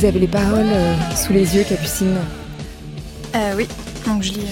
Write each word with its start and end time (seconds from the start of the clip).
Vous 0.00 0.06
avez 0.06 0.20
les 0.20 0.28
paroles 0.28 0.64
euh, 0.64 0.94
sous 1.14 1.34
les 1.34 1.54
yeux, 1.54 1.62
Capucine 1.62 2.16
euh, 3.34 3.54
Oui, 3.54 3.68
donc 4.06 4.22
je 4.22 4.32
lis 4.32 4.46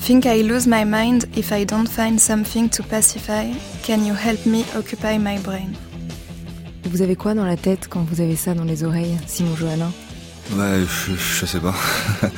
Think 0.00 0.26
I 0.26 0.44
lose 0.44 0.68
my 0.68 0.84
mind 0.84 1.26
if 1.36 1.50
I 1.50 1.66
don't 1.66 1.88
find 1.88 2.20
something 2.20 2.68
to 2.68 2.84
pacify. 2.84 3.52
Can 3.84 4.04
you 4.04 4.14
help 4.14 4.46
me 4.46 4.62
occupy 4.78 5.18
my 5.18 5.40
brain? 5.40 5.72
Vous 6.84 7.02
avez 7.02 7.16
quoi 7.16 7.34
dans 7.34 7.44
la 7.44 7.56
tête 7.56 7.88
quand 7.90 8.06
vous 8.08 8.20
avez 8.20 8.36
ça 8.36 8.54
dans 8.54 8.62
les 8.62 8.84
oreilles, 8.84 9.16
Simon 9.26 9.56
Johannin? 9.56 9.90
Ouais, 10.52 10.84
je, 11.18 11.46
sais 11.46 11.58
pas. 11.58 11.74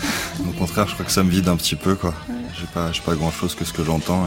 Au 0.41 0.59
contraire, 0.59 0.89
je 0.89 0.95
crois 0.95 1.05
que 1.05 1.13
ça 1.13 1.23
me 1.23 1.31
vide 1.31 1.49
un 1.49 1.57
petit 1.57 1.77
peu, 1.77 1.97
quoi. 1.97 2.15
J'ai 2.59 2.67
pas, 2.73 2.93
pas 3.05 3.15
grand 3.15 3.31
chose 3.31 3.55
que 3.55 3.67
ce 3.67 3.75
que 3.75 3.85
j'entends 3.85 4.27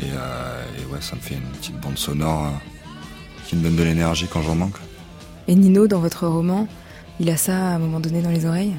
et, 0.00 0.06
euh, 0.12 0.64
et, 0.80 0.92
ouais, 0.92 1.00
ça 1.00 1.14
me 1.14 1.20
fait 1.20 1.34
une 1.34 1.58
petite 1.60 1.80
bande 1.80 1.96
sonore 1.96 2.46
euh, 2.46 3.46
qui 3.46 3.54
me 3.54 3.62
donne 3.62 3.76
de 3.76 3.84
l'énergie 3.84 4.26
quand 4.28 4.42
j'en 4.42 4.56
manque. 4.56 4.78
Et 5.48 5.54
Nino, 5.54 5.86
dans 5.86 6.00
votre 6.00 6.26
roman, 6.26 6.68
il 7.20 7.30
a 7.30 7.36
ça 7.36 7.56
à 7.56 7.74
un 7.74 7.78
moment 7.78 8.00
donné 8.00 8.22
dans 8.22 8.30
les 8.30 8.46
oreilles 8.46 8.74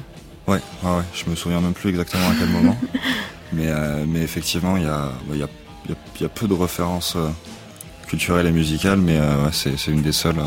Ouais, 0.46 0.60
ouais, 0.82 0.90
ouais. 0.90 1.02
Je 1.14 1.30
me 1.30 1.34
souviens 1.34 1.60
même 1.60 1.72
plus 1.72 1.90
exactement 1.90 2.28
à 2.28 2.34
quel 2.38 2.48
moment. 2.48 2.76
mais, 3.52 3.68
euh, 3.68 4.04
mais 4.06 4.20
effectivement, 4.20 4.76
il 4.76 4.82
y 4.82 4.86
a, 4.86 5.10
y, 5.32 5.42
a, 5.42 5.48
y 6.20 6.24
a, 6.24 6.28
peu 6.28 6.46
de 6.46 6.54
références 6.54 7.16
culturelles 8.06 8.46
et 8.46 8.52
musicales, 8.52 8.98
mais 8.98 9.18
c'est 9.52 9.88
une 9.88 10.02
des 10.02 10.12
seules 10.12 10.42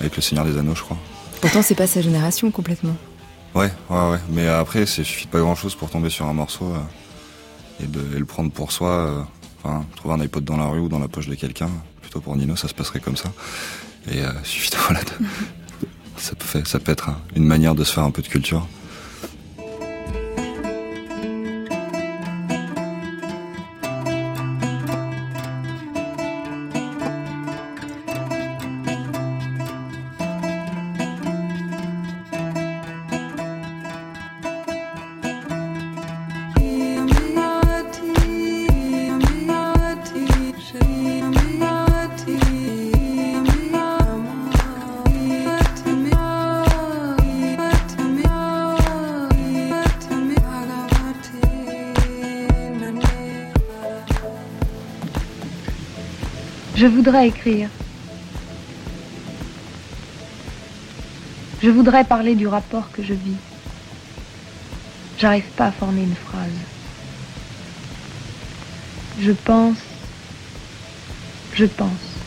avec 0.00 0.16
Le 0.16 0.22
Seigneur 0.22 0.44
des 0.44 0.58
Anneaux, 0.58 0.74
je 0.74 0.82
crois. 0.82 0.98
Pourtant, 1.40 1.62
c'est 1.62 1.74
pas 1.74 1.86
sa 1.86 2.00
génération 2.00 2.50
complètement. 2.50 2.96
Ouais, 3.54 3.70
ouais, 3.88 4.10
ouais. 4.10 4.18
Mais 4.30 4.48
après, 4.48 4.80
il 4.80 4.86
suffit 4.86 5.26
de 5.26 5.30
pas 5.30 5.38
grand 5.38 5.54
chose 5.54 5.74
pour 5.74 5.90
tomber 5.90 6.10
sur 6.10 6.26
un 6.26 6.32
morceau 6.32 6.64
euh, 6.64 7.84
et, 7.84 7.86
de, 7.86 8.18
le 8.18 8.24
prendre 8.24 8.50
pour 8.50 8.72
soi. 8.72 8.88
Euh, 8.88 9.22
enfin, 9.62 9.84
trouver 9.94 10.14
un 10.14 10.20
iPod 10.20 10.44
dans 10.44 10.56
la 10.56 10.66
rue 10.66 10.80
ou 10.80 10.88
dans 10.88 10.98
la 10.98 11.06
poche 11.06 11.28
de 11.28 11.34
quelqu'un. 11.34 11.70
Plutôt 12.14 12.26
pour 12.26 12.36
Nino, 12.36 12.54
ça 12.54 12.68
se 12.68 12.74
passerait 12.74 13.00
comme 13.00 13.16
ça. 13.16 13.32
Et 14.08 14.22
euh, 14.22 14.30
suffit 14.44 14.70
de, 14.70 14.76
voilà, 14.76 15.00
ça, 16.16 16.34
peut, 16.36 16.62
ça 16.64 16.78
peut 16.78 16.92
être 16.92 17.10
une 17.34 17.44
manière 17.44 17.74
de 17.74 17.82
se 17.82 17.92
faire 17.92 18.04
un 18.04 18.12
peu 18.12 18.22
de 18.22 18.28
culture. 18.28 18.68
Je 56.84 56.88
voudrais 56.90 57.28
écrire. 57.28 57.70
Je 61.62 61.70
voudrais 61.70 62.04
parler 62.04 62.34
du 62.34 62.46
rapport 62.46 62.92
que 62.92 63.02
je 63.02 63.14
vis. 63.14 63.38
J'arrive 65.18 65.48
pas 65.56 65.68
à 65.68 65.72
former 65.72 66.02
une 66.02 66.14
phrase. 66.14 66.60
Je 69.18 69.32
pense. 69.32 69.78
Je 71.54 71.64
pense. 71.64 72.18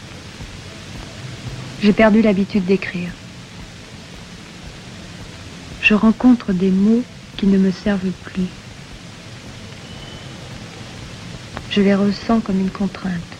J'ai 1.83 1.93
perdu 1.93 2.23
l'habitude 2.23 2.65
d'écrire. 2.65 3.11
Je 5.83 5.93
rencontre 5.93 6.51
des 6.51 6.71
mots 6.71 7.03
qui 7.37 7.45
ne 7.45 7.59
me 7.59 7.69
servent 7.69 8.09
plus. 8.23 8.47
Je 11.69 11.79
les 11.81 11.93
ressens 11.93 12.39
comme 12.39 12.59
une 12.59 12.71
contrainte. 12.71 13.36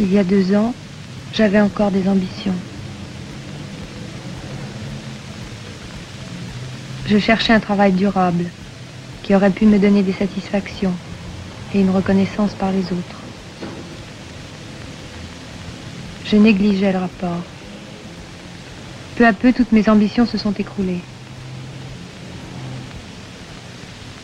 Il 0.00 0.12
y 0.12 0.18
a 0.18 0.24
deux 0.24 0.56
ans, 0.56 0.74
j'avais 1.32 1.60
encore 1.60 1.92
des 1.92 2.08
ambitions. 2.08 2.54
Je 7.06 7.18
cherchais 7.18 7.52
un 7.52 7.60
travail 7.60 7.92
durable 7.92 8.46
qui 9.22 9.36
aurait 9.36 9.50
pu 9.50 9.66
me 9.66 9.78
donner 9.78 10.02
des 10.02 10.12
satisfactions 10.12 10.94
et 11.72 11.80
une 11.80 11.90
reconnaissance 11.90 12.54
par 12.54 12.72
les 12.72 12.82
autres. 12.82 13.20
Je 16.24 16.36
négligeais 16.36 16.92
le 16.92 16.98
rapport. 16.98 17.42
Peu 19.14 19.26
à 19.26 19.32
peu, 19.32 19.52
toutes 19.52 19.70
mes 19.70 19.88
ambitions 19.88 20.26
se 20.26 20.38
sont 20.38 20.52
écroulées. 20.52 21.02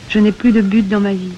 Je 0.09 0.19
n'ai 0.19 0.33
plus 0.33 0.51
de 0.51 0.63
but 0.63 0.89
dans 0.89 1.01
ma 1.01 1.13
vie. 1.13 1.35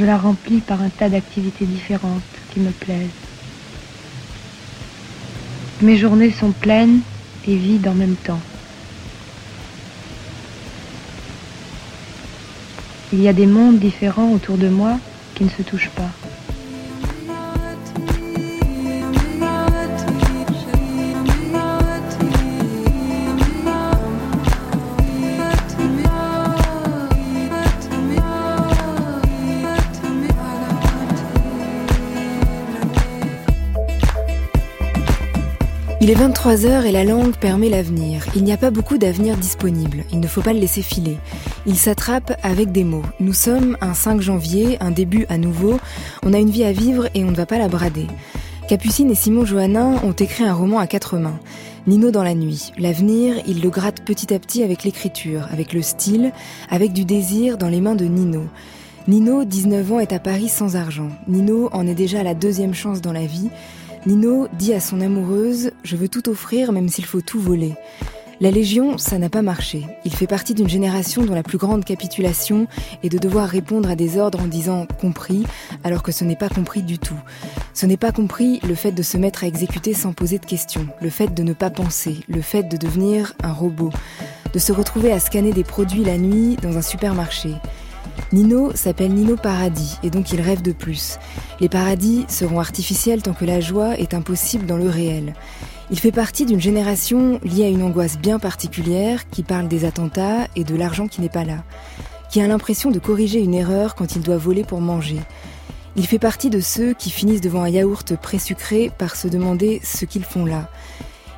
Je 0.00 0.06
la 0.06 0.16
remplis 0.16 0.62
par 0.62 0.80
un 0.80 0.88
tas 0.88 1.10
d'activités 1.10 1.66
différentes 1.66 2.22
qui 2.48 2.58
me 2.58 2.70
plaisent. 2.70 3.10
Mes 5.82 5.98
journées 5.98 6.30
sont 6.30 6.52
pleines 6.52 7.02
et 7.46 7.54
vides 7.54 7.86
en 7.86 7.92
même 7.92 8.16
temps. 8.16 8.40
Il 13.12 13.20
y 13.20 13.28
a 13.28 13.34
des 13.34 13.44
mondes 13.44 13.78
différents 13.78 14.32
autour 14.32 14.56
de 14.56 14.70
moi 14.70 14.98
qui 15.34 15.44
ne 15.44 15.50
se 15.50 15.60
touchent 15.60 15.90
pas. 15.90 16.29
Il 36.02 36.08
est 36.08 36.14
23h 36.14 36.86
et 36.86 36.92
la 36.92 37.04
langue 37.04 37.36
permet 37.36 37.68
l'avenir. 37.68 38.24
Il 38.34 38.42
n'y 38.42 38.54
a 38.54 38.56
pas 38.56 38.70
beaucoup 38.70 38.96
d'avenir 38.96 39.36
disponible. 39.36 40.04
Il 40.10 40.20
ne 40.20 40.26
faut 40.26 40.40
pas 40.40 40.54
le 40.54 40.58
laisser 40.58 40.80
filer. 40.80 41.18
Il 41.66 41.76
s'attrape 41.76 42.32
avec 42.42 42.72
des 42.72 42.84
mots. 42.84 43.04
Nous 43.20 43.34
sommes 43.34 43.76
un 43.82 43.92
5 43.92 44.18
janvier, 44.22 44.78
un 44.80 44.92
début 44.92 45.26
à 45.28 45.36
nouveau. 45.36 45.78
On 46.22 46.32
a 46.32 46.38
une 46.38 46.48
vie 46.48 46.64
à 46.64 46.72
vivre 46.72 47.10
et 47.14 47.22
on 47.22 47.30
ne 47.30 47.36
va 47.36 47.44
pas 47.44 47.58
la 47.58 47.68
brader. 47.68 48.06
Capucine 48.66 49.10
et 49.10 49.14
Simon 49.14 49.44
Johannin 49.44 50.00
ont 50.02 50.12
écrit 50.12 50.44
un 50.44 50.54
roman 50.54 50.78
à 50.78 50.86
quatre 50.86 51.18
mains. 51.18 51.38
Nino 51.86 52.10
dans 52.10 52.24
la 52.24 52.34
nuit. 52.34 52.72
L'avenir, 52.78 53.34
il 53.46 53.60
le 53.60 53.68
gratte 53.68 54.02
petit 54.02 54.32
à 54.32 54.38
petit 54.38 54.62
avec 54.62 54.84
l'écriture, 54.84 55.48
avec 55.52 55.74
le 55.74 55.82
style, 55.82 56.32
avec 56.70 56.94
du 56.94 57.04
désir 57.04 57.58
dans 57.58 57.68
les 57.68 57.82
mains 57.82 57.94
de 57.94 58.06
Nino. 58.06 58.44
Nino, 59.06 59.44
19 59.44 59.92
ans, 59.92 60.00
est 60.00 60.14
à 60.14 60.18
Paris 60.18 60.48
sans 60.48 60.76
argent. 60.76 61.08
Nino 61.28 61.68
en 61.72 61.86
est 61.86 61.94
déjà 61.94 62.20
à 62.20 62.22
la 62.22 62.34
deuxième 62.34 62.74
chance 62.74 63.02
dans 63.02 63.12
la 63.12 63.26
vie. 63.26 63.50
Nino 64.06 64.48
dit 64.58 64.72
à 64.72 64.80
son 64.80 65.00
amoureuse 65.02 65.72
Je 65.82 65.96
veux 65.96 66.08
tout 66.08 66.30
offrir 66.30 66.72
même 66.72 66.88
s'il 66.88 67.04
faut 67.04 67.20
tout 67.20 67.40
voler. 67.40 67.74
La 68.40 68.50
Légion, 68.50 68.96
ça 68.96 69.18
n'a 69.18 69.28
pas 69.28 69.42
marché. 69.42 69.84
Il 70.06 70.14
fait 70.14 70.26
partie 70.26 70.54
d'une 70.54 70.68
génération 70.68 71.22
dont 71.24 71.34
la 71.34 71.42
plus 71.42 71.58
grande 71.58 71.84
capitulation 71.84 72.66
est 73.02 73.10
de 73.10 73.18
devoir 73.18 73.46
répondre 73.46 73.90
à 73.90 73.96
des 73.96 74.16
ordres 74.16 74.40
en 74.40 74.46
disant 74.46 74.86
compris, 74.98 75.44
alors 75.84 76.02
que 76.02 76.12
ce 76.12 76.24
n'est 76.24 76.36
pas 76.36 76.48
compris 76.48 76.82
du 76.82 76.98
tout. 76.98 77.20
Ce 77.74 77.84
n'est 77.84 77.98
pas 77.98 78.12
compris 78.12 78.58
le 78.66 78.74
fait 78.74 78.92
de 78.92 79.02
se 79.02 79.18
mettre 79.18 79.44
à 79.44 79.46
exécuter 79.46 79.92
sans 79.92 80.14
poser 80.14 80.38
de 80.38 80.46
questions, 80.46 80.86
le 81.02 81.10
fait 81.10 81.34
de 81.34 81.42
ne 81.42 81.52
pas 81.52 81.68
penser, 81.68 82.16
le 82.28 82.40
fait 82.40 82.62
de 82.62 82.78
devenir 82.78 83.34
un 83.42 83.52
robot, 83.52 83.90
de 84.54 84.58
se 84.58 84.72
retrouver 84.72 85.12
à 85.12 85.20
scanner 85.20 85.52
des 85.52 85.64
produits 85.64 86.04
la 86.04 86.16
nuit 86.16 86.56
dans 86.62 86.78
un 86.78 86.82
supermarché. 86.82 87.50
Nino 88.32 88.72
s'appelle 88.74 89.12
Nino 89.12 89.36
Paradis 89.36 89.98
et 90.02 90.10
donc 90.10 90.32
il 90.32 90.40
rêve 90.40 90.62
de 90.62 90.72
plus. 90.72 91.18
Les 91.60 91.68
paradis 91.68 92.24
seront 92.28 92.60
artificiels 92.60 93.22
tant 93.22 93.32
que 93.32 93.44
la 93.44 93.60
joie 93.60 93.98
est 93.98 94.14
impossible 94.14 94.66
dans 94.66 94.76
le 94.76 94.88
réel. 94.88 95.34
Il 95.90 95.98
fait 95.98 96.12
partie 96.12 96.46
d'une 96.46 96.60
génération 96.60 97.40
liée 97.42 97.64
à 97.64 97.68
une 97.68 97.82
angoisse 97.82 98.18
bien 98.18 98.38
particulière 98.38 99.28
qui 99.28 99.42
parle 99.42 99.68
des 99.68 99.84
attentats 99.84 100.46
et 100.54 100.64
de 100.64 100.76
l'argent 100.76 101.08
qui 101.08 101.20
n'est 101.20 101.28
pas 101.28 101.44
là, 101.44 101.64
qui 102.30 102.40
a 102.40 102.46
l'impression 102.46 102.90
de 102.90 102.98
corriger 102.98 103.40
une 103.40 103.54
erreur 103.54 103.94
quand 103.94 104.14
il 104.14 104.22
doit 104.22 104.36
voler 104.36 104.62
pour 104.62 104.80
manger. 104.80 105.18
Il 105.96 106.06
fait 106.06 106.20
partie 106.20 106.50
de 106.50 106.60
ceux 106.60 106.94
qui 106.94 107.10
finissent 107.10 107.40
devant 107.40 107.62
un 107.62 107.68
yaourt 107.68 108.14
présucré 108.16 108.92
par 108.96 109.16
se 109.16 109.26
demander 109.26 109.80
ce 109.82 110.04
qu'ils 110.04 110.24
font 110.24 110.44
là. 110.44 110.70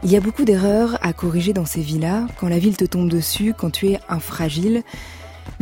Il 0.05 0.11
y 0.11 0.17
a 0.17 0.21
beaucoup 0.21 0.45
d'erreurs 0.45 0.99
à 1.01 1.13
corriger 1.13 1.53
dans 1.53 1.65
ces 1.65 1.81
vies-là, 1.81 2.27
quand 2.39 2.49
la 2.49 2.59
ville 2.59 2.77
te 2.77 2.85
tombe 2.85 3.09
dessus, 3.09 3.55
quand 3.57 3.71
tu 3.71 3.89
es 3.89 4.01
un 4.09 4.19
fragile, 4.19 4.83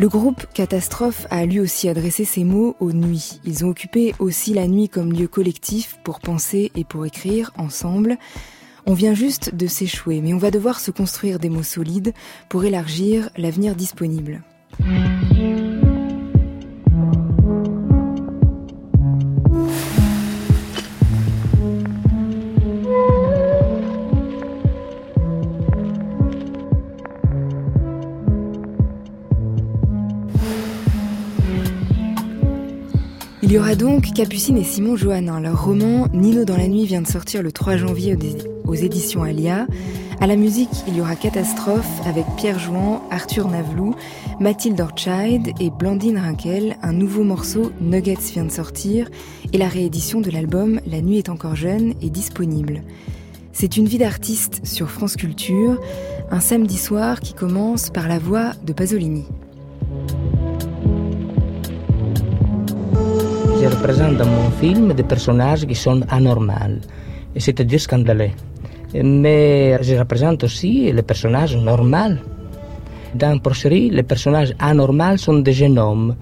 le 0.00 0.08
groupe 0.08 0.47
Catastrophe 0.55 1.26
a 1.29 1.44
lui 1.44 1.61
aussi 1.61 1.87
adressé 1.87 2.25
ses 2.25 2.43
mots 2.43 2.75
aux 2.81 2.91
nuits. 2.91 3.38
Ils 3.44 3.67
ont 3.67 3.69
occupé 3.69 4.14
aussi 4.19 4.55
la 4.55 4.67
nuit 4.67 4.88
comme 4.88 5.12
lieu 5.12 5.29
collectif 5.29 5.99
pour 6.05 6.20
penser 6.20 6.73
et 6.75 6.85
pour 6.85 7.05
écrire 7.05 7.50
ensemble. 7.58 8.17
On 8.87 8.94
vient 8.94 9.12
juste 9.12 9.55
de 9.55 9.67
s'échouer, 9.67 10.23
mais 10.23 10.32
on 10.32 10.38
va 10.38 10.50
devoir 10.50 10.81
se 10.81 10.91
construire 10.91 11.38
des 11.38 11.50
mots 11.50 11.62
solides 11.62 12.14
pour 12.49 12.64
élargir 12.64 13.29
l'avenir 13.37 13.75
disponible. 13.75 14.43
Aura 33.70 33.76
donc 33.76 34.12
Capucine 34.14 34.56
et 34.56 34.64
Simon 34.64 34.96
Johannin. 34.96 35.38
Leur 35.38 35.64
roman 35.64 36.08
Nino 36.12 36.44
dans 36.44 36.56
la 36.56 36.67
nuit 36.67 36.87
vient 36.87 37.02
de 37.02 37.06
sortir 37.06 37.40
le 37.40 37.52
3 37.52 37.76
janvier 37.76 38.17
aux 38.64 38.75
éditions 38.75 39.22
Alia. 39.22 39.69
À 40.20 40.26
la 40.26 40.34
musique, 40.34 40.70
il 40.88 40.96
y 40.96 41.00
aura 41.00 41.14
Catastrophe 41.14 41.87
avec 42.05 42.25
Pierre 42.37 42.58
Jouan, 42.58 43.00
Arthur 43.12 43.49
Navlou, 43.49 43.94
Mathilde 44.40 44.81
Orchide 44.81 45.52
et 45.61 45.70
Blandine 45.70 46.19
Rinkel. 46.19 46.78
Un 46.82 46.93
nouveau 46.93 47.22
morceau, 47.22 47.70
Nuggets, 47.81 48.32
vient 48.32 48.44
de 48.44 48.50
sortir 48.50 49.08
et 49.52 49.58
la 49.58 49.69
réédition 49.69 50.20
de 50.20 50.32
l'album 50.32 50.81
La 50.84 51.00
nuit 51.00 51.19
est 51.19 51.28
encore 51.28 51.55
jeune 51.55 51.94
est 52.02 52.11
disponible. 52.11 52.82
C'est 53.52 53.76
une 53.76 53.87
vie 53.87 53.99
d'artiste 53.99 54.67
sur 54.67 54.90
France 54.90 55.14
Culture, 55.14 55.81
un 56.32 56.40
samedi 56.40 56.76
soir 56.76 57.20
qui 57.20 57.34
commence 57.34 57.90
par 57.90 58.08
la 58.08 58.19
voix 58.19 58.52
de 58.67 58.72
Pasolini. 58.72 59.26
Représente 63.70 64.17
dans 64.17 64.26
mon 64.26 64.50
film 64.50 64.93
des 64.93 65.02
personnages 65.02 65.67
qui 65.67 65.75
sont 65.75 66.02
anormaux, 66.11 66.81
c'est-à-dire 67.37 67.81
scandaleux. 67.81 68.31
Mais 68.94 69.78
je 69.82 69.94
représente 69.96 70.44
aussi 70.44 70.93
les 70.93 71.02
personnages 71.02 71.56
normaux. 71.56 72.17
Dans 73.14 73.38
Porcherie, 73.38 73.90
les 73.90 74.02
personnages 74.02 74.52
anormaux 74.58 75.17
sont 75.17 75.38
des 75.38 75.52
jeunes 75.52 75.78
hommes. 75.78 76.17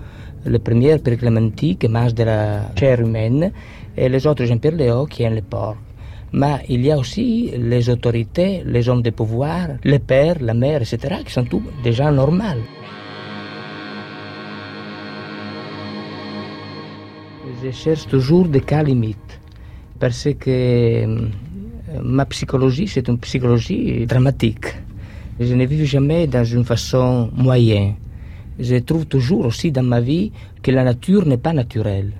Le 0.44 0.58
premier, 0.58 0.98
Pierre 0.98 1.18
Clémenti, 1.18 1.76
qui 1.76 1.88
mange 1.88 2.14
de 2.14 2.24
la 2.24 2.60
chair 2.78 3.00
humaine, 3.00 3.52
et 3.96 4.08
les 4.08 4.26
autres, 4.26 4.44
Jean-Pierre 4.44 4.74
Léo, 4.76 5.06
qui 5.06 5.22
aiment 5.22 5.34
les 5.34 5.42
porcs. 5.42 5.76
Mais 6.32 6.64
il 6.68 6.84
y 6.84 6.92
a 6.92 6.98
aussi 6.98 7.52
les 7.56 7.88
autorités, 7.88 8.62
les 8.64 8.88
hommes 8.88 9.02
de 9.02 9.10
pouvoir, 9.10 9.68
les 9.84 9.98
pères, 9.98 10.36
la 10.40 10.54
mère, 10.54 10.82
etc., 10.82 10.98
qui 11.24 11.32
sont 11.32 11.44
tous 11.44 11.62
des 11.82 11.92
gens 11.92 12.12
normaux. 12.12 12.62
Je 17.60 17.72
cherche 17.72 18.06
toujours 18.06 18.46
des 18.46 18.60
cas 18.60 18.84
limites 18.84 19.40
parce 19.98 20.28
que 20.38 20.48
euh, 20.48 21.28
ma 22.04 22.24
psychologie, 22.26 22.86
c'est 22.86 23.08
une 23.08 23.18
psychologie 23.18 24.06
dramatique. 24.06 24.66
Je 25.40 25.54
ne 25.54 25.66
vis 25.66 25.84
jamais 25.84 26.28
dans 26.28 26.44
une 26.44 26.64
façon 26.64 27.30
moyenne. 27.34 27.94
Je 28.60 28.76
trouve 28.76 29.06
toujours 29.06 29.46
aussi 29.46 29.72
dans 29.72 29.82
ma 29.82 30.00
vie 30.00 30.30
que 30.62 30.70
la 30.70 30.84
nature 30.84 31.26
n'est 31.26 31.36
pas 31.36 31.52
naturelle. 31.52 32.12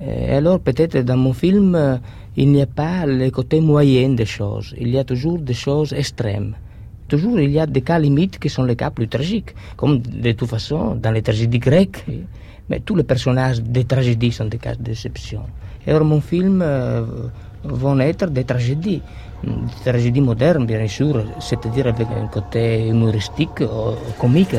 Et 0.00 0.32
alors 0.32 0.58
peut-être 0.58 0.98
dans 0.98 1.16
mon 1.16 1.32
film, 1.32 1.76
euh, 1.76 1.96
il 2.36 2.50
n'y 2.50 2.62
a 2.62 2.66
pas 2.66 3.06
le 3.06 3.30
côté 3.30 3.60
moyen 3.60 4.10
des 4.10 4.26
choses. 4.26 4.74
Il 4.80 4.88
y 4.88 4.98
a 4.98 5.04
toujours 5.04 5.38
des 5.38 5.54
choses 5.54 5.92
extrêmes. 5.92 6.56
Toujours 7.06 7.38
il 7.38 7.52
y 7.52 7.60
a 7.60 7.66
des 7.66 7.82
cas 7.82 8.00
limites 8.00 8.40
qui 8.40 8.48
sont 8.48 8.64
les 8.64 8.74
cas 8.74 8.90
plus 8.90 9.06
tragiques. 9.06 9.54
Comme 9.76 10.00
de 10.00 10.32
toute 10.32 10.48
façon 10.48 10.96
dans 10.96 11.12
les 11.12 11.22
tragédies 11.22 11.60
grecques, 11.60 12.04
mais 12.68 12.80
tous 12.80 12.96
les 12.96 13.04
personnages 13.04 13.60
des 13.62 13.84
tragédies 13.84 14.32
sont 14.32 14.46
des 14.46 14.58
cas 14.58 14.74
de 14.74 14.82
déception. 14.82 15.42
Et 15.86 15.90
alors 15.90 16.04
mon 16.04 16.20
film 16.20 16.62
euh, 16.62 17.04
vont 17.64 17.98
être 18.00 18.26
des 18.26 18.44
tragédies, 18.44 19.02
des 19.44 19.82
tragédies 19.84 20.20
modernes 20.20 20.66
bien 20.66 20.86
sûr, 20.88 21.24
c'est-à-dire 21.40 21.86
avec 21.86 22.08
un 22.10 22.26
côté 22.28 22.88
humoristique, 22.88 23.60
ou 23.60 24.12
comique. 24.20 24.56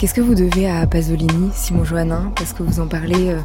Qu'est-ce 0.00 0.14
que 0.14 0.22
vous 0.22 0.34
devez 0.34 0.66
à 0.66 0.86
Pasolini, 0.86 1.50
Simon 1.54 1.84
Joannin 1.84 2.32
Parce 2.34 2.54
que 2.54 2.62
vous 2.62 2.80
en 2.80 2.86
parlez 2.86 3.32
euh, 3.32 3.40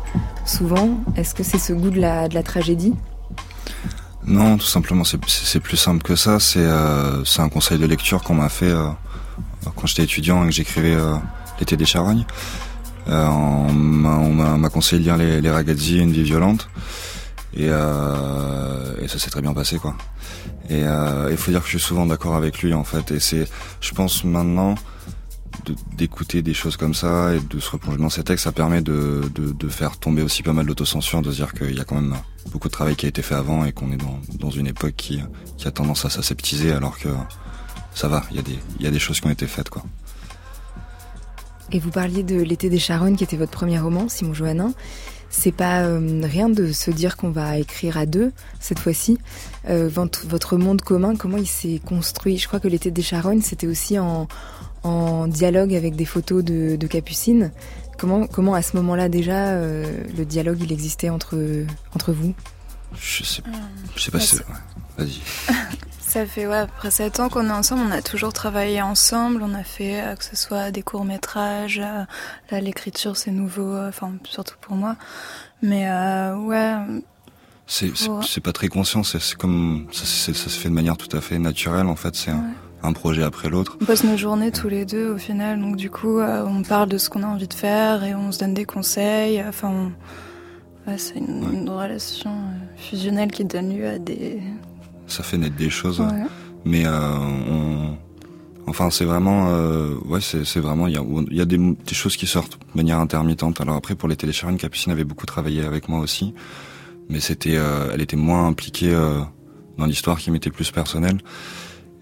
souvent? 0.45 1.03
Est-ce 1.17 1.35
que 1.35 1.43
c'est 1.43 1.57
ce 1.57 1.73
goût 1.73 1.89
de 1.89 1.99
la, 1.99 2.29
tragédie? 2.43 2.93
Non, 4.25 4.57
tout 4.57 4.65
simplement, 4.65 5.03
c'est 5.03 5.59
plus 5.59 5.75
simple 5.75 6.01
que 6.01 6.15
ça. 6.15 6.39
C'est 6.39 6.63
euh, 6.63 7.25
un 7.39 7.49
conseil 7.49 7.77
de 7.77 7.85
lecture 7.85 8.23
qu'on 8.23 8.35
m'a 8.35 8.47
fait 8.47 8.69
euh, 8.69 8.87
quand 9.75 9.85
j'étais 9.85 10.03
étudiant 10.03 10.43
et 10.43 10.45
que 10.45 10.53
j'écrivais 10.53 10.95
L'été 11.59 11.75
des 11.75 11.83
charognes. 11.83 12.25
on 13.05 13.73
m'a 13.73 14.69
conseillé 14.69 14.99
de 14.99 15.03
lire 15.03 15.17
les, 15.17 15.41
les 15.41 15.51
Ragazzi, 15.51 15.97
Une 15.97 16.13
vie 16.13 16.23
violente. 16.23 16.69
Et, 17.57 17.67
ça 17.67 19.19
s'est 19.19 19.29
très 19.29 19.41
bien 19.41 19.53
passé. 19.53 19.77
Et 20.69 20.83
il 21.31 21.37
faut 21.37 21.51
dire 21.51 21.59
que 21.59 21.67
je 21.67 21.77
suis 21.77 21.85
souvent 21.85 22.05
d'accord 22.05 22.37
avec 22.37 22.61
lui, 22.61 22.73
en 22.73 22.85
fait. 22.85 23.11
Et 23.11 23.19
c'est, 23.19 23.45
je 23.81 23.91
pense 23.91 24.23
maintenant 24.23 24.75
d'écouter 25.95 26.41
des 26.41 26.53
choses 26.53 26.77
comme 26.77 26.93
ça 26.93 27.33
et 27.33 27.39
de 27.39 27.59
se 27.59 27.69
replonger 27.71 27.97
dans 27.97 28.09
ces 28.09 28.23
textes, 28.23 28.45
ça 28.45 28.51
permet 28.51 28.81
de, 28.81 29.21
de, 29.33 29.67
faire 29.69 29.97
tomber 29.97 30.21
aussi 30.21 30.43
pas 30.43 30.53
mal 30.53 30.65
d'autocensure, 30.65 31.21
de 31.21 31.31
se 31.31 31.35
dire 31.37 31.53
qu'il 31.53 31.75
y 31.75 31.79
a 31.79 31.83
quand 31.83 31.95
même 31.95 32.15
beaucoup 32.51 32.67
de 32.67 32.73
travail 32.73 32.95
qui 32.95 33.05
a 33.05 33.09
été 33.09 33.21
fait 33.21 33.35
avant 33.35 33.65
et 33.65 33.71
qu'on 33.71 33.91
est 33.91 33.97
dans, 33.97 34.19
dans 34.39 34.51
une 34.51 34.67
époque 34.67 34.93
qui, 34.95 35.19
qui 35.57 35.67
a 35.67 35.71
tendance 35.71 36.05
à 36.05 36.09
s'aseptiser 36.09 36.71
alors 36.71 36.97
que 36.97 37.09
ça 37.93 38.07
va, 38.07 38.23
il 38.29 38.37
y, 38.37 38.39
a 38.39 38.43
des, 38.43 38.59
y 38.79 38.87
a 38.87 38.91
des 38.91 38.99
choses 38.99 39.19
qui 39.21 39.27
ont 39.27 39.31
été 39.31 39.47
faites. 39.47 39.69
quoi. 39.69 39.83
Et 41.71 41.79
vous 41.79 41.89
parliez 41.89 42.23
de 42.23 42.41
L'été 42.41 42.69
des 42.69 42.79
Charognes 42.79 43.15
qui 43.15 43.23
était 43.23 43.37
votre 43.37 43.51
premier 43.51 43.79
roman, 43.79 44.07
Simon 44.09 44.33
Johannin. 44.33 44.73
C'est 45.29 45.51
pas 45.51 45.81
euh, 45.81 46.21
rien 46.23 46.47
de 46.47 46.71
se 46.71 46.91
dire 46.91 47.17
qu'on 47.17 47.31
va 47.31 47.57
écrire 47.57 47.97
à 47.97 48.05
deux 48.05 48.31
cette 48.59 48.79
fois-ci. 48.79 49.17
Euh, 49.67 49.89
votre 49.89 50.57
monde 50.57 50.81
commun, 50.81 51.15
comment 51.15 51.37
il 51.37 51.47
s'est 51.47 51.81
construit? 51.83 52.37
Je 52.37 52.47
crois 52.47 52.59
que 52.59 52.67
l'été 52.67 52.91
des 52.91 53.01
Charognes, 53.01 53.41
c'était 53.41 53.67
aussi 53.67 53.97
en, 53.99 54.27
en 54.85 55.27
dialogue 55.27 55.73
avec 55.73 55.95
des 55.95 56.05
photos 56.05 56.43
de, 56.43 56.87
Capucine. 56.87 57.51
Comment, 57.97 58.27
comment 58.27 58.53
à 58.53 58.61
ce 58.61 58.75
moment-là 58.77 59.09
déjà 59.09 59.49
euh, 59.49 60.03
le 60.17 60.25
dialogue 60.25 60.61
il 60.61 60.71
existait 60.71 61.09
entre, 61.09 61.37
entre 61.95 62.13
vous? 62.13 62.33
Je 62.99 63.23
sais, 63.23 63.41
je 63.95 64.01
sais 64.01 64.11
pas 64.11 64.19
si... 64.19 64.37
Vas-y. 64.97 65.19
Ça 65.99 66.25
fait 66.25 66.47
ouais, 66.47 66.55
après 66.55 66.91
7 66.91 67.19
ans 67.19 67.29
qu'on 67.29 67.47
est 67.47 67.51
ensemble, 67.51 67.81
on 67.89 67.91
a 67.91 68.01
toujours 68.01 68.31
travaillé 68.31 68.81
ensemble, 68.81 69.41
on 69.43 69.53
a 69.53 69.63
fait 69.63 70.01
euh, 70.01 70.15
que 70.15 70.23
ce 70.23 70.37
soit 70.37 70.71
des 70.71 70.81
courts-métrages, 70.81 71.79
euh, 71.79 72.05
là 72.51 72.61
l'écriture 72.61 73.17
c'est 73.17 73.31
nouveau, 73.31 73.75
enfin 73.77 74.13
surtout 74.23 74.55
pour 74.61 74.77
moi. 74.77 74.95
Mais 75.61 75.89
ouais, 75.89 76.75
c'est 77.67 78.39
pas 78.41 78.53
très 78.53 78.69
conscient, 78.69 79.03
c'est 79.03 79.35
comme 79.35 79.87
ça, 79.91 80.05
ça, 80.05 80.33
se 80.33 80.49
fait 80.49 80.69
de 80.69 80.73
manière 80.73 80.95
tout 80.95 81.13
à 81.17 81.19
fait 81.19 81.39
naturelle 81.39 81.87
en 81.87 81.97
fait. 81.97 82.15
C'est 82.15 82.31
un 82.31 82.45
projet 82.93 83.23
après 83.23 83.49
l'autre. 83.49 83.77
On 83.81 83.85
passe 83.85 84.03
nos 84.03 84.17
journées 84.17 84.51
tous 84.51 84.69
les 84.69 84.85
deux 84.85 85.09
au 85.11 85.17
final, 85.17 85.59
donc 85.59 85.75
du 85.75 85.89
coup 85.89 86.19
euh, 86.19 86.45
on 86.47 86.63
parle 86.63 86.89
de 86.89 86.97
ce 86.97 87.09
qu'on 87.09 87.23
a 87.23 87.27
envie 87.27 87.47
de 87.47 87.53
faire 87.53 88.03
et 88.03 88.15
on 88.15 88.31
se 88.31 88.39
donne 88.39 88.53
des 88.53 88.65
conseils. 88.65 89.43
Enfin, 89.47 89.91
c'est 90.97 91.15
une, 91.17 91.69
relation 91.69 92.31
euh, 92.31 92.77
fusionnelle 92.77 93.31
qui 93.31 93.45
donne 93.45 93.75
lieu 93.75 93.87
à 93.87 93.99
des. 93.99 94.39
Ça 95.07 95.23
fait 95.23 95.37
naître 95.37 95.55
des 95.55 95.69
choses, 95.69 96.03
mais 96.63 96.85
euh, 96.85 97.17
on... 97.49 97.97
Enfin, 98.67 98.89
c'est 98.89 99.05
vraiment, 99.05 99.47
ouais, 100.05 100.21
c'est 100.21 100.59
vraiment, 100.59 100.87
il 100.87 100.95
y 100.95 100.97
a, 100.97 101.03
y 101.29 101.39
a 101.39 101.45
des, 101.45 101.57
des, 101.57 101.93
choses 101.93 102.17
qui 102.17 102.25
sortent 102.25 102.57
de 102.59 102.77
manière 102.77 102.97
intermittente. 102.97 103.61
Alors 103.61 103.75
après, 103.75 103.93
pour 103.93 104.09
les 104.09 104.15
télécharines, 104.15 104.57
Capucine 104.57 104.91
avait 104.91 105.03
beaucoup 105.03 105.27
travaillé 105.27 105.63
avec 105.63 105.87
moi 105.87 105.99
aussi, 105.99 106.33
mais 107.07 107.19
c'était, 107.19 107.59
elle 107.93 108.01
était 108.01 108.15
moins 108.15 108.47
impliquée 108.47 108.91
dans 109.77 109.85
l'histoire 109.85 110.17
qui 110.17 110.31
m'était 110.31 110.49
plus 110.49 110.71
personnelle. 110.71 111.19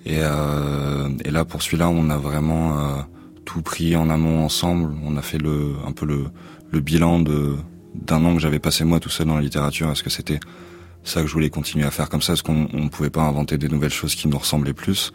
Et, 0.06 0.18
euh, 0.20 1.10
et 1.24 1.32
là, 1.32 1.46
pour 1.46 1.62
celui-là, 1.62 1.90
on 1.90 2.10
a 2.10 2.18
vraiment 2.18 2.78
euh, 2.78 3.02
tout 3.46 3.62
pris 3.62 3.96
en 3.96 4.10
amont 4.10 4.44
ensemble. 4.44 4.94
On 5.04 5.18
a 5.18 5.22
fait 5.22 5.38
le, 5.38 5.74
un 5.86 5.92
peu 5.92 6.06
le, 6.06 6.26
le 6.72 6.80
bilan 6.80 7.20
de 7.20 7.56
d'un 7.94 8.26
an 8.26 8.34
que 8.34 8.42
j'avais 8.42 8.58
passé 8.58 8.84
moi 8.84 9.00
tout 9.00 9.10
seul 9.10 9.28
dans 9.28 9.36
la 9.36 9.42
littérature. 9.42 9.90
Est-ce 9.92 10.02
que 10.02 10.10
c'était 10.10 10.40
ça 11.04 11.22
que 11.22 11.28
je 11.28 11.34
voulais 11.34 11.52
continuer 11.52 11.86
à 11.86 11.92
faire 11.92 12.10
comme 12.10 12.24
ça 12.24 12.34
Est-ce 12.34 12.44
qu'on 12.44 12.68
ne 12.74 12.90
pouvait 12.90 13.12
pas 13.12 13.22
inventer 13.22 13.58
des 13.58 13.70
nouvelles 13.70 13.92
choses 13.92 14.16
qui 14.16 14.28
nous 14.28 14.38
ressemblaient 14.38 14.74
plus 14.74 15.12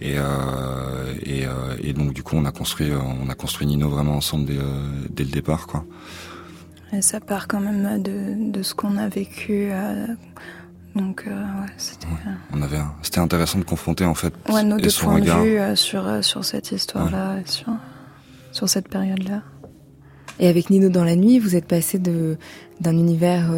et, 0.00 0.16
euh, 0.18 1.14
et, 1.22 1.46
euh, 1.46 1.76
et, 1.82 1.94
donc 1.94 2.12
du 2.12 2.22
coup 2.22 2.36
on 2.36 2.44
a 2.44 2.52
construit 2.52 2.90
on 2.92 3.30
a 3.30 3.34
construit 3.34 3.66
Nino 3.66 3.88
vraiment 3.88 4.16
ensemble 4.16 4.44
dès, 4.44 4.58
euh, 4.58 5.06
dès 5.08 5.24
le 5.24 5.30
départ 5.30 5.66
quoi. 5.66 5.86
Et 6.92 7.00
ça 7.00 7.18
part 7.18 7.48
quand 7.48 7.60
même 7.60 8.02
de, 8.02 8.52
de 8.52 8.62
ce 8.62 8.74
qu'on 8.74 8.98
a 8.98 9.08
vécu 9.08 9.70
donc 10.96 11.24
euh, 11.26 11.30
ouais, 11.30 11.68
c'était. 11.76 12.06
Euh, 12.06 12.30
on 12.54 12.62
avait, 12.62 12.78
c'était 13.02 13.20
intéressant 13.20 13.58
de 13.58 13.64
confronter 13.64 14.06
en 14.06 14.14
fait. 14.14 14.32
Ouais, 14.48 14.64
nos 14.64 14.78
deux 14.78 14.90
points 14.98 15.20
de 15.20 15.30
vue 15.30 15.58
euh, 15.58 15.76
sur 15.76 16.24
sur 16.24 16.44
cette 16.44 16.72
histoire-là, 16.72 17.36
sur 17.44 17.68
sur 18.50 18.68
cette 18.68 18.88
période-là. 18.88 19.42
Et 20.38 20.48
avec 20.48 20.70
Nino 20.70 20.88
dans 20.88 21.04
la 21.04 21.16
nuit, 21.16 21.38
vous 21.38 21.54
êtes 21.54 21.66
passé 21.66 21.98
de 21.98 22.38
d'un 22.80 22.92
univers 22.92 23.50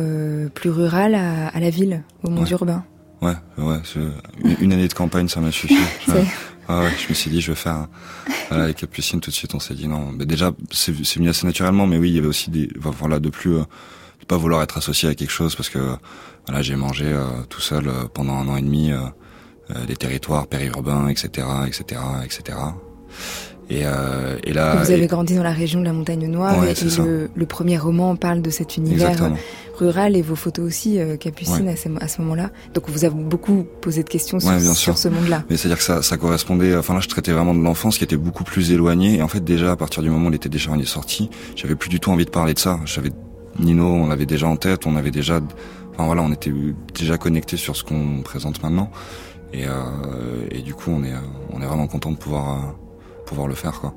plus 0.55 0.71
rural 0.71 1.15
à, 1.15 1.49
à, 1.49 1.61
la 1.61 1.71
ville, 1.71 2.03
au 2.23 2.31
monde 2.31 2.49
urbain. 2.51 2.85
Ouais, 3.21 3.35
ouais. 3.57 3.79
Une, 4.61 4.73
année 4.73 4.87
de 4.87 4.95
campagne, 4.95 5.29
ça 5.29 5.41
m'a 5.41 5.51
suffi. 5.51 5.77
Ah 6.71 6.83
ouais, 6.83 6.91
je 7.03 7.09
me 7.09 7.15
suis 7.15 7.31
dit, 7.31 7.41
je 7.41 7.53
vais 7.53 7.57
faire. 7.57 7.89
Voilà, 8.51 8.65
avec 8.65 8.77
Capucine, 8.77 9.21
tout 9.21 9.31
de 9.31 9.35
suite, 9.35 9.55
on 9.55 9.59
s'est 9.59 9.73
dit 9.73 9.89
non. 9.89 10.13
Mais 10.13 10.27
déjà, 10.27 10.53
c'est 10.71 10.93
venu 10.93 11.31
assez 11.31 11.47
naturellement, 11.47 11.87
mais 11.87 11.97
oui, 11.97 12.11
il 12.11 12.17
y 12.17 12.19
avait 12.19 12.29
aussi 12.29 12.51
des. 12.51 12.69
Voilà, 12.77 13.21
de 13.21 13.31
plus 13.31 13.57
pas 14.29 14.37
vouloir 14.37 14.63
être 14.63 14.79
associé 14.79 15.09
à 15.09 15.15
quelque 15.15 15.31
chose 15.31 15.57
parce 15.57 15.69
que 15.71 15.79
voilà, 16.47 16.63
j'ai 16.63 16.77
mangé 16.77 17.07
euh, 17.07 17.25
tout 17.49 17.61
seul 17.61 17.89
euh, 17.89 18.05
pendant 18.13 18.35
un 18.35 18.47
an 18.49 18.57
et 18.57 18.63
demi 18.63 18.93
euh, 18.93 18.99
des 19.87 19.97
territoires 19.97 20.47
périurbains, 20.47 21.09
etc., 21.09 21.47
etc., 21.67 22.01
etc. 22.25 22.59
Et, 23.71 23.83
euh, 23.85 24.39
et 24.45 24.55
là, 24.55 24.77
vous 24.77 24.91
avez 24.91 25.03
et- 25.05 25.07
grandi 25.07 25.35
dans 25.37 25.43
la 25.43 25.53
région 25.53 25.81
de 25.81 25.85
la 25.85 25.93
Montagne 25.93 26.27
Noire 26.27 26.59
Ouais, 26.59 26.73
et, 26.73 26.97
le, 27.03 27.29
le 27.35 27.47
premier 27.47 27.77
roman 27.77 28.17
parle 28.17 28.41
de 28.41 28.49
cet 28.49 28.79
univers 28.79 29.11
Exactement. 29.11 29.37
rural 29.77 30.17
et 30.17 30.23
vos 30.23 30.37
photos 30.37 30.65
aussi, 30.67 30.99
euh, 30.99 31.19
Capucine, 31.19 31.67
Ouais. 31.67 31.73
à 31.73 31.77
ce, 31.77 31.89
à 32.01 32.09
ce 32.09 32.23
moment-là. 32.23 32.51
Donc 32.73 32.89
vous 32.89 33.05
avez 33.05 33.15
beaucoup 33.15 33.67
posé 33.83 34.03
de 34.03 34.09
questions 34.09 34.41
sur, 34.41 34.49
Ouais, 34.49 34.57
bien 34.59 34.73
sur 34.73 34.97
ce 34.97 35.09
monde-là. 35.09 35.45
Mais 35.51 35.59
c'est-à-dire 35.59 35.77
que 35.77 35.85
ça, 35.85 36.01
ça 36.01 36.17
correspondait. 36.17 36.75
Enfin 36.77 36.95
là, 36.95 37.01
je 37.01 37.09
traitais 37.09 37.33
vraiment 37.33 37.55
de 37.55 37.61
l'enfance 37.63 37.99
qui 37.99 38.05
était 38.05 38.17
beaucoup 38.17 38.43
plus 38.45 38.73
éloignée. 38.73 39.17
Et 39.17 39.23
en 39.23 39.29
fait, 39.29 39.45
déjà 39.45 39.73
à 39.73 39.77
partir 39.77 40.03
du 40.03 40.09
moment 40.09 40.29
où 40.29 40.31
l'été 40.31 40.49
des 40.49 40.59
Charognes 40.59 40.81
est 40.81 40.87
sorti, 40.87 41.29
j'avais 41.55 41.75
plus 41.75 41.91
du 41.91 42.01
tout 42.01 42.11
envie 42.11 42.25
de 42.25 42.31
parler 42.31 42.55
de 42.55 42.59
ça. 42.59 42.81
J'avais 42.87 43.11
Nino, 43.59 43.87
on 43.87 44.07
l'avait 44.09 44.27
déjà 44.27 44.47
en 44.47 44.57
tête, 44.57 44.87
on 44.87 44.97
avait 44.97 45.11
déjà. 45.11 45.41
Enfin 45.93 46.07
voilà, 46.07 46.23
on 46.23 46.33
était 46.33 46.53
déjà 46.95 47.19
connecté 47.19 47.57
sur 47.57 47.77
ce 47.77 47.85
qu'on 47.85 48.23
présente 48.23 48.63
maintenant. 48.63 48.91
Et, 49.53 49.67
euh, 49.67 50.47
et 50.51 50.63
du 50.63 50.75
coup, 50.75 50.91
on 50.91 51.03
est, 51.05 51.15
on 51.53 51.61
est 51.63 51.67
vraiment 51.67 51.87
content 51.87 52.13
de 52.13 52.17
pouvoir, 52.17 52.51
euh, 52.51 52.69
pouvoir 53.27 53.49
le 53.49 53.55
faire, 53.55 53.81
quoi. 53.81 53.95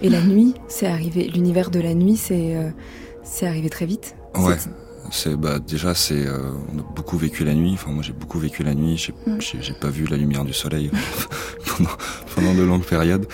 Et 0.00 0.08
la 0.08 0.22
nuit, 0.22 0.54
c'est 0.68 0.86
arrivé. 0.86 1.28
L'univers 1.28 1.70
de 1.70 1.80
la 1.80 1.94
nuit, 1.94 2.16
c'est 2.16 2.56
euh, 2.56 2.70
c'est 3.22 3.46
arrivé 3.46 3.68
très 3.70 3.86
vite. 3.86 4.16
Ouais. 4.36 4.56
C'est- 5.10 5.36
bah 5.36 5.58
déjà 5.58 5.94
c'est 5.94 6.26
euh, 6.26 6.38
on 6.74 6.78
a 6.78 6.82
beaucoup 6.94 7.18
vécu 7.18 7.44
la 7.44 7.54
nuit. 7.54 7.72
Enfin 7.74 7.90
moi 7.90 8.02
j'ai 8.02 8.12
beaucoup 8.12 8.38
vécu 8.38 8.62
la 8.62 8.74
nuit. 8.74 8.96
J'ai 8.96 9.12
Mm. 9.26 9.74
pas 9.80 9.90
vu 9.90 10.06
la 10.06 10.16
lumière 10.16 10.44
du 10.44 10.52
soleil 10.52 10.90
pendant 11.76 11.90
pendant 12.34 12.54
de 12.54 12.62
longues 12.62 12.84
périodes. 12.84 13.26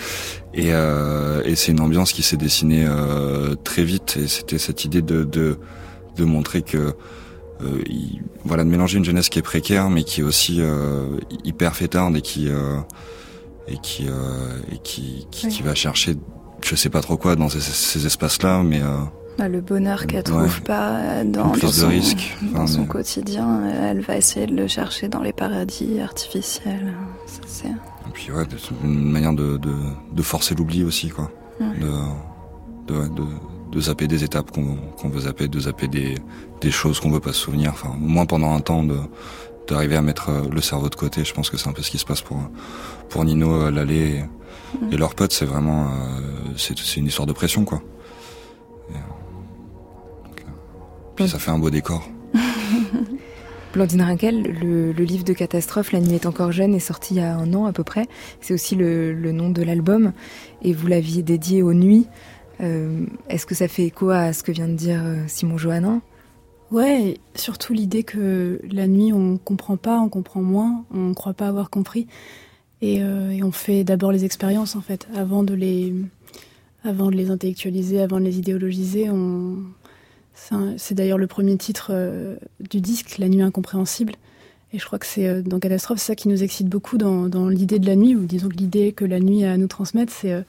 Et, 0.53 0.73
euh, 0.73 1.41
et 1.45 1.55
c'est 1.55 1.71
une 1.71 1.79
ambiance 1.79 2.11
qui 2.11 2.23
s'est 2.23 2.37
dessinée 2.37 2.85
euh, 2.87 3.55
très 3.55 3.83
vite. 3.83 4.17
Et 4.17 4.27
c'était 4.27 4.57
cette 4.57 4.83
idée 4.85 5.01
de 5.01 5.23
de, 5.23 5.57
de 6.17 6.25
montrer 6.25 6.61
que 6.63 6.77
euh, 7.61 7.81
il- 7.87 8.21
voilà 8.45 8.63
de 8.63 8.69
mélanger 8.69 8.97
une 8.97 9.05
jeunesse 9.05 9.29
qui 9.29 9.39
est 9.39 9.43
précaire 9.43 9.89
mais 9.89 10.03
qui 10.03 10.21
est 10.21 10.23
aussi 10.23 10.57
euh, 10.61 11.17
hyper 11.43 11.75
fêtarde 11.75 12.15
et 12.17 12.21
qui 12.21 12.49
euh, 12.49 12.77
et 13.67 13.77
qui 13.81 14.07
euh, 14.07 14.57
et 14.71 14.77
qui 14.79 15.27
qui, 15.31 15.47
Oui. 15.47 15.53
qui 15.53 15.63
va 15.63 15.75
chercher 15.75 16.15
je 16.61 16.75
sais 16.75 16.89
pas 16.89 17.01
trop 17.01 17.15
quoi 17.17 17.35
dans 17.35 17.47
ces, 17.49 17.61
ces 17.61 18.05
espaces 18.05 18.41
là 18.43 18.63
mais 18.63 18.81
euh, 18.81 18.97
le 19.47 19.61
bonheur 19.61 20.05
qu'elle 20.07 20.17
Ouais. 20.19 20.23
trouve 20.23 20.61
pas 20.63 21.23
dans, 21.23 21.47
dans 21.55 21.71
son, 21.71 21.87
risque. 21.87 22.35
dans 22.41 22.63
Enfin, 22.63 22.67
son 22.67 22.81
mais- 22.81 22.87
quotidien, 22.87 23.61
elle 23.69 24.01
va 24.01 24.17
essayer 24.17 24.45
de 24.47 24.55
le 24.55 24.67
chercher 24.67 25.07
dans 25.07 25.21
les 25.21 25.33
paradis 25.33 25.99
artificiels. 26.01 26.93
Ça, 27.25 27.67
Et 27.69 28.11
puis 28.13 28.31
ouais, 28.31 28.43
c'est 28.57 28.71
une 28.83 29.11
manière 29.11 29.33
de, 29.33 29.57
de, 29.57 29.73
de 30.11 30.21
forcer 30.21 30.55
l'oubli 30.55 30.83
aussi, 30.83 31.09
quoi. 31.09 31.31
Ouais. 31.59 31.67
De, 32.87 32.93
de, 32.93 33.23
de, 33.71 33.79
zapper 33.81 34.07
des 34.07 34.23
étapes 34.23 34.51
qu'on 34.51 34.77
qu'on 34.97 35.09
veut 35.09 35.21
zapper, 35.21 35.47
de 35.47 35.59
zapper 35.59 35.87
des, 35.87 36.15
des 36.61 36.71
choses 36.71 36.99
qu'on 36.99 37.11
veut 37.11 37.19
pas 37.19 37.33
se 37.33 37.39
souvenir. 37.41 37.71
Enfin, 37.71 37.89
au 37.95 37.99
moins 38.07 38.25
pendant 38.25 38.53
un 38.53 38.61
temps, 38.61 38.83
d'arriver 39.67 39.95
à 39.95 40.01
mettre 40.01 40.29
euh, 40.29 40.41
le 40.51 40.61
cerveau 40.61 40.89
de 40.89 40.95
côté. 40.95 41.23
Je 41.23 41.33
pense 41.33 41.49
que 41.51 41.57
c'est 41.57 41.69
un 41.69 41.73
peu 41.73 41.83
ce 41.83 41.91
qui 41.91 41.99
se 41.99 42.05
passe 42.05 42.21
pour 42.21 42.39
pour 43.09 43.23
Nino, 43.25 43.69
Lalé 43.69 44.23
et, 44.91 44.93
et 44.95 44.97
leurs 44.97 45.13
potes. 45.13 45.31
C'est 45.33 45.45
vraiment, 45.45 45.85
euh, 45.85 45.89
c'est 46.57 46.77
c'est 46.79 46.99
une 46.99 47.05
histoire 47.07 47.27
de 47.27 47.33
pression, 47.33 47.63
quoi. 47.65 47.81
Et, 48.89 48.93
euh, 48.95 48.97
puis 51.23 51.29
ça 51.29 51.39
fait 51.39 51.51
un 51.51 51.59
beau 51.59 51.69
décor. 51.69 52.09
Blandine 53.73 54.01
Rinkel, 54.01 54.41
le, 54.41 54.91
le 54.93 55.03
livre 55.03 55.23
de 55.23 55.33
catastrophe 55.33 55.91
La 55.91 55.99
nuit 55.99 56.15
est 56.15 56.25
encore 56.25 56.51
jeune 56.51 56.73
est 56.73 56.79
sorti 56.79 57.15
il 57.15 57.17
y 57.17 57.19
a 57.23 57.35
un 57.35 57.53
an 57.53 57.65
à 57.65 57.73
peu 57.73 57.83
près. 57.83 58.07
C'est 58.41 58.53
aussi 58.53 58.75
le, 58.75 59.13
le 59.13 59.31
nom 59.31 59.49
de 59.49 59.61
l'album 59.61 60.13
et 60.61 60.73
vous 60.73 60.87
l'aviez 60.87 61.21
dédié 61.21 61.61
aux 61.61 61.73
nuits. 61.73 62.07
Euh, 62.61 63.05
Est-ce 63.29 63.45
que 63.45 63.55
ça 63.55 63.67
fait 63.67 63.83
écho 63.85 64.09
à 64.09 64.33
ce 64.33 64.43
que 64.43 64.51
vient 64.51 64.67
de 64.67 64.73
dire 64.73 65.01
euh, 65.03 65.23
Simon 65.27 65.57
Johannin? 65.57 66.01
Ouais, 66.71 67.17
surtout 67.35 67.73
l'idée 67.73 68.03
que 68.03 68.61
la 68.71 68.87
nuit, 68.87 69.11
on 69.11 69.37
comprend 69.37 69.77
pas, 69.77 69.99
on 69.99 70.09
comprend 70.09 70.41
moins, 70.41 70.85
on 70.93 71.13
croit 71.13 71.33
pas 71.33 71.47
avoir 71.47 71.69
compris. 71.69 72.07
Et, 72.81 73.03
euh, 73.03 73.31
et 73.31 73.43
on 73.43 73.51
fait 73.51 73.83
d'abord 73.83 74.11
les 74.11 74.23
expériences, 74.23 74.75
en 74.75 74.81
fait, 74.81 75.07
avant 75.15 75.43
de 75.43 75.53
les, 75.53 75.93
avant 76.83 77.07
de 77.07 77.15
les 77.15 77.31
intellectualiser, 77.31 78.01
avant 78.01 78.19
de 78.19 78.25
les 78.25 78.37
idéologiser. 78.37 79.09
On... 79.09 79.57
C'est 80.77 80.95
d'ailleurs 80.95 81.17
le 81.17 81.27
premier 81.27 81.57
titre 81.57 81.87
euh, 81.91 82.37
du 82.59 82.81
disque, 82.81 83.17
La 83.17 83.29
nuit 83.29 83.41
incompréhensible. 83.41 84.13
Et 84.71 84.79
je 84.79 84.85
crois 84.85 84.99
que 84.99 85.05
c'est 85.05 85.27
euh, 85.27 85.41
dans 85.41 85.59
Catastrophe, 85.59 85.99
ça 85.99 86.15
qui 86.15 86.27
nous 86.27 86.43
excite 86.43 86.67
beaucoup 86.67 86.97
dans, 86.97 87.49
l'idée 87.49 87.79
de 87.79 87.85
la 87.85 87.95
nuit, 87.95 88.15
ou 88.15 88.25
disons 88.25 88.49
que 88.49 88.55
l'idée 88.55 88.91
que 88.91 89.05
la 89.05 89.19
nuit 89.19 89.43
a 89.43 89.53
à 89.53 89.57
nous 89.57 89.67
transmettre, 89.67 90.13
c'est 90.13 90.33
euh, 90.33 90.41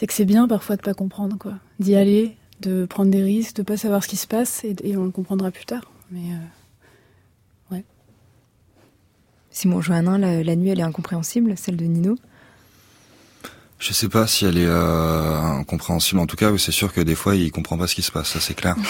que 0.00 0.12
c'est 0.12 0.24
bien 0.24 0.48
parfois 0.48 0.76
de 0.76 0.82
pas 0.82 0.94
comprendre, 0.94 1.36
quoi. 1.38 1.54
D'y 1.78 1.94
aller, 1.94 2.36
de 2.60 2.86
prendre 2.86 3.10
des 3.10 3.22
risques, 3.22 3.56
de 3.56 3.62
pas 3.62 3.76
savoir 3.76 4.02
ce 4.02 4.08
qui 4.08 4.16
se 4.16 4.26
passe, 4.26 4.64
et, 4.64 4.96
on 4.96 5.04
le 5.04 5.10
comprendra 5.10 5.52
plus 5.52 5.64
tard. 5.64 5.92
Mais 6.10 6.32
euh, 7.72 7.78
Simon 9.50 9.80
Johannin, 9.82 10.18
la, 10.18 10.42
la 10.42 10.56
nuit 10.56 10.70
elle 10.70 10.80
est 10.80 10.84
incompréhensible, 10.84 11.56
celle 11.56 11.76
de 11.76 11.84
Nino? 11.84 12.16
Je 13.82 13.92
sais 13.92 14.08
pas 14.08 14.28
si 14.28 14.44
elle 14.44 14.58
est 14.58 14.64
euh, 14.64 15.40
incompréhensible. 15.40 16.20
En 16.20 16.26
tout 16.26 16.36
cas, 16.36 16.56
c'est 16.56 16.70
sûr 16.70 16.92
que 16.92 17.00
des 17.00 17.16
fois, 17.16 17.34
il 17.34 17.50
comprend 17.50 17.76
pas 17.76 17.88
ce 17.88 17.96
qui 17.96 18.02
se 18.02 18.12
passe. 18.12 18.28
Ça, 18.28 18.40
c'est 18.40 18.54
clair. 18.54 18.76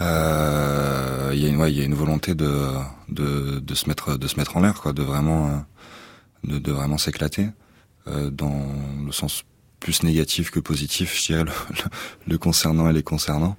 Euh, 0.00 1.30
Il 1.34 1.40
y 1.40 1.46
a 1.46 1.48
une, 1.48 1.56
ouais, 1.60 1.72
y 1.72 1.80
a 1.80 1.84
une 1.84 1.94
volonté 1.94 2.34
de, 2.34 2.70
de, 3.08 3.60
de 3.60 3.74
se 3.74 3.86
mettre, 3.88 4.16
de 4.16 4.26
se 4.26 4.36
mettre 4.36 4.56
en 4.56 4.60
l'air, 4.60 4.80
quoi, 4.80 4.92
de 4.92 5.02
vraiment, 5.02 5.46
euh, 5.46 5.50
de, 6.44 6.58
de 6.58 6.72
vraiment 6.72 6.98
s'éclater 6.98 7.50
euh, 8.08 8.30
dans 8.30 8.66
le 9.04 9.12
sens 9.12 9.44
plus 9.78 10.02
négatif 10.02 10.50
que 10.50 10.58
positif, 10.58 11.16
je 11.20 11.26
dirais, 11.26 11.44
le, 11.44 11.52
le, 12.26 12.38
concernant 12.38 12.88
et 12.88 12.92
les 12.92 13.04
concernant. 13.04 13.56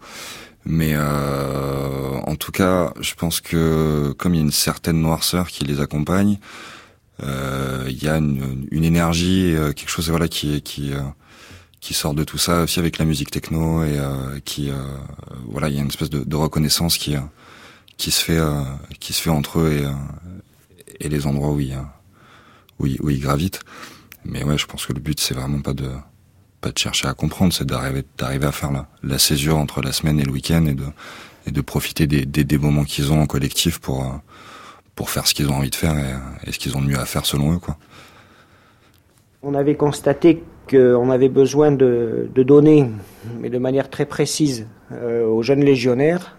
Mais 0.66 0.94
euh, 0.96 2.20
en 2.26 2.36
tout 2.36 2.52
cas, 2.52 2.94
je 3.00 3.14
pense 3.14 3.40
que 3.40 4.14
comme 4.18 4.34
il 4.34 4.38
y 4.38 4.42
a 4.42 4.44
une 4.44 4.52
certaine 4.52 5.00
noirceur 5.00 5.48
qui 5.48 5.64
les 5.64 5.80
accompagne, 5.80 6.40
il 7.22 8.04
y 8.04 8.08
a 8.08 8.18
une, 8.18 8.68
une 8.72 8.84
énergie, 8.84 9.54
euh, 9.56 9.72
quelque 9.74 9.90
chose 9.90 10.10
voilà 10.10 10.28
qui 10.28 10.62
qui 10.62 10.94
euh, 10.94 11.02
qui 11.80 11.94
sort 11.94 12.14
de 12.14 12.24
tout 12.24 12.38
ça 12.38 12.64
aussi 12.64 12.80
avec 12.80 12.98
la 12.98 13.06
musique 13.06 13.30
techno 13.30 13.84
et 13.84 13.98
euh, 13.98 14.40
qui 14.46 14.70
euh, 14.70 14.76
voilà 15.48 15.70
il 15.70 15.76
y 15.76 15.80
a 15.80 15.82
une 15.82 15.90
espèce 15.90 16.10
de, 16.10 16.24
de 16.24 16.36
reconnaissance 16.36 16.98
qui 16.98 17.16
euh, 17.16 17.20
qui 17.98 18.12
se 18.12 18.24
fait 18.24 18.38
euh, 18.38 18.64
qui 19.00 19.14
se 19.14 19.22
fait 19.22 19.30
entre 19.30 19.60
eux 19.60 19.74
et 19.74 19.86
euh, 19.86 19.92
et 21.00 21.10
les 21.10 21.28
endroits 21.28 21.52
où 21.52 21.60
ils 21.60 21.78
où 22.80 22.86
ils, 22.88 23.02
où 23.02 23.10
ils 23.10 23.20
gravitent. 23.20 23.60
Mais 24.26 24.44
ouais, 24.44 24.58
je 24.58 24.66
pense 24.66 24.86
que 24.86 24.94
le 24.94 25.00
but 25.02 25.20
c'est 25.20 25.34
vraiment 25.34 25.62
pas 25.62 25.74
de 25.74 25.90
pas 26.62 26.72
de 26.72 26.78
chercher 26.78 27.08
à 27.08 27.14
comprendre, 27.14 27.52
c'est 27.54 27.66
d'arriver 27.66 28.04
d'arriver 28.18 28.46
à 28.46 28.52
faire 28.54 28.72
la, 28.72 28.88
la 29.04 29.20
césure 29.20 29.58
entre 29.58 29.82
la 29.82 29.92
semaine 29.92 30.20
et 30.20 30.24
le 30.24 30.32
week-end 30.32 30.66
et 30.66 30.76
de 30.76 30.86
et 31.46 31.52
de 31.52 31.62
profiter 31.62 32.08
des 32.08 32.26
des, 32.26 32.46
des 32.46 32.58
moments 32.58 32.86
qu'ils 32.86 33.12
ont 33.12 33.22
en 33.22 33.26
collectif 33.28 33.80
pour 33.80 34.04
euh, 34.06 34.10
pour 34.96 35.10
faire 35.10 35.28
ce 35.28 35.34
qu'ils 35.34 35.50
ont 35.50 35.56
envie 35.56 35.70
de 35.70 35.76
faire 35.76 35.96
et, 36.46 36.52
ce 36.52 36.60
qu'ils 36.60 36.78
ont 36.78 36.82
de 36.82 36.88
mieux 36.88 37.00
à 37.00 37.06
faire 37.06 37.26
selon 37.26 37.54
eux 37.54 37.60
quoi. 37.60 37.78
On 39.46 39.56
avait 39.56 39.76
constaté 39.76 40.42
qu'on 40.70 41.10
avait 41.10 41.30
besoin 41.30 41.72
de, 41.72 42.30
donner, 42.34 42.90
mais 43.40 43.50
de 43.50 43.58
manière 43.58 43.90
très 43.90 44.06
précise, 44.06 44.68
euh, 44.94 45.26
aux 45.26 45.42
jeunes 45.42 45.64
légionnaires 45.64 46.38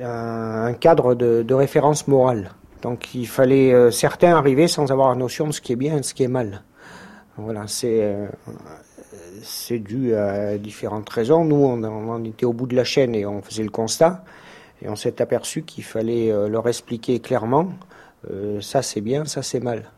un, 0.00 0.72
cadre 0.74 1.14
de, 1.14 1.54
référence 1.54 2.06
morale. 2.06 2.52
Donc 2.82 3.14
il 3.14 3.26
fallait 3.26 3.72
euh, 3.72 3.90
certains 3.90 4.36
arriver 4.36 4.68
sans 4.68 4.92
avoir 4.92 5.08
la 5.08 5.16
notion 5.16 5.46
de 5.48 5.52
ce 5.52 5.60
qui 5.60 5.72
est 5.72 5.76
bien 5.76 5.96
et 5.96 6.00
de 6.00 6.04
ce 6.04 6.14
qui 6.14 6.22
est 6.22 6.28
mal. 6.28 6.62
Voilà, 7.36 7.64
c'est 7.66 8.02
euh, 8.02 8.28
dû 9.78 10.14
à 10.14 10.56
différentes 10.56 11.08
raisons. 11.08 11.44
Nous, 11.44 11.56
on, 11.56 11.82
on 11.82 12.24
était 12.24 12.46
au 12.46 12.52
bout 12.52 12.68
de 12.68 12.76
la 12.76 12.84
chaîne 12.84 13.16
et 13.16 13.26
on 13.26 13.42
faisait 13.42 13.64
le 13.64 13.70
constat. 13.70 14.24
Et 14.82 14.88
on 14.88 14.94
s'est 14.94 15.20
aperçu 15.20 15.62
qu'il 15.62 15.82
fallait 15.82 16.30
leur 16.48 16.68
expliquer 16.68 17.18
clairement 17.18 17.70
euh, 18.30 18.60
ça 18.60 18.82
c'est 18.82 19.00
bien, 19.00 19.24
ça 19.24 19.42
c'est 19.42 19.60
mal. 19.60 19.90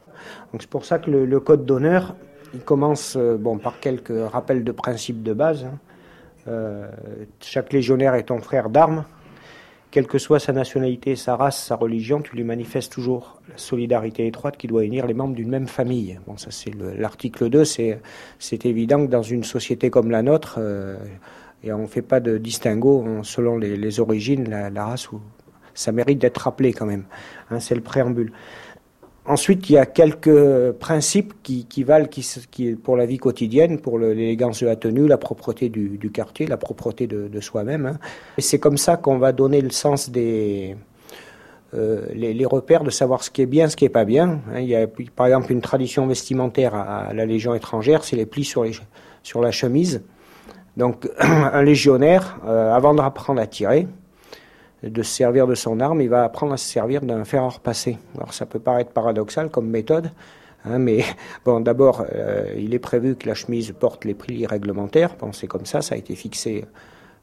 Donc 0.52 0.62
c'est 0.62 0.70
pour 0.70 0.84
ça 0.84 0.98
que 0.98 1.10
le, 1.10 1.40
code 1.40 1.64
d'honneur, 1.64 2.14
il 2.54 2.60
commence 2.60 3.16
euh, 3.16 3.36
bon, 3.36 3.58
par 3.58 3.80
quelques 3.80 4.12
rappels 4.30 4.64
de 4.64 4.72
principes 4.72 5.22
de 5.22 5.32
base. 5.32 5.64
Hein. 5.64 5.78
Euh, 6.48 6.88
chaque 7.40 7.72
légionnaire 7.72 8.14
est 8.14 8.24
ton 8.24 8.40
frère 8.40 8.70
d'armes. 8.70 9.04
Quelle 9.90 10.06
que 10.06 10.18
soit 10.18 10.40
sa 10.40 10.52
nationalité, 10.52 11.16
sa 11.16 11.36
race, 11.36 11.64
sa 11.64 11.76
religion, 11.76 12.20
tu 12.20 12.36
lui 12.36 12.44
manifestes 12.44 12.92
toujours 12.92 13.40
la 13.48 13.56
solidarité 13.56 14.26
étroite 14.26 14.56
qui 14.56 14.66
doit 14.66 14.84
unir 14.84 15.06
les 15.06 15.14
membres 15.14 15.34
d'une 15.34 15.48
même 15.48 15.68
famille. 15.68 16.18
Bon, 16.26 16.36
ça 16.36 16.50
c'est 16.50 16.72
l'article 16.74 17.48
2, 17.48 17.64
c'est 17.64 18.66
évident 18.66 19.06
que 19.06 19.10
dans 19.10 19.22
une 19.22 19.44
société 19.44 19.88
comme 19.88 20.10
la 20.10 20.22
nôtre, 20.22 20.58
et 21.66 21.72
on 21.72 21.82
ne 21.82 21.86
fait 21.86 22.02
pas 22.02 22.20
de 22.20 22.38
distinguo 22.38 23.04
hein, 23.06 23.20
selon 23.22 23.58
les, 23.58 23.76
les 23.76 24.00
origines, 24.00 24.48
la, 24.48 24.70
la, 24.70 24.86
race, 24.86 25.10
ou... 25.10 25.20
ça 25.76 25.92
mérite 25.92 26.18
d'être 26.18 26.38
rappelé 26.38 26.72
quand 26.72 26.86
même. 26.86 27.04
Hein, 27.50 27.60
c'est 27.60 27.76
le 27.76 27.80
préambule. 27.80 28.32
Ensuite, 29.28 29.68
il 29.70 29.72
y 29.72 29.78
a 29.78 29.86
quelques 29.86 30.72
principes 30.72 31.34
qui, 31.42 31.82
valent 31.82 32.06
pour 32.84 32.96
la 32.96 33.06
vie 33.06 33.18
quotidienne, 33.18 33.80
pour 33.80 33.98
l'élégance 33.98 34.60
de 34.60 34.66
la 34.66 34.76
tenue, 34.76 35.08
la 35.08 35.18
propreté 35.18 35.68
du, 35.68 36.10
quartier, 36.12 36.46
la 36.46 36.56
propreté 36.56 37.08
de, 37.08 37.40
soi-même. 37.40 37.86
Hein. 37.86 37.98
Et 38.38 38.40
c'est 38.40 38.60
comme 38.60 38.76
ça 38.76 38.96
qu'on 38.96 39.18
va 39.18 39.32
donner 39.32 39.60
le 39.60 39.70
sens 39.70 40.10
des 40.10 40.76
euh, 41.74 42.06
les, 42.14 42.46
repères 42.46 42.84
de 42.84 42.90
savoir 42.90 43.24
ce 43.24 43.30
qui 43.30 43.42
est 43.42 43.46
bien, 43.46 43.68
ce 43.68 43.74
qui 43.74 43.84
est 43.84 43.90
pas 43.90 44.04
bien. 44.04 44.40
Hein. 44.52 44.60
Il 44.60 44.68
y 44.68 44.76
a 44.76 44.86
par 45.16 45.26
exemple 45.26 45.50
une 45.50 45.60
tradition 45.60 46.06
vestimentaire 46.06 46.76
à, 46.76 47.12
la 47.12 47.26
Légion 47.26 47.54
étrangère, 47.54 48.04
c'est 48.04 48.14
les 48.14 48.26
plis 48.26 48.44
sur 48.44 49.42
la 49.42 49.50
chemise. 49.50 50.04
Donc 50.76 51.10
un 51.18 51.62
légionnaire, 51.62 52.38
euh, 52.46 52.72
avant 52.72 52.94
d'apprendre 52.94 53.40
à 53.40 53.46
tirer, 53.46 53.88
de 54.90 55.02
se 55.02 55.10
servir 55.10 55.46
de 55.46 55.54
son 55.54 55.80
arme, 55.80 56.00
il 56.00 56.08
va 56.08 56.24
apprendre 56.24 56.52
à 56.52 56.56
se 56.56 56.68
servir 56.68 57.02
d'un 57.02 57.24
fer 57.24 57.42
à 57.42 57.48
repasser. 57.48 57.98
Alors 58.16 58.32
ça 58.32 58.46
peut 58.46 58.58
paraître 58.58 58.90
paradoxal 58.90 59.50
comme 59.50 59.68
méthode, 59.68 60.10
Hein, 60.66 60.78
mais 60.78 61.04
bon, 61.44 61.60
d'abord, 61.60 62.04
euh, 62.14 62.52
il 62.56 62.74
est 62.74 62.78
prévu 62.78 63.16
que 63.16 63.26
la 63.26 63.34
chemise 63.34 63.72
porte 63.78 64.04
les 64.04 64.14
plis 64.14 64.46
réglementaires. 64.46 65.16
Bon, 65.18 65.32
c'est 65.32 65.46
comme 65.46 65.66
ça, 65.66 65.82
ça 65.82 65.94
a 65.94 65.98
été 65.98 66.14
fixé 66.14 66.64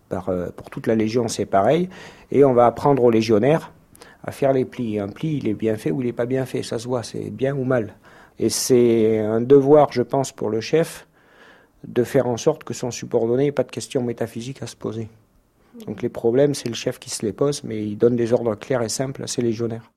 par, 0.10 0.29
euh, 0.29 0.50
pour 0.55 0.70
toute 0.70 0.88
la 0.88 0.96
Légion, 0.96 1.27
c'est 1.27 1.46
pareil. 1.46 1.89
Et 2.32 2.43
on 2.43 2.53
va 2.53 2.65
apprendre 2.65 3.03
aux 3.03 3.12
légionnaires 3.12 3.72
à 4.24 4.32
faire 4.32 4.53
les 4.53 4.65
plis. 4.65 5.00
Un 5.00 5.10
pli, 5.10 5.38
il 5.38 5.48
est 5.48 5.53
bien 5.53 5.75
fait 5.75 5.91
ou 5.91 6.01
il 6.01 6.05
n'est 6.05 6.13
pas 6.13 6.25
bien 6.25 6.46
fait, 6.46 6.63
ça 6.63 6.79
se 6.79 6.88
voit, 6.88 7.03
c'est 7.03 7.29
bien 7.29 7.55
ou 7.55 7.63
mal. 7.63 7.96
Et 8.39 8.50
c'est 8.50 9.20
un 9.20 9.41
devoir, 9.41 9.91
je 9.91 10.01
pense, 10.01 10.32
pour 10.32 10.50
le 10.50 10.62
chef 10.62 11.08
de 11.88 12.03
faire 12.03 12.27
en 12.27 12.38
sorte 12.38 12.63
que 12.63 12.74
son 12.74 12.91
subordonné 12.91 13.46
n'ait 13.46 13.51
pas 13.51 13.63
de 13.63 13.72
questions 13.72 14.01
métaphysiques 14.01 14.63
à 14.63 14.67
se 14.67 14.75
poser. 14.75 15.10
Donc 15.85 16.01
les 16.01 16.09
problèmes, 16.09 16.53
c'est 16.53 16.69
le 16.69 16.75
chef 16.75 16.99
qui 16.99 17.09
se 17.09 17.25
les 17.25 17.33
pose, 17.33 17.63
mais 17.63 17.85
il 17.85 17.97
donne 17.97 18.15
des 18.15 18.33
ordres 18.33 18.55
clairs 18.55 18.81
et 18.81 18.89
simples 18.89 19.23
à 19.23 19.27
ses 19.27 19.41
légionnaires. 19.41 19.92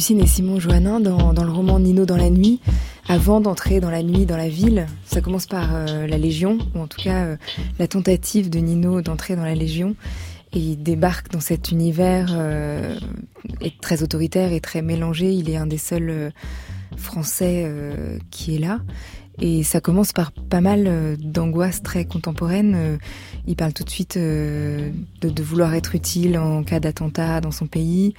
Capucine 0.00 0.20
et 0.20 0.26
Simon 0.26 0.58
Joannin, 0.58 0.98
dans, 0.98 1.44
le 1.44 1.52
roman 1.52 1.78
Nino 1.78 2.06
dans 2.06 2.16
la 2.16 2.30
nuit, 2.30 2.60
avant 3.06 3.42
d'entrer 3.42 3.80
dans 3.80 3.90
la 3.90 4.02
nuit 4.02 4.24
dans 4.24 4.38
la 4.38 4.48
ville, 4.48 4.86
ça 5.04 5.20
commence 5.20 5.44
par 5.44 5.74
euh, 5.74 6.06
la 6.06 6.16
Légion, 6.16 6.56
ou 6.74 6.80
en 6.80 6.86
tout 6.86 7.02
cas 7.02 7.24
euh, 7.24 7.36
la 7.78 7.86
tentative 7.86 8.48
de 8.48 8.60
Nino 8.60 9.02
d'entrer 9.02 9.36
dans 9.36 9.44
la 9.44 9.54
Légion. 9.54 9.96
Et 10.54 10.58
il 10.58 10.82
débarque 10.82 11.30
dans 11.30 11.40
cet 11.40 11.70
univers 11.70 12.28
euh, 12.30 12.98
très 13.82 14.02
autoritaire 14.02 14.54
et 14.54 14.60
très 14.60 14.80
mélangé. 14.80 15.34
Il 15.34 15.50
est 15.50 15.58
un 15.58 15.66
des 15.66 15.76
seuls 15.76 16.32
Français 16.96 17.70
qui 18.30 18.56
est 18.56 18.58
là. 18.58 18.80
Et 19.38 19.62
ça 19.64 19.82
commence 19.82 20.14
par 20.14 20.32
pas 20.32 20.62
mal 20.62 21.18
d'angoisses 21.18 21.82
très 21.82 22.06
contemporaines. 22.06 22.98
Il 23.46 23.54
parle 23.54 23.74
tout 23.74 23.84
de 23.84 23.90
suite 23.90 24.16
de, 24.16 24.92
de, 25.20 25.42
vouloir 25.42 25.74
être 25.74 25.94
utile 25.94 26.38
en 26.38 26.62
cas 26.62 26.80
d'attentat 26.80 27.42
dans 27.42 27.52
son 27.52 27.66
pays. 27.66 28.14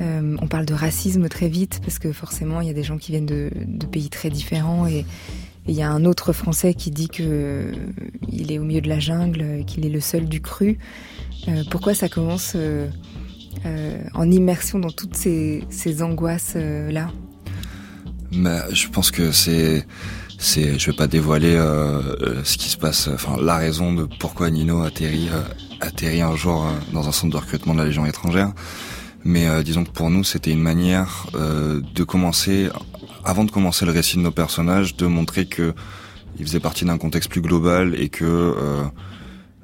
Euh, 0.00 0.36
on 0.40 0.46
parle 0.46 0.66
de 0.66 0.74
racisme 0.74 1.28
très 1.28 1.48
vite 1.48 1.80
parce 1.82 1.98
que 1.98 2.12
forcément 2.12 2.60
il 2.60 2.66
y 2.66 2.70
a 2.70 2.74
des 2.74 2.82
gens 2.82 2.98
qui 2.98 3.12
viennent 3.12 3.26
de, 3.26 3.50
pays 3.90 4.08
très 4.08 4.30
différents 4.30 4.86
et 4.86 5.04
il 5.66 5.74
y 5.74 5.82
a 5.82 5.90
un 5.90 6.04
autre 6.04 6.32
Français 6.32 6.74
qui 6.74 6.90
dit 6.90 7.08
qu'il 7.08 7.26
euh, 7.28 7.72
est 8.32 8.58
au 8.58 8.64
milieu 8.64 8.80
de 8.80 8.88
la 8.88 8.98
jungle, 8.98 9.64
qu'il 9.66 9.86
est 9.86 9.90
le 9.90 10.00
seul 10.00 10.26
du 10.26 10.40
cru. 10.40 10.78
Euh, 11.48 11.62
pourquoi 11.70 11.94
ça 11.94 12.08
commence 12.08 12.56
en 14.14 14.30
immersion 14.30 14.78
dans 14.78 14.90
toutes 14.90 15.16
ces, 15.16 15.62
angoisses 16.02 16.56
là? 16.56 17.10
Bah, 18.32 18.64
Je 18.72 18.88
pense 18.88 19.10
que 19.10 19.30
c'est 19.32 19.86
c'est 20.36 20.78
je 20.78 20.90
vais 20.90 20.96
pas 20.96 21.06
dévoiler 21.06 21.54
ce 22.42 22.58
qui 22.58 22.68
se 22.68 22.76
passe 22.76 23.08
enfin 23.08 23.36
la 23.40 23.56
raison 23.56 23.94
de 23.94 24.06
pourquoi 24.18 24.50
Nino 24.50 24.82
atterrit 24.82 25.28
atterrit 25.80 26.20
un 26.20 26.34
jour 26.34 26.66
dans 26.92 27.08
un 27.08 27.12
centre 27.12 27.32
de 27.32 27.40
recrutement 27.40 27.74
de 27.74 27.78
la 27.78 27.86
Légion 27.86 28.04
étrangère 28.04 28.52
mais 29.24 29.46
euh, 29.46 29.62
disons 29.62 29.84
que 29.84 29.90
pour 29.90 30.10
nous, 30.10 30.24
c'était 30.24 30.50
une 30.50 30.62
manière 30.62 31.26
euh, 31.34 31.80
de 31.94 32.04
commencer, 32.04 32.68
avant 33.24 33.44
de 33.44 33.50
commencer 33.50 33.86
le 33.86 33.92
récit 33.92 34.16
de 34.16 34.22
nos 34.22 34.30
personnages, 34.30 34.96
de 34.96 35.06
montrer 35.06 35.46
que 35.46 35.74
ils 36.38 36.46
faisaient 36.46 36.60
partie 36.60 36.84
d'un 36.84 36.98
contexte 36.98 37.30
plus 37.30 37.40
global 37.40 37.94
et 37.98 38.08
que 38.08 38.24
euh, 38.24 38.82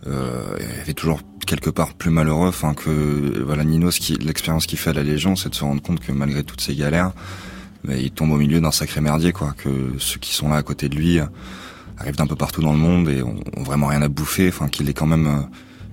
euh, 0.06 0.56
il 0.60 0.80
avait 0.80 0.94
toujours 0.94 1.20
quelque 1.46 1.68
part 1.68 1.94
plus 1.94 2.10
malheureux. 2.10 2.48
Enfin 2.48 2.74
que 2.74 3.42
voilà, 3.44 3.64
Nino, 3.64 3.90
ce 3.90 4.00
qui, 4.00 4.14
l'expérience 4.14 4.66
qu'il 4.66 4.78
fait 4.78 4.90
à 4.90 4.94
la 4.94 5.02
Légion, 5.02 5.36
c'est 5.36 5.48
de 5.48 5.54
se 5.54 5.64
rendre 5.64 5.82
compte 5.82 6.00
que 6.00 6.12
malgré 6.12 6.44
toutes 6.44 6.60
ces 6.60 6.74
galères, 6.74 7.12
bah, 7.84 7.96
il 7.96 8.10
tombe 8.10 8.30
au 8.30 8.36
milieu 8.36 8.60
d'un 8.60 8.70
sacré 8.70 9.00
merdier, 9.00 9.32
quoi. 9.32 9.54
Que 9.56 9.94
ceux 9.98 10.20
qui 10.20 10.32
sont 10.32 10.48
là 10.48 10.56
à 10.56 10.62
côté 10.62 10.88
de 10.88 10.94
lui 10.94 11.18
arrivent 11.98 12.16
d'un 12.16 12.26
peu 12.26 12.36
partout 12.36 12.62
dans 12.62 12.72
le 12.72 12.78
monde 12.78 13.08
et 13.08 13.22
ont, 13.22 13.40
ont 13.56 13.62
vraiment 13.62 13.88
rien 13.88 14.02
à 14.02 14.08
bouffer. 14.08 14.48
Enfin 14.48 14.68
qu'il 14.68 14.88
est 14.88 14.94
quand 14.94 15.06
même 15.06 15.48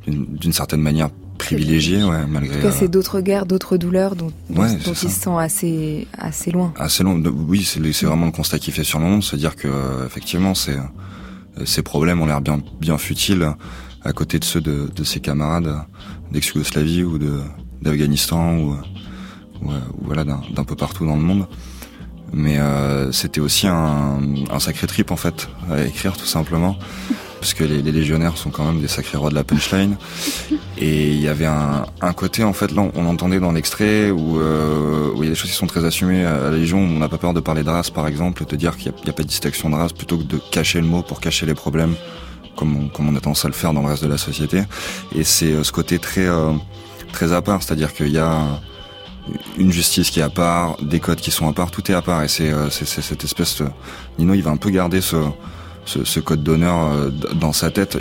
d'une 0.08 0.54
certaine 0.54 0.82
manière 0.82 1.10
privilégié, 1.38 2.04
ouais, 2.04 2.26
malgré. 2.28 2.58
En 2.58 2.60
tout 2.60 2.68
cas, 2.68 2.72
c'est 2.72 2.88
d'autres 2.88 3.22
guerres, 3.22 3.46
d'autres 3.46 3.78
douleurs 3.78 4.16
dont, 4.16 4.32
dont, 4.50 4.66
il 4.66 4.96
se 4.96 5.08
sent 5.08 5.30
assez, 5.38 6.08
assez 6.18 6.52
loin. 6.52 6.74
Assez 6.78 7.04
loin. 7.04 7.22
Oui, 7.48 7.64
c'est 7.64 8.06
vraiment 8.06 8.26
le 8.26 8.32
constat 8.32 8.60
qu'il 8.60 8.74
fait 8.74 8.84
sur 8.84 9.00
le 9.00 9.06
moment, 9.06 9.22
se 9.22 9.36
dire 9.36 9.56
que 9.56 9.68
euh, 9.68 10.06
effectivement, 10.06 10.54
c'est 10.54 10.78
euh, 10.78 11.66
ces 11.66 11.82
problèmes 11.82 12.22
ont 12.22 12.26
l'air 12.26 12.42
bien, 12.42 12.60
bien 12.80 12.98
futiles 12.98 13.50
à 14.04 14.14
côté 14.14 14.40
de 14.40 14.44
ceux 14.44 14.62
de, 14.62 14.90
de 14.94 15.04
ses 15.04 15.20
camarades 15.20 15.74
d'ex-Yougoslavie 16.32 17.04
ou 17.04 17.18
de 17.18 17.40
d'Afghanistan 17.82 18.58
ou, 18.58 18.76
ou, 19.64 19.72
voilà 20.02 20.24
d'un 20.24 20.64
peu 20.64 20.76
partout 20.76 21.06
dans 21.06 21.16
le 21.16 21.22
monde. 21.22 21.48
Mais 22.34 22.60
euh, 22.60 23.12
c'était 23.12 23.40
aussi 23.40 23.68
un, 23.68 24.20
un 24.50 24.60
sacré 24.60 24.88
trip 24.88 25.12
en 25.12 25.16
fait 25.16 25.48
à 25.72 25.84
écrire 25.84 26.18
tout 26.18 26.26
simplement 26.26 26.78
parce 27.40 27.54
que 27.54 27.64
les, 27.64 27.82
légionnaires 27.82 28.38
sont 28.38 28.50
quand 28.50 28.66
même 28.66 28.82
des 28.82 28.88
sacrés 28.88 29.18
rois 29.18 29.30
de 29.30 29.36
la 29.36 29.44
punchline. 29.44 29.98
Et 30.78 31.10
il 31.10 31.22
y 31.22 31.28
avait 31.28 31.46
un, 31.46 32.14
côté, 32.14 32.44
en 32.44 32.54
fait, 32.54 32.72
là, 32.72 32.84
on 32.96 33.06
entendait 33.06 33.40
dans 33.40 33.52
l'extrait 33.52 34.12
où, 34.12 34.40
euh, 34.40 35.12
il 35.18 35.24
y 35.24 35.28
a 35.28 35.30
des 35.30 35.36
choses 35.36 35.52
qui 35.52 35.56
sont 35.56 35.68
très 35.68 35.86
assumées 35.86 36.26
à 36.26 36.50
la 36.50 36.58
Légion. 36.58 36.80
On 36.80 37.00
n'a 37.00 37.10
pas 37.10 37.18
peur 37.18 37.34
de 37.34 37.40
parler 37.40 37.64
de 37.64 37.70
race, 37.70 37.90
par 37.90 38.08
exemple, 38.08 38.46
de 38.46 38.56
dire 38.56 38.78
qu'il 38.78 38.92
n'y 39.04 39.10
a, 39.10 39.14
pas 39.14 39.24
de 39.24 39.28
distinction 39.28 39.70
de 39.70 39.76
race, 39.76 39.94
plutôt 39.94 40.18
que 40.18 40.24
de 40.24 40.40
cacher 40.52 40.82
le 40.82 40.88
mot 40.88 41.02
pour 41.02 41.20
cacher 41.20 41.46
les 41.46 41.54
problèmes, 41.54 41.96
comme 42.56 42.76
on, 42.76 42.88
comme 42.90 43.10
on 43.10 43.16
a 43.16 43.20
tendance 43.20 43.46
à 43.46 43.48
le 43.48 43.54
faire 43.54 43.74
dans 43.74 43.82
le 43.82 43.88
reste 43.88 44.04
de 44.04 44.10
la 44.10 44.18
société. 44.18 44.64
Et 45.16 45.24
c'est 45.24 45.54
euh, 45.54 45.64
ce 45.64 45.72
côté 45.72 46.00
très, 46.00 46.28
euh, 46.28 46.54
très 47.12 47.34
à 47.34 47.42
part, 47.42 47.62
c'est-à-dire 47.64 47.94
qu'il 47.94 48.12
y 48.12 48.20
a 48.20 48.42
une 49.58 49.72
justice 49.72 50.10
qui 50.10 50.20
est 50.20 50.24
à 50.24 50.30
part, 50.30 50.78
des 50.82 51.00
codes 51.00 51.20
qui 51.20 51.32
sont 51.32 51.48
à 51.50 51.54
part, 51.54 51.72
tout 51.72 51.92
est 51.92 51.96
à 51.96 52.02
part. 52.02 52.24
Et 52.24 52.28
c'est 52.28 52.52
cette 52.72 53.24
espèce 53.24 53.62
de... 53.62 53.68
Nino, 54.18 54.34
il 54.34 54.42
va 54.42 54.52
un 54.52 54.58
peu 54.58 54.70
garder 54.70 55.02
ce 55.02 55.18
ce, 55.88 56.20
code 56.20 56.44
d'honneur 56.44 56.92
euh, 56.92 57.10
dans 57.36 57.54
sa 57.54 57.72
tête. 57.72 57.98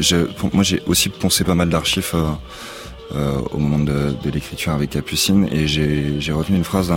Moi, 0.52 0.62
j'ai 0.62 0.82
aussi 0.86 1.08
poncé 1.08 1.44
pas 1.44 1.54
mal 1.54 1.68
d'archives 1.68 2.10
euh, 2.14 2.30
euh, 3.14 3.38
au 3.52 3.58
moment 3.58 3.78
de, 3.78 4.14
l'écriture 4.30 4.72
avec 4.72 4.90
Capucine, 4.90 5.48
et 5.52 5.66
j'ai 5.66 6.32
retenu 6.32 6.56
une 6.56 6.64
phrase 6.64 6.92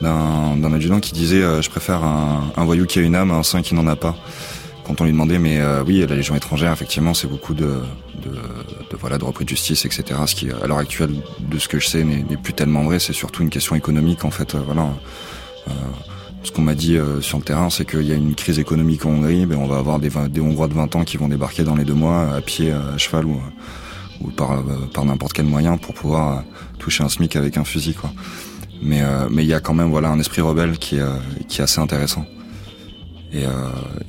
d'un 0.00 0.72
adjudant 0.72 1.00
qui 1.00 1.12
disait 1.12 1.42
je 1.62 1.70
préfère 1.70 2.04
un, 2.04 2.64
voyou 2.64 2.86
qui 2.86 2.98
a 2.98 3.02
une 3.02 3.14
âme 3.14 3.30
à 3.30 3.34
un 3.34 3.42
saint 3.42 3.62
qui 3.62 3.74
n'en 3.74 3.86
a 3.86 3.96
pas 3.96 4.14
quand 4.84 5.00
on 5.00 5.04
lui 5.04 5.12
demandait 5.12 5.38
mais 5.38 5.60
oui 5.86 6.04
la 6.06 6.14
légion 6.14 6.36
étrangère 6.36 6.72
effectivement 6.72 7.12
c'est 7.12 7.26
beaucoup 7.26 7.54
de, 7.54 7.80
de, 8.22 8.30
voilà 9.00 9.18
de 9.18 9.24
repris 9.24 9.44
de 9.44 9.48
justice 9.48 9.84
etc 9.84 10.20
ce 10.26 10.34
qui 10.34 10.50
à 10.50 10.66
l'heure 10.66 10.78
actuelle 10.78 11.10
de 11.40 11.58
ce 11.58 11.66
que 11.66 11.78
je 11.78 11.88
sais 11.88 12.04
n'est 12.04 12.36
plus 12.36 12.52
tellement 12.52 12.84
vrai. 12.84 12.98
C'est 12.98 13.14
surtout 13.14 13.42
une 13.42 13.50
question 13.50 13.74
économique 13.74 14.24
en 14.24 14.30
fait 14.30 14.54
voilà 14.54 14.88
ce 16.46 16.52
qu'on 16.52 16.62
m'a 16.62 16.76
dit 16.76 16.96
euh, 16.96 17.20
sur 17.20 17.38
le 17.38 17.44
terrain, 17.44 17.70
c'est 17.70 17.84
qu'il 17.84 18.04
y 18.04 18.12
a 18.12 18.14
une 18.14 18.36
crise 18.36 18.60
économique 18.60 19.04
en 19.04 19.10
Hongrie, 19.10 19.46
mais 19.46 19.56
on 19.56 19.66
va 19.66 19.78
avoir 19.78 19.98
des, 19.98 20.10
des 20.30 20.40
Hongrois 20.40 20.68
de 20.68 20.74
20 20.74 20.94
ans 20.94 21.04
qui 21.04 21.16
vont 21.16 21.26
débarquer 21.26 21.64
dans 21.64 21.74
les 21.74 21.84
deux 21.84 21.94
mois 21.94 22.34
à 22.34 22.40
pied, 22.40 22.70
à 22.70 22.96
cheval 22.98 23.26
ou, 23.26 24.30
par, 24.30 24.52
euh, 24.52 24.62
par 24.94 25.04
n'importe 25.04 25.32
quel 25.32 25.46
moyen 25.46 25.76
pour 25.76 25.92
pouvoir 25.92 26.38
euh, 26.38 26.40
toucher 26.78 27.02
un 27.02 27.08
SMIC 27.08 27.34
avec 27.34 27.56
un 27.56 27.64
fusil. 27.64 27.96
Mais 28.80 29.02
il 29.30 29.44
y 29.44 29.54
a 29.54 29.60
quand 29.60 29.74
même 29.74 29.90
voilà 29.90 30.10
un 30.10 30.20
esprit 30.20 30.40
rebelle 30.40 30.78
qui 30.78 30.98
est, 30.98 31.60
assez 31.60 31.80
intéressant 31.80 32.26
et, 33.32 33.44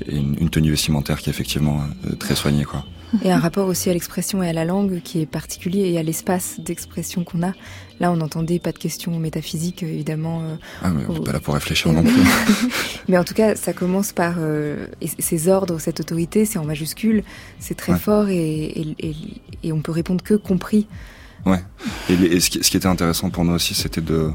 une, 0.10 0.50
tenue 0.50 0.72
vestimentaire 0.72 1.20
qui 1.20 1.30
est 1.30 1.32
effectivement 1.32 1.80
très 2.20 2.36
soignée. 2.36 2.66
Et 3.24 3.32
un 3.32 3.40
rapport 3.40 3.68
aussi 3.68 3.90
à 3.90 3.94
l'expression 3.94 4.44
et 4.44 4.50
à 4.50 4.54
la 4.54 4.66
langue 4.66 5.02
qui 5.02 5.22
est 5.22 5.26
particulier 5.26 5.92
et 5.92 5.98
à 5.98 6.04
l'espace 6.04 6.60
d'expression 6.60 7.24
qu'on 7.24 7.42
a. 7.44 7.54
Là, 8.00 8.12
on 8.12 8.18
n'entendait 8.18 8.60
pas 8.60 8.72
de 8.72 8.78
questions 8.78 9.18
métaphysiques, 9.18 9.82
évidemment. 9.82 10.42
Euh, 10.44 10.56
ah, 10.84 10.90
mais 10.90 11.04
on 11.08 11.14
n'est 11.14 11.22
pas 11.22 11.32
là 11.32 11.40
pour 11.40 11.54
réfléchir 11.54 11.92
non 11.92 12.04
plus. 12.04 12.22
mais 13.08 13.18
en 13.18 13.24
tout 13.24 13.34
cas, 13.34 13.56
ça 13.56 13.74
commence 13.74 14.12
par 14.12 14.36
euh, 14.38 14.88
ces 15.20 15.48
ordres, 15.48 15.80
cette 15.80 16.00
autorité, 16.00 16.46
c'est 16.46 16.60
en 16.60 16.66
majuscule, 16.66 17.24
c'est 17.60 17.76
très 17.76 17.98
fort 17.98 18.30
et, 18.30 18.96
et, 19.00 19.16
et, 19.64 19.72
on 19.72 19.82
peut 19.82 19.92
répondre 19.92 20.24
que 20.24 20.36
compris. 20.36 20.88
Ouais. 21.46 21.64
Et, 22.10 22.40
ce, 22.40 22.50
qui, 22.50 22.64
ce, 22.64 22.70
qui, 22.70 22.78
était 22.78 22.88
intéressant 22.88 23.30
pour 23.30 23.46
nous 23.46 23.54
aussi, 23.54 23.74
c'était 23.74 24.02
de 24.02 24.32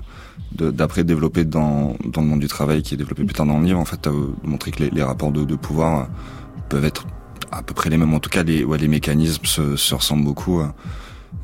d'après 0.54 1.02
développer 1.02 1.44
dans, 1.46 1.96
dans 2.04 2.20
le 2.20 2.26
monde 2.26 2.40
du 2.40 2.46
travail, 2.46 2.82
qui 2.82 2.92
est 2.92 2.96
développé 2.98 3.24
plus 3.24 3.34
tard 3.34 3.46
dans 3.46 3.58
le 3.58 3.64
livre, 3.64 3.78
en 3.78 3.86
fait, 3.86 4.04
de 4.04 4.10
montrer 4.42 4.70
que 4.70 4.82
les, 4.82 4.90
les 4.90 5.02
rapports 5.02 5.32
de, 5.32 5.44
de 5.44 5.56
pouvoir 5.56 6.08
peuvent 6.68 6.84
être 6.84 7.06
à 7.52 7.62
peu 7.62 7.74
près 7.74 7.90
les 7.90 7.98
mêmes. 7.98 8.14
En 8.14 8.20
tout 8.20 8.30
cas, 8.30 8.42
les, 8.42 8.64
ouais, 8.64 8.78
les 8.78 8.88
mécanismes 8.88 9.44
se, 9.44 9.76
se 9.76 9.94
ressemblent 9.94 10.24
beaucoup 10.24 10.60
euh, 10.60 10.66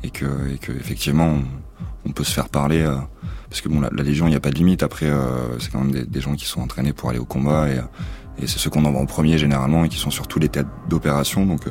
et 0.03 0.09
que, 0.09 0.25
et 0.51 0.57
que 0.57 0.71
effectivement, 0.71 1.37
on, 2.05 2.11
peut 2.11 2.23
se 2.23 2.33
faire 2.33 2.49
parler. 2.49 2.81
Euh, 2.81 2.95
parce 3.49 3.61
que 3.61 3.69
bon, 3.69 3.79
la, 3.79 3.89
Légion, 4.03 4.27
il 4.27 4.31
n'y 4.31 4.35
a 4.35 4.39
pas 4.39 4.49
de 4.49 4.55
limite. 4.55 4.83
Après, 4.83 5.05
euh, 5.05 5.57
c'est 5.59 5.71
quand 5.71 5.81
même 5.81 6.03
des, 6.03 6.21
gens 6.21 6.35
qui 6.35 6.45
sont 6.45 6.61
entraînés 6.61 6.93
pour 6.93 7.09
aller 7.09 7.19
au 7.19 7.25
combat 7.25 7.69
et, 7.69 7.79
et 8.41 8.47
c'est 8.47 8.59
ceux 8.59 8.69
qu'on 8.69 8.85
envoie 8.85 9.01
en 9.01 9.05
premier 9.05 9.37
généralement 9.37 9.85
et 9.85 9.89
qui 9.89 9.97
sont 9.97 10.11
sur 10.11 10.27
tous 10.27 10.39
les 10.39 10.49
têtes 10.49 10.67
d'opération. 10.89 11.45
Donc 11.45 11.61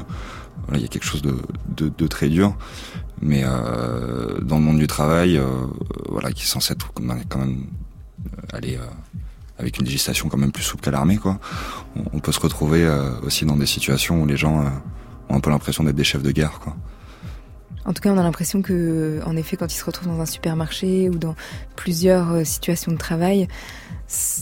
voilà, 0.65 0.79
il 0.79 0.83
y 0.83 0.85
a 0.85 0.89
quelque 0.89 1.05
chose 1.05 1.23
de, 1.23 1.37
de, 1.77 1.91
de 1.97 2.07
très 2.07 2.29
dur. 2.29 2.57
Mais 3.21 3.43
dans 3.43 4.59
le 4.59 4.63
monde 4.63 4.79
du 4.79 4.87
travail, 4.87 5.41
voilà, 6.09 6.31
qui 6.31 6.43
est 6.43 6.47
censé 6.47 6.73
être 6.73 6.93
quand 6.95 7.39
même 7.39 7.65
aller 8.53 8.79
avec 9.59 9.79
une 9.79 9.85
législation 9.85 10.29
quand 10.29 10.39
même 10.39 10.53
plus 10.53 10.63
souple 10.63 10.85
qu'à 10.85 10.91
l'armée, 10.91 11.17
quoi. 11.17 11.39
On, 12.13 12.21
peut 12.21 12.33
se 12.33 12.41
retrouver 12.41 12.85
euh, 12.85 13.11
aussi 13.23 13.45
dans 13.45 13.57
des 13.57 13.67
situations 13.67 14.23
où 14.23 14.27
les 14.27 14.37
gens 14.37 14.61
euh, 14.61 14.69
ont 15.29 15.37
un 15.37 15.41
peu 15.41 15.51
l'impression 15.51 15.85
d'être 15.85 15.97
des 15.97 16.05
chefs 16.05 16.23
de 16.23 16.31
guerre, 16.31 16.61
quoi. 16.61 16.77
En 17.85 17.93
tout 17.95 18.03
cas, 18.03 18.11
on 18.11 18.19
a 18.19 18.23
l'impression 18.23 18.61
que, 18.61 19.21
en 19.25 19.35
effet, 19.35 19.57
quand 19.57 19.73
il 19.73 19.77
se 19.77 19.85
retrouve 19.85 20.09
dans 20.09 20.21
un 20.21 20.27
supermarché 20.27 21.09
ou 21.09 21.17
dans 21.17 21.35
plusieurs 21.75 22.33
euh, 22.33 22.45
situations 22.45 22.93
de 22.93 22.99
travail, 22.99 23.49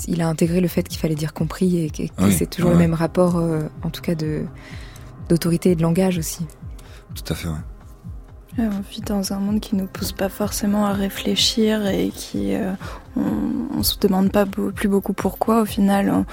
il 0.09 0.21
a 0.21 0.29
intégré 0.29 0.61
le 0.61 0.69
fait 0.69 0.83
qu'il 0.83 0.99
fallait 0.99 1.15
dire 1.15 1.33
compris 1.33 1.79
et 1.79 1.91
que, 1.91 2.31
c'est 2.31 2.51
toujours 2.51 2.71
le 2.71 2.77
même 2.77 2.95
rapport, 2.95 3.43
en 3.83 3.91
tout 3.91 4.01
cas, 4.01 4.15
de 4.15 4.45
d'autorité 5.29 5.73
et 5.73 5.75
de 5.75 5.83
langage 5.83 6.19
aussi. 6.19 6.47
Tout 7.17 7.33
à 7.33 7.35
fait, 7.35 7.49
ouais. 7.49 7.55
On 8.59 8.81
vit 8.91 9.03
dans 9.03 9.35
un 9.35 9.39
monde 9.39 9.61
qui 9.61 9.77
nous 9.77 9.87
pousse 9.87 10.13
pas 10.13 10.31
forcément 10.31 10.87
à 10.87 10.95
réfléchir 10.95 11.87
et 11.87 12.09
qui 12.09 12.55
euh, 12.55 12.73
on, 13.15 13.83
se 13.83 13.99
demande 13.99 14.33
pas 14.33 14.47
plus 14.47 14.89
beaucoup 14.89 15.13
pourquoi. 15.13 15.61
Au 15.61 15.65
final, 15.67 16.25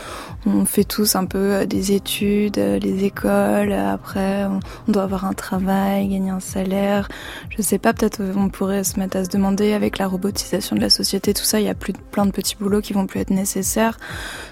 on, 0.46 0.66
fait 0.66 0.86
tous 0.86 1.18
un 1.18 1.26
peu 1.26 1.38
euh, 1.38 1.66
des 1.66 1.92
études, 1.92 2.58
euh, 2.60 2.80
les 2.80 3.04
écoles. 3.04 3.74
Après, 3.74 4.46
on, 4.46 4.92
doit 4.92 5.04
avoir 5.04 5.26
un 5.26 5.34
travail, 5.34 6.08
gagner 6.08 6.30
un 6.30 6.40
salaire. 6.40 7.10
Je 7.50 7.62
sais 7.62 7.78
pas. 7.78 7.94
Peut-être 7.94 8.22
on 8.38 8.48
pourrait 8.48 8.86
se 8.86 8.98
mettre 9.00 9.18
à 9.18 9.26
se 9.26 9.30
demander 9.30 9.74
avec 9.74 9.98
la 9.98 10.08
robotisation 10.08 10.78
de 10.78 10.82
la 10.82 10.90
société, 10.90 11.34
tout 11.34 11.44
ça, 11.44 11.60
il 11.60 11.66
y 11.66 11.70
a 11.70 11.76
plus 11.76 11.92
plein 11.94 12.26
de 12.26 12.32
petits 12.32 12.56
boulots 12.56 12.82
qui 12.82 12.94
vont 12.94 13.06
plus 13.06 13.20
être 13.20 13.32
nécessaires. 13.32 14.00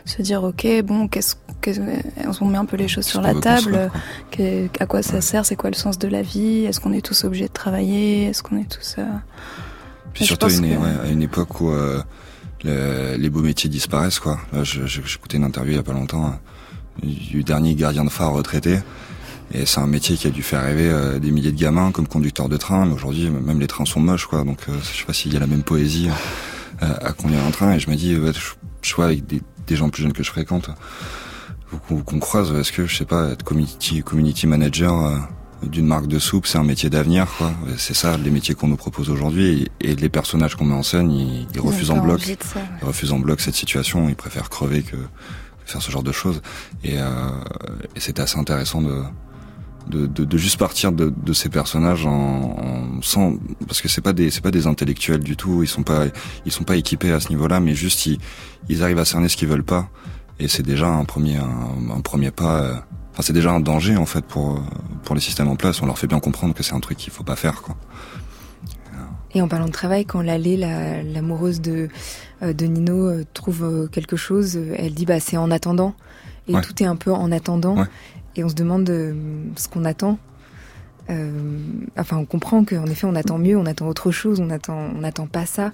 Se 0.04 0.22
dire 0.22 0.44
ok, 0.44 0.68
bon, 0.84 1.08
qu'est-ce 1.08 1.36
on 2.42 2.46
met 2.46 2.58
un 2.58 2.66
peu 2.66 2.78
les 2.78 2.88
choses 2.88 3.06
sur 3.06 3.22
la 3.22 3.36
table. 3.36 3.92
à 4.80 4.86
quoi 4.86 5.02
ça 5.02 5.22
sert 5.22 5.46
C'est 5.46 5.56
quoi 5.56 5.70
le 5.70 5.76
sens 5.76 6.00
de 6.00 6.08
la 6.08 6.22
vie 6.22 6.66
Est-ce 6.66 6.80
qu'on 6.80 6.94
est 6.94 7.06
tous 7.06 7.24
obligés 7.24 7.48
de 7.48 7.54
travailler 7.54 8.26
Est-ce 8.26 8.44
qu'on 8.44 8.58
est 8.58 8.70
tous... 8.70 8.96
Euh... 8.98 9.06
Puis 10.14 10.26
surtout 10.26 10.48
à 10.48 11.08
une, 11.08 11.22
époque 11.22 11.62
où 11.62 11.72
euh, 12.66 13.18
les 13.18 13.30
beaux 13.30 13.42
métiers 13.42 13.70
disparaissent. 13.70 14.20
quoi. 14.20 14.40
J'écoutais 14.64 15.38
une 15.38 15.44
interview 15.44 15.74
il 15.74 15.78
y 15.78 15.80
a 15.80 15.84
pas 15.84 15.94
longtemps 15.94 16.26
hein, 16.26 16.40
du 17.04 17.44
dernier 17.44 17.76
gardien 17.76 18.04
de 18.04 18.10
phare 18.10 18.34
retraité. 18.34 18.80
Et 19.54 19.66
c'est 19.66 19.80
un 19.80 19.88
métier 19.88 20.16
qui 20.16 20.28
a 20.28 20.30
dû 20.30 20.44
faire 20.44 20.64
rêver 20.64 20.90
euh, 20.90 21.20
des 21.20 21.32
milliers 21.32 21.52
de 21.52 21.60
gamins 21.60 21.92
comme 21.92 22.08
conducteur 22.08 22.48
de 22.48 22.58
train. 22.58 22.86
Mais 22.86 22.94
aujourd'hui, 22.94 23.30
même 23.30 23.60
les 23.60 23.68
trains 23.68 23.86
sont 23.86 24.00
moches, 24.00 24.26
quoi. 24.26 24.44
Donc, 24.44 24.60
euh, 24.70 24.74
je 24.82 25.00
sais 25.00 25.06
pas 25.06 25.14
s'il 25.14 25.34
y 25.34 25.38
a 25.38 25.40
la 25.40 25.48
même 25.48 25.64
poésie 25.64 26.10
à 26.80 27.14
conduire 27.14 27.46
un 27.46 27.52
train. 27.52 27.74
Et 27.74 27.80
je 27.80 27.90
me 27.90 27.96
dis, 27.96 28.16
je, 28.16 28.32
je 28.82 28.96
vois 28.96 29.06
avec 29.06 29.26
des, 29.28 29.42
des, 29.68 29.76
gens 29.76 29.90
plus 29.90 30.04
jeunes 30.04 30.14
que 30.14 30.24
je 30.24 30.30
fréquente, 30.30 30.72
qu'on 31.88 32.20
croise, 32.20 32.52
est-ce 32.54 32.72
que, 32.72 32.86
je 32.86 32.96
sais 32.96 33.06
pas, 33.06 33.30
être 33.30 33.44
community, 33.44 34.02
community 34.04 34.48
manager 34.48 35.06
euh, 35.06 35.18
d'une 35.64 35.86
marque 35.86 36.08
de 36.08 36.20
soupe, 36.20 36.48
c'est 36.48 36.58
un 36.58 36.64
métier 36.64 36.90
d'avenir, 36.90 37.28
quoi. 37.38 37.54
C'est 37.78 37.94
ça, 37.94 38.18
les 38.18 38.32
métiers 38.32 38.56
qu'on 38.56 38.68
nous 38.68 38.78
propose 38.78 39.10
aujourd'hui. 39.10 39.70
Et, 39.80 39.96
les 39.96 40.10
personnages 40.10 40.56
qu'on 40.56 40.66
met 40.66 40.74
en 40.74 40.84
scène, 40.84 41.12
ils, 41.12 41.60
refusent 41.60 41.92
en 41.92 42.00
bloc. 42.00 42.22
Ils 42.28 42.86
refusent 42.86 43.14
en 43.14 43.20
bloc 43.20 43.40
cette 43.42 43.56
situation. 43.56 44.10
Ils 44.10 44.16
préfèrent 44.16 44.50
crever 44.50 44.82
que 44.82 44.98
faire 45.66 45.82
ce 45.82 45.92
genre 45.92 46.04
de 46.04 46.12
choses. 46.12 46.42
Et, 46.84 46.98
euh, 46.98 47.06
et 47.96 48.00
c'était 48.00 48.22
assez 48.22 48.40
intéressant 48.40 48.82
de, 48.82 49.04
de, 49.88 50.08
de, 50.08 50.26
de, 50.26 50.38
juste 50.38 50.58
partir 50.58 50.92
de, 50.92 51.14
de 51.16 51.34
ces 51.34 51.50
personnages 51.50 52.06
en, 52.06 52.12
en, 52.12 53.02
sans 53.02 53.36
parce 53.68 53.82
que 53.82 53.88
c'est 53.88 54.02
pas 54.02 54.14
des 54.14 54.30
c'est 54.30 54.42
pas 54.42 54.52
des 54.52 54.68
intellectuels 54.68 55.22
du 55.22 55.36
tout 55.36 55.64
ils 55.64 55.68
sont 55.68 55.82
pas 55.84 56.06
ils 56.46 56.52
sont 56.52 56.64
pas 56.64 56.76
équipés 56.76 57.12
à 57.12 57.20
ce 57.20 57.30
niveau-là 57.30 57.60
mais 57.60 57.74
juste 57.74 58.06
ils, 58.06 58.20
ils 58.70 58.84
arrivent 58.84 59.00
à 59.00 59.06
cerner 59.06 59.28
ce 59.28 59.36
qu'ils 59.36 59.48
veulent 59.48 59.64
pas 59.64 59.90
et 60.42 60.48
c'est 60.48 60.64
déjà 60.64 60.88
un 60.88 61.06
premier 61.06 61.38
un, 61.38 62.02
premier 62.02 62.32
pas 62.32 62.62
euh, 62.62 62.74
enfin 63.12 63.22
c'est 63.22 63.34
déjà 63.34 63.52
un 63.52 63.60
danger 63.60 63.96
en 63.96 64.08
fait 64.08 64.26
pour 64.26 64.60
pour 65.04 65.16
les 65.16 65.22
systèmes 65.22 65.48
en 65.48 65.56
place 65.56 65.82
on 65.82 65.86
leur 65.86 66.00
fait 66.00 66.08
bien 66.08 66.20
comprendre 66.20 66.54
que 66.54 66.64
c'est 66.64 66.74
un 66.74 66.80
truc 66.80 66.98
qu'il 66.98 67.14
faut 67.14 67.24
pas 67.24 67.36
faire 67.36 67.62
quoi 67.62 67.76
et 69.34 69.42
en 69.42 69.48
parlant 69.48 69.68
de 69.68 69.72
travail, 69.72 70.04
quand 70.04 70.22
Lalé, 70.22 70.58
l'amoureuse 70.58 71.62
de, 71.62 71.88
euh, 72.44 72.52
de 72.52 72.66
Nino, 72.66 73.08
euh, 73.08 73.24
trouve 73.34 73.88
quelque 73.90 74.18
chose, 74.18 74.60
elle 74.76 74.94
dit 74.94 75.06
bah 75.06 75.22
c'est 75.22 75.38
en 75.38 75.52
attendant. 75.52 75.96
Et 76.50 76.54
tout 76.60 76.84
est 76.84 76.86
un 76.86 76.98
peu 76.98 77.14
en 77.14 77.32
attendant. 77.32 77.78
Et 78.36 78.44
on 78.44 78.50
se 78.50 78.56
demande 78.56 78.88
ce 79.56 79.70
qu'on 79.70 79.86
attend. 79.86 80.20
enfin, 81.08 82.18
on 82.18 82.26
comprend 82.26 82.66
qu'en 82.66 82.88
effet, 82.88 83.08
on 83.08 83.16
attend 83.16 83.38
mieux, 83.38 83.56
on 83.56 83.66
attend 83.66 83.88
autre 83.88 84.12
chose, 84.12 84.42
on 84.42 84.50
attend, 84.50 84.90
on 84.98 85.00
n'attend 85.00 85.28
pas 85.28 85.46
ça. 85.46 85.72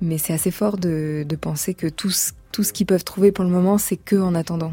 Mais 0.00 0.16
c'est 0.16 0.32
assez 0.32 0.50
fort 0.50 0.78
de, 0.78 1.26
de 1.28 1.36
penser 1.36 1.74
que 1.74 1.86
tout 1.86 2.08
ce, 2.08 2.32
tout 2.56 2.62
ce 2.62 2.72
qu'ils 2.72 2.86
peuvent 2.86 3.04
trouver 3.04 3.32
pour 3.32 3.44
le 3.44 3.50
moment, 3.50 3.76
c'est 3.76 3.98
que 3.98 4.16
en 4.16 4.34
attendant. 4.34 4.72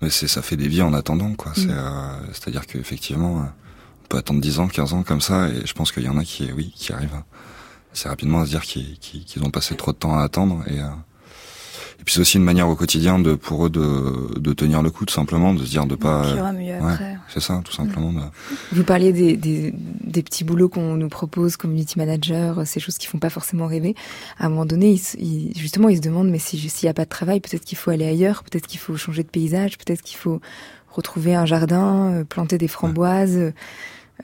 Mais 0.00 0.10
c'est 0.10 0.28
ça 0.28 0.42
fait 0.42 0.56
des 0.56 0.68
vies 0.68 0.82
en 0.82 0.94
attendant, 0.94 1.34
quoi. 1.34 1.50
Mm. 1.56 1.70
Euh, 1.70 2.32
c'est-à-dire 2.32 2.68
qu'effectivement, 2.68 3.40
euh, 3.40 3.46
on 4.04 4.06
peut 4.06 4.16
attendre 4.16 4.40
10 4.40 4.60
ans, 4.60 4.68
15 4.68 4.92
ans 4.92 5.02
comme 5.02 5.20
ça, 5.20 5.48
et 5.48 5.66
je 5.66 5.72
pense 5.72 5.90
qu'il 5.90 6.04
y 6.04 6.08
en 6.08 6.18
a 6.18 6.22
qui, 6.22 6.52
oui, 6.52 6.72
qui 6.76 6.92
arrivent 6.92 7.20
assez 7.92 8.08
rapidement 8.08 8.42
à 8.42 8.44
se 8.44 8.50
dire 8.50 8.62
qu'ils 8.62 9.42
ont 9.42 9.50
passé 9.50 9.74
trop 9.74 9.90
de 9.90 9.96
temps 9.96 10.16
à 10.16 10.22
attendre, 10.22 10.62
et, 10.68 10.78
euh, 10.78 10.86
et 11.98 12.04
puis 12.04 12.14
c'est 12.14 12.20
aussi 12.20 12.36
une 12.36 12.44
manière 12.44 12.68
au 12.68 12.76
quotidien 12.76 13.18
de 13.18 13.34
pour 13.34 13.66
eux 13.66 13.70
de, 13.70 14.38
de 14.38 14.52
tenir 14.52 14.82
le 14.82 14.90
coup, 14.90 15.04
tout 15.04 15.14
simplement, 15.14 15.54
de 15.54 15.64
se 15.64 15.70
dire 15.70 15.86
de 15.86 15.94
pas. 15.94 16.34
Ouais, 16.52 17.16
c'est 17.32 17.40
ça, 17.40 17.60
tout 17.64 17.72
simplement. 17.72 18.12
De... 18.12 18.20
Vous 18.72 18.84
parliez 18.84 19.12
des, 19.12 19.36
des, 19.36 19.72
des 20.04 20.22
petits 20.22 20.44
boulots 20.44 20.68
qu'on 20.68 20.96
nous 20.96 21.08
propose, 21.08 21.56
community 21.56 21.98
manager, 21.98 22.66
ces 22.66 22.80
choses 22.80 22.98
qui 22.98 23.06
font 23.06 23.18
pas 23.18 23.30
forcément 23.30 23.66
rêver. 23.66 23.94
À 24.38 24.46
un 24.46 24.48
moment 24.50 24.66
donné, 24.66 25.00
ils, 25.18 25.52
justement, 25.56 25.88
ils 25.88 25.96
se 25.96 26.02
demandent 26.02 26.30
mais 26.30 26.38
s'il 26.38 26.60
n'y 26.82 26.88
a 26.88 26.94
pas 26.94 27.04
de 27.04 27.10
travail, 27.10 27.40
peut-être 27.40 27.64
qu'il 27.64 27.78
faut 27.78 27.90
aller 27.90 28.06
ailleurs, 28.06 28.44
peut-être 28.44 28.66
qu'il 28.66 28.78
faut 28.78 28.96
changer 28.96 29.22
de 29.22 29.28
paysage, 29.28 29.78
peut-être 29.78 30.02
qu'il 30.02 30.18
faut 30.18 30.40
retrouver 30.90 31.34
un 31.34 31.46
jardin, 31.46 32.12
euh, 32.12 32.24
planter 32.24 32.58
des 32.58 32.68
framboises, 32.68 33.52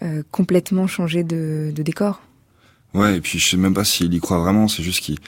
euh, 0.03 0.23
complètement 0.31 0.87
changer 0.87 1.25
de, 1.25 1.73
de 1.75 1.83
décor. 1.83 2.23
Ouais, 2.95 3.17
et 3.17 3.21
puis 3.21 3.39
je 3.39 3.49
sais 3.49 3.57
même 3.57 3.75
pas 3.75 3.85
s'il 3.85 4.13
y 4.13 4.21
croit 4.21 4.39
vraiment, 4.39 4.69
c'est 4.69 4.83
juste 4.83 5.01
qu'il 5.01 5.19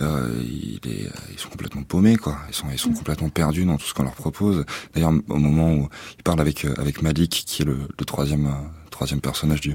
euh, 0.00 0.42
il 0.42 0.80
est, 0.90 1.08
ils 1.32 1.38
sont 1.38 1.48
complètement 1.48 1.82
paumés, 1.82 2.16
quoi. 2.16 2.38
Ils 2.48 2.54
sont, 2.54 2.66
ils 2.72 2.78
sont 2.78 2.92
complètement 2.92 3.28
perdus 3.28 3.64
dans 3.64 3.76
tout 3.76 3.86
ce 3.86 3.94
qu'on 3.94 4.02
leur 4.02 4.14
propose. 4.14 4.64
D'ailleurs, 4.94 5.12
au 5.28 5.38
moment 5.38 5.72
où 5.72 5.88
il 6.18 6.22
parle 6.22 6.40
avec 6.40 6.64
euh, 6.64 6.74
avec 6.78 7.02
Malik, 7.02 7.44
qui 7.46 7.62
est 7.62 7.64
le, 7.64 7.76
le 7.98 8.04
troisième 8.04 8.46
euh, 8.46 8.88
troisième 8.90 9.20
personnage 9.20 9.60
du, 9.60 9.74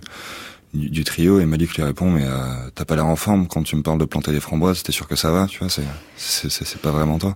du, 0.73 1.03
trio, 1.03 1.39
et 1.39 1.45
Malik 1.45 1.75
lui 1.75 1.84
répond 1.84 2.10
mais 2.10 2.23
euh, 2.25 2.69
t'as 2.75 2.86
pas 2.86 2.95
l'air 2.95 3.05
en 3.05 3.15
forme 3.15 3.47
quand 3.47 3.63
tu 3.63 3.75
me 3.75 3.82
parles 3.82 3.99
de 3.99 4.05
planter 4.05 4.32
des 4.32 4.39
framboises. 4.39 4.84
T'es 4.84 4.91
sûr 4.91 5.08
que 5.08 5.15
ça 5.15 5.32
va 5.32 5.47
Tu 5.47 5.60
vois, 5.60 5.69
c'est 5.69 5.84
c'est 6.17 6.82
pas 6.82 6.91
vraiment 6.91 7.17
toi. 7.17 7.36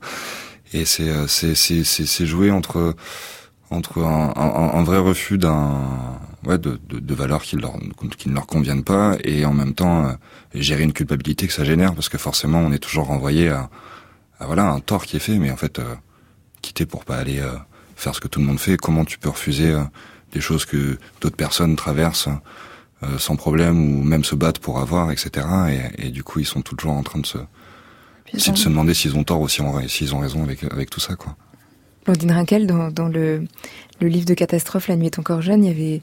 Et 0.74 0.86
c'est 0.86 1.28
c'est 1.28 1.56
c'est 1.56 1.84
c'est 1.84 2.26
joué 2.26 2.52
entre 2.52 2.96
entre 3.74 4.04
un, 4.04 4.34
un, 4.36 4.80
un 4.80 4.84
vrai 4.84 4.98
refus 5.00 5.38
d'un 5.38 5.82
ouais 6.46 6.58
de, 6.58 6.80
de, 6.90 7.00
de 7.00 7.14
valeurs 7.16 7.44
qui 7.44 7.56
leur 7.56 7.74
qui 8.18 8.30
ne 8.30 8.34
leur 8.34 8.48
conviennent 8.48 8.84
pas 8.84 9.16
et 9.24 9.46
en 9.46 9.54
même 9.54 9.74
temps 9.74 10.16
gérer 10.54 10.84
une 10.84 10.94
culpabilité 10.94 11.48
que 11.48 11.54
ça 11.54 11.64
génère 11.64 11.94
parce 11.94 12.10
que 12.10 12.18
forcément 12.18 12.60
on 12.60 12.72
est 12.72 12.80
toujours 12.80 13.08
renvoyé 13.08 13.50
à, 13.50 13.70
à 14.40 14.46
voilà 14.46 14.66
un 14.66 14.80
tort 14.80 15.06
qui 15.06 15.16
est 15.18 15.20
fait. 15.20 15.38
Mais 15.40 15.52
en 15.52 15.58
fait 15.58 15.80
euh, 15.80 15.96
quitter 16.64 16.88
pour 16.88 17.06
pas 17.06 17.18
aller 17.18 17.40
euh, 17.40 17.52
faire 17.96 18.16
ce 18.16 18.20
que 18.20 18.28
tout 18.28 18.40
le 18.40 18.48
monde 18.48 18.60
fait 18.60 18.78
comment 18.78 19.06
tu 19.06 19.20
peux 19.20 19.30
refuser 19.30 19.72
euh, 19.72 19.84
des 20.32 20.42
choses 20.42 20.66
que 20.66 20.98
d'autres 21.22 21.36
personnes 21.36 21.76
traversent 21.76 22.30
euh, 23.04 23.20
sans 23.20 23.36
problème 23.36 23.78
ou 24.00 24.04
même 24.04 24.24
se 24.24 24.34
battent 24.34 24.60
pour 24.60 24.80
avoir 24.80 25.12
etc 25.12 25.46
et, 25.70 26.08
et, 26.08 26.10
du 26.10 26.24
coup 26.24 26.40
ils 26.40 26.46
sont 26.46 26.62
toujours 26.62 26.94
en 26.94 27.04
train 27.04 27.20
de 27.20 27.28
se 27.28 27.38
de 28.34 28.40
se 28.40 28.70
demander 28.70 28.96
s'ils 28.96 29.16
ont 29.16 29.24
tort 29.24 29.42
ou 29.42 29.48
s'ils 29.48 29.64
ont, 29.64 29.88
s'ils 29.88 30.16
ont 30.16 30.20
raison 30.20 30.42
avec 30.44 30.64
avec 30.64 30.90
tout 30.90 31.00
ça 31.00 31.16
quoi 31.16 31.36
Blandine 32.06 32.32
Rinkel 32.32 32.68
dans, 32.68 32.92
dans 32.92 33.08
le 33.08 33.46
le 34.04 34.10
livre 34.10 34.26
de 34.26 34.34
catastrophe 34.34 34.88
La 34.88 34.96
nuit 34.96 35.08
est 35.08 35.20
encore 35.20 35.42
jeune 35.42 35.64
il 35.64 35.68
y 35.68 35.72
avait 35.72 36.02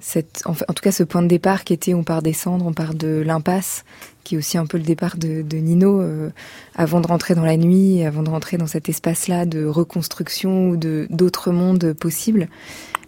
cette, 0.00 0.42
en, 0.46 0.54
tout 0.54 0.82
cas 0.82 0.92
ce 0.92 1.02
point 1.02 1.20
de 1.20 1.28
départ 1.28 1.64
qui 1.64 1.74
était 1.74 1.92
on 1.92 2.04
part 2.04 2.22
descendre, 2.22 2.64
on 2.66 2.72
part 2.72 2.94
de 2.94 3.20
l'impasse, 3.20 3.84
qui 4.24 4.34
est 4.34 4.38
aussi 4.38 4.56
un 4.56 4.64
peu 4.64 4.78
le 4.78 4.82
départ 4.82 5.18
de, 5.18 5.42
de 5.42 5.56
Nino, 5.58 6.00
euh, 6.00 6.30
avant 6.74 7.02
de 7.02 7.06
rentrer 7.06 7.34
dans 7.34 7.44
la 7.44 7.58
nuit, 7.58 8.02
avant 8.02 8.22
de 8.22 8.30
rentrer 8.30 8.56
dans 8.56 8.66
cet 8.66 8.88
espace-là 8.88 9.44
de 9.44 9.66
reconstruction 9.66 10.70
ou 10.70 10.78
d'autres 10.78 11.50
mondes 11.50 11.92
possibles. 11.92 12.48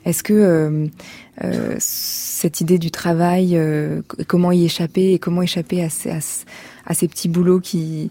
Est-ce 0.05 0.22
que 0.22 0.33
euh, 0.33 0.87
euh, 1.44 1.76
cette 1.78 2.61
idée 2.61 2.78
du 2.78 2.90
travail, 2.90 3.57
euh, 3.57 4.02
comment 4.26 4.52
y 4.52 4.64
échapper 4.64 5.12
et 5.12 5.18
comment 5.18 5.42
échapper 5.42 5.83
à, 5.83 5.87
à, 5.87 6.18
à, 6.87 6.94
ces 6.94 7.09
petits 7.09 7.28
boulots 7.28 7.61
qui 7.61 8.11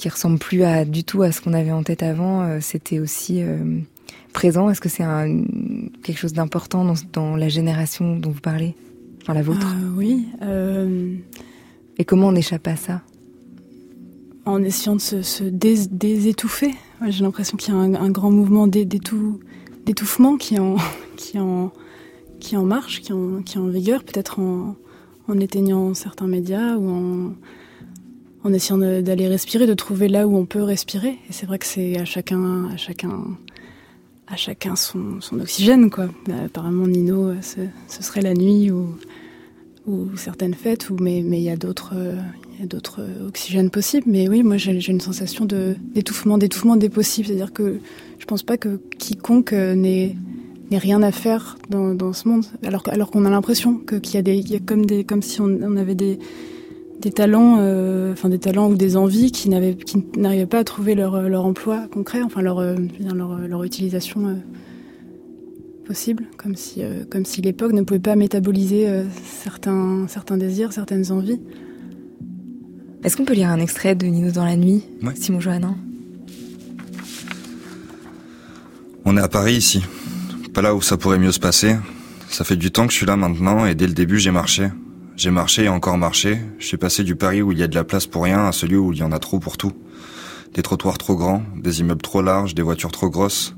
qui 0.00 0.08
ressemblent 0.08 0.38
plus 0.38 0.62
à 0.62 0.86
du 0.86 1.04
tout 1.04 1.20
à 1.20 1.30
ce 1.30 1.42
qu'on 1.42 1.52
avait 1.52 1.72
en 1.72 1.82
tête 1.82 2.02
avant, 2.02 2.40
euh, 2.40 2.58
c'était 2.62 2.98
aussi 2.98 3.42
présent 4.32 4.70
Est-ce 4.70 4.80
que 4.80 4.88
c'est 4.88 5.04
quelque 6.02 6.18
chose 6.18 6.32
d'important 6.32 6.86
dans, 6.86 6.94
dans, 7.12 7.36
la 7.36 7.50
génération 7.50 8.16
dont 8.16 8.30
vous 8.30 8.40
parlez, 8.40 8.74
dans 9.26 9.34
la 9.34 9.42
vôtre? 9.42 9.66
Euh, 9.66 9.96
Oui. 9.96 10.26
Euh... 10.40 11.14
Et 11.98 12.04
comment 12.04 12.28
on 12.28 12.34
échappe 12.34 12.66
à 12.66 12.76
ça? 12.76 13.02
En 14.46 14.62
essayant 14.62 14.96
de 14.96 15.02
se, 15.02 15.20
se 15.20 15.44
dés, 15.44 15.86
désétouffer. 15.90 16.74
J'ai 17.06 17.22
l'impression 17.22 17.58
qu'il 17.58 17.74
y 17.74 17.76
a 17.76 17.80
un, 17.80 17.94
un 17.94 18.10
grand 18.10 18.30
mouvement 18.30 18.66
d'étouffement 18.66 20.38
qui 20.38 20.58
en, 20.60 20.76
qui, 21.16 21.38
en, 21.38 21.72
qui 22.38 22.56
en 22.56 22.64
marche, 22.64 23.02
qui 23.02 23.12
en, 23.12 23.42
qui 23.42 23.58
en 23.58 23.66
vigueur, 23.66 24.02
peut-être 24.02 24.40
en, 24.40 24.76
en 25.28 25.38
éteignant 25.40 25.92
certains 25.92 26.26
médias 26.26 26.76
ou 26.76 26.88
en, 26.88 27.32
en 28.44 28.52
essayant 28.52 28.78
d'aller 28.78 29.28
respirer, 29.28 29.66
de 29.66 29.74
trouver 29.74 30.08
là 30.08 30.26
où 30.26 30.36
on 30.36 30.46
peut 30.46 30.62
respirer. 30.62 31.18
Et 31.28 31.32
c'est 31.32 31.46
vrai 31.46 31.58
que 31.58 31.66
c'est 31.66 31.98
à 31.98 32.04
chacun, 32.04 32.68
à 32.72 32.76
chacun 32.76 33.36
à 34.26 34.36
chacun 34.36 34.76
son, 34.76 35.18
oxygène, 35.40 35.90
quoi. 35.90 36.08
Euh, 36.28 36.46
apparemment, 36.46 36.86
Nino, 36.86 37.30
euh, 37.30 37.36
ce, 37.42 38.02
serait 38.02 38.20
la 38.20 38.34
nuit 38.34 38.70
ou, 38.70 38.86
certaines 40.14 40.54
fêtes, 40.54 40.88
mais 41.00 41.18
il 41.20 41.40
y 41.40 41.50
a 41.50 41.56
d'autres 41.56 41.94
il 42.54 42.60
y 42.60 42.62
a 42.62 42.66
d'autres 42.66 43.04
oxygènes 43.26 43.70
possibles. 43.70 44.04
Mais 44.06 44.28
oui, 44.28 44.44
moi, 44.44 44.56
j'ai 44.56 44.88
une 44.88 45.00
sensation 45.00 45.46
d'étouffement, 45.46 46.38
d'étouffement 46.38 46.76
des 46.76 46.88
possibles. 46.88 47.26
C'est-à-dire 47.26 47.52
que 47.52 47.80
je 48.20 48.24
pense 48.24 48.44
pas 48.44 48.56
que 48.56 48.80
quiconque 48.98 49.52
n'ait 49.52 50.14
n'ait 50.70 50.78
rien 50.78 51.02
à 51.02 51.10
faire 51.10 51.58
dans, 51.68 52.12
ce 52.12 52.28
monde, 52.28 52.46
alors, 52.62 53.10
qu'on 53.10 53.24
a 53.24 53.30
l'impression 53.30 53.78
qu'il 53.78 54.14
y 54.14 54.54
a 54.54 54.58
comme 54.60 54.86
des, 54.86 55.04
si 55.22 55.40
on 55.40 55.76
avait 55.76 55.96
des, 55.96 56.18
des 57.00 57.10
talents, 57.10 57.56
euh, 57.60 58.12
enfin 58.12 58.28
des 58.28 58.38
talents 58.38 58.70
ou 58.70 58.76
des 58.76 58.96
envies 58.96 59.32
qui 59.32 59.48
n'avaient, 59.48 59.74
qui 59.74 60.02
n'arrivaient 60.16 60.46
pas 60.46 60.58
à 60.58 60.64
trouver 60.64 60.94
leur, 60.94 61.22
leur 61.22 61.44
emploi 61.46 61.86
concret, 61.92 62.22
enfin 62.22 62.42
leur, 62.42 62.58
euh, 62.58 62.76
leur, 63.14 63.38
leur 63.38 63.64
utilisation 63.64 64.28
euh, 64.28 64.34
possible, 65.86 66.24
comme 66.36 66.54
si, 66.56 66.82
euh, 66.82 67.04
comme 67.10 67.24
si 67.24 67.40
l'époque 67.42 67.72
ne 67.72 67.82
pouvait 67.82 68.00
pas 68.00 68.16
métaboliser 68.16 68.88
euh, 68.88 69.04
certains, 69.42 70.06
certains 70.08 70.36
désirs, 70.36 70.72
certaines 70.72 71.10
envies. 71.10 71.40
Est-ce 73.02 73.16
qu'on 73.16 73.24
peut 73.24 73.34
lire 73.34 73.48
un 73.48 73.58
extrait 73.58 73.94
de 73.94 74.06
Nino 74.06 74.30
dans 74.30 74.44
la 74.44 74.56
nuit, 74.56 74.84
Ouais. 75.02 75.14
Simon 75.16 75.40
Johannin? 75.40 75.74
On 79.06 79.16
est 79.16 79.20
à 79.22 79.28
Paris 79.28 79.54
ici. 79.54 79.82
Pas 80.52 80.60
là 80.62 80.74
où 80.74 80.82
ça 80.82 80.96
pourrait 80.96 81.18
mieux 81.18 81.32
se 81.32 81.40
passer. 81.40 81.76
Ça 82.28 82.44
fait 82.44 82.56
du 82.56 82.70
temps 82.70 82.86
que 82.86 82.92
je 82.92 82.98
suis 82.98 83.06
là 83.06 83.16
maintenant 83.16 83.64
et 83.64 83.74
dès 83.74 83.86
le 83.86 83.94
début 83.94 84.18
j'ai 84.18 84.30
marché. 84.30 84.68
J'ai 85.20 85.30
marché 85.30 85.64
et 85.64 85.68
encore 85.68 85.98
marché. 85.98 86.40
Je 86.58 86.64
suis 86.64 86.78
passé 86.78 87.04
du 87.04 87.14
Paris 87.14 87.42
où 87.42 87.52
il 87.52 87.58
y 87.58 87.62
a 87.62 87.66
de 87.66 87.74
la 87.74 87.84
place 87.84 88.06
pour 88.06 88.24
rien 88.24 88.46
à 88.46 88.52
celui 88.52 88.76
où 88.76 88.90
il 88.94 89.00
y 89.00 89.02
en 89.02 89.12
a 89.12 89.18
trop 89.18 89.38
pour 89.38 89.58
tout. 89.58 89.74
Des 90.54 90.62
trottoirs 90.62 90.96
trop 90.96 91.14
grands, 91.14 91.42
des 91.58 91.80
immeubles 91.80 92.00
trop 92.00 92.22
larges, 92.22 92.54
des 92.54 92.62
voitures 92.62 92.90
trop 92.90 93.10
grosses. 93.10 93.54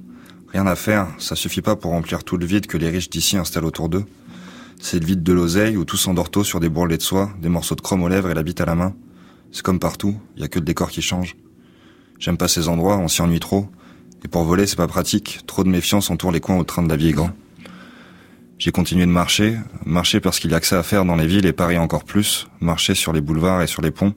Rien 0.48 0.66
à 0.66 0.74
faire, 0.74 1.06
ça 1.18 1.36
suffit 1.36 1.62
pas 1.62 1.76
pour 1.76 1.92
remplir 1.92 2.24
tout 2.24 2.36
le 2.36 2.46
vide 2.46 2.66
que 2.66 2.76
les 2.76 2.88
riches 2.90 3.10
d'ici 3.10 3.36
installent 3.36 3.64
autour 3.64 3.88
d'eux. 3.88 4.04
C'est 4.80 4.98
le 4.98 5.06
vide 5.06 5.22
de 5.22 5.32
l'oseille 5.32 5.76
où 5.76 5.84
tout 5.84 5.96
s'endort 5.96 6.30
sur 6.42 6.58
des 6.58 6.68
bourrelets 6.68 6.98
de 6.98 7.02
soie, 7.02 7.30
des 7.40 7.48
morceaux 7.48 7.76
de 7.76 7.80
chrome 7.80 8.02
aux 8.02 8.08
lèvres 8.08 8.32
et 8.32 8.34
la 8.34 8.42
bite 8.42 8.60
à 8.60 8.64
la 8.64 8.74
main. 8.74 8.92
C'est 9.52 9.62
comme 9.62 9.78
partout, 9.78 10.16
y 10.36 10.42
a 10.42 10.48
que 10.48 10.58
le 10.58 10.64
décor 10.64 10.90
qui 10.90 11.00
change. 11.00 11.36
J'aime 12.18 12.38
pas 12.38 12.48
ces 12.48 12.66
endroits, 12.66 12.98
on 12.98 13.06
s'y 13.06 13.22
ennuie 13.22 13.38
trop. 13.38 13.68
Et 14.24 14.28
pour 14.28 14.42
voler, 14.42 14.66
c'est 14.66 14.74
pas 14.74 14.88
pratique. 14.88 15.42
Trop 15.46 15.62
de 15.62 15.68
méfiance 15.68 16.10
entoure 16.10 16.32
les 16.32 16.40
coins 16.40 16.56
au 16.56 16.64
train 16.64 16.82
de 16.82 16.88
la 16.88 16.96
vie 16.96 17.12
grand. 17.12 17.30
J'ai 18.64 18.70
continué 18.70 19.06
de 19.06 19.10
marcher, 19.10 19.56
marcher 19.84 20.20
parce 20.20 20.38
qu'il 20.38 20.52
y 20.52 20.54
a 20.54 20.60
que 20.60 20.68
ça 20.68 20.78
à 20.78 20.84
faire 20.84 21.04
dans 21.04 21.16
les 21.16 21.26
villes 21.26 21.46
et 21.46 21.52
Paris 21.52 21.78
encore 21.78 22.04
plus, 22.04 22.46
marcher 22.60 22.94
sur 22.94 23.12
les 23.12 23.20
boulevards 23.20 23.60
et 23.60 23.66
sur 23.66 23.82
les 23.82 23.90
ponts. 23.90 24.14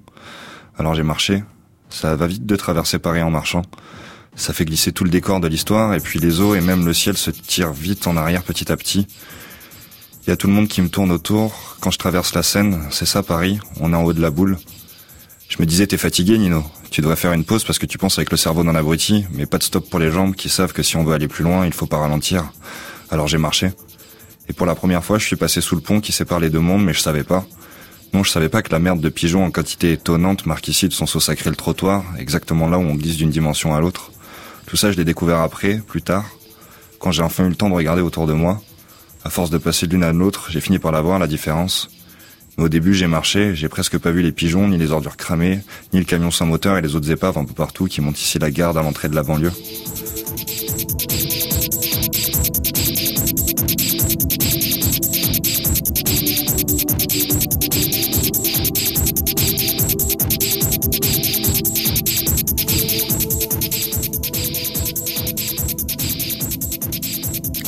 Alors 0.78 0.94
j'ai 0.94 1.02
marché. 1.02 1.44
Ça 1.90 2.16
va 2.16 2.28
vite 2.28 2.46
de 2.46 2.56
traverser 2.56 3.00
Paris 3.00 3.24
en 3.24 3.32
marchant. 3.32 3.64
Ça 4.36 4.54
fait 4.54 4.66
glisser 4.66 4.92
tout 4.92 5.04
le 5.04 5.10
décor 5.10 5.40
de 5.40 5.48
l'histoire 5.48 5.96
et 5.96 6.00
puis 6.00 6.20
les 6.20 6.42
eaux 6.42 6.54
et 6.54 6.62
même 6.62 6.86
le 6.86 6.94
ciel 6.94 7.18
se 7.18 7.32
tirent 7.32 7.74
vite 7.74 8.06
en 8.06 8.18
arrière 8.18 8.44
petit 8.44 8.72
à 8.72 8.78
petit. 8.78 9.08
Il 10.22 10.30
y 10.30 10.32
a 10.32 10.38
tout 10.38 10.46
le 10.46 10.54
monde 10.54 10.68
qui 10.68 10.84
me 10.84 10.90
tourne 10.90 11.10
autour. 11.10 11.76
Quand 11.82 11.90
je 11.90 11.98
traverse 11.98 12.36
la 12.36 12.44
Seine, 12.44 12.84
c'est 12.92 13.08
ça 13.08 13.24
Paris, 13.24 13.60
on 13.80 13.94
est 13.94 13.96
en 13.96 14.04
haut 14.04 14.14
de 14.14 14.22
la 14.22 14.30
boule. 14.30 14.60
Je 15.50 15.58
me 15.60 15.66
disais, 15.66 15.88
t'es 15.88 15.98
fatigué, 15.98 16.38
Nino. 16.38 16.64
Tu 16.92 17.02
devrais 17.02 17.16
faire 17.16 17.34
une 17.34 17.46
pause 17.46 17.64
parce 17.64 17.80
que 17.80 17.88
tu 17.88 17.98
penses 17.98 18.20
avec 18.20 18.30
le 18.30 18.38
cerveau 18.38 18.64
d'un 18.64 18.76
abruti, 18.76 19.26
mais 19.32 19.48
pas 19.48 19.58
de 19.58 19.64
stop 19.64 19.90
pour 19.90 20.00
les 20.00 20.12
jambes 20.12 20.36
qui 20.36 20.50
savent 20.50 20.72
que 20.72 20.84
si 20.84 20.98
on 20.98 21.04
veut 21.04 21.16
aller 21.16 21.28
plus 21.28 21.44
loin, 21.44 21.66
il 21.66 21.74
faut 21.74 21.88
pas 21.88 21.98
ralentir. 21.98 22.52
Alors 23.10 23.28
j'ai 23.28 23.40
marché. 23.40 23.72
Et 24.50 24.54
pour 24.54 24.66
la 24.66 24.76
première 24.76 25.04
fois, 25.04 25.18
je 25.18 25.26
suis 25.26 25.36
passé 25.36 25.62
sous 25.62 25.76
le 25.76 25.82
pont 25.82 26.00
qui 26.00 26.12
sépare 26.12 26.40
les 26.40 26.50
deux 26.50 26.60
mondes, 26.60 26.84
mais 26.84 26.94
je 26.94 27.00
savais 27.00 27.24
pas. 27.24 27.46
Non, 28.14 28.24
je 28.24 28.32
savais 28.32 28.50
pas 28.50 28.62
que 28.62 28.72
la 28.72 28.80
merde 28.80 29.02
de 29.02 29.10
pigeons 29.10 29.44
en 29.44 29.52
quantité 29.52 29.92
étonnante 29.92 30.46
marque 30.46 30.68
ici 30.68 30.88
de 30.88 30.94
son 30.94 31.06
saut 31.06 31.20
sacré 31.20 31.50
le 31.50 31.56
trottoir, 31.56 32.04
exactement 32.18 32.70
là 32.70 32.78
où 32.78 32.82
on 32.82 32.96
glisse 32.96 33.18
d'une 33.18 33.30
dimension 33.30 33.76
à 33.76 33.82
l'autre. 33.82 34.12
Tout 34.68 34.78
ça, 34.78 34.92
je 34.92 34.98
l'ai 34.98 35.06
découvert 35.06 35.40
après, 35.40 35.82
plus 35.86 36.02
tard, 36.02 36.26
quand 37.00 37.12
j'ai 37.12 37.24
enfin 37.24 37.46
eu 37.46 37.50
le 37.50 37.56
temps 37.56 37.70
de 37.70 37.76
regarder 37.76 38.02
autour 38.02 38.26
de 38.28 38.34
moi. 38.34 38.62
À 39.24 39.30
force 39.30 39.50
de 39.50 39.58
passer 39.58 39.88
de 39.88 39.94
l'une 39.94 40.04
à 40.04 40.14
l'autre, 40.14 40.48
j'ai 40.50 40.62
fini 40.62 40.80
par 40.80 40.92
la 40.92 41.02
voir, 41.02 41.20
la 41.20 41.28
différence. 41.28 41.90
Mais 42.58 42.64
au 42.64 42.70
début, 42.70 42.94
j'ai 42.94 43.08
marché, 43.08 43.54
j'ai 43.54 43.68
presque 43.68 43.98
pas 43.98 44.12
vu 44.12 44.22
les 44.22 44.32
pigeons, 44.32 44.68
ni 44.68 44.78
les 44.78 44.92
ordures 44.92 45.18
cramées, 45.18 45.60
ni 45.94 46.00
le 46.00 46.06
camion 46.06 46.32
sans 46.32 46.46
moteur 46.46 46.78
et 46.78 46.82
les 46.82 46.96
autres 46.96 47.12
épaves 47.12 47.38
un 47.38 47.44
peu 47.44 47.54
partout 47.54 47.86
qui 47.86 48.02
montent 48.02 48.22
ici 48.22 48.40
la 48.40 48.50
garde 48.50 48.78
à 48.78 48.82
l'entrée 48.82 49.10
de 49.10 49.16
la 49.16 49.24
banlieue. 49.24 49.52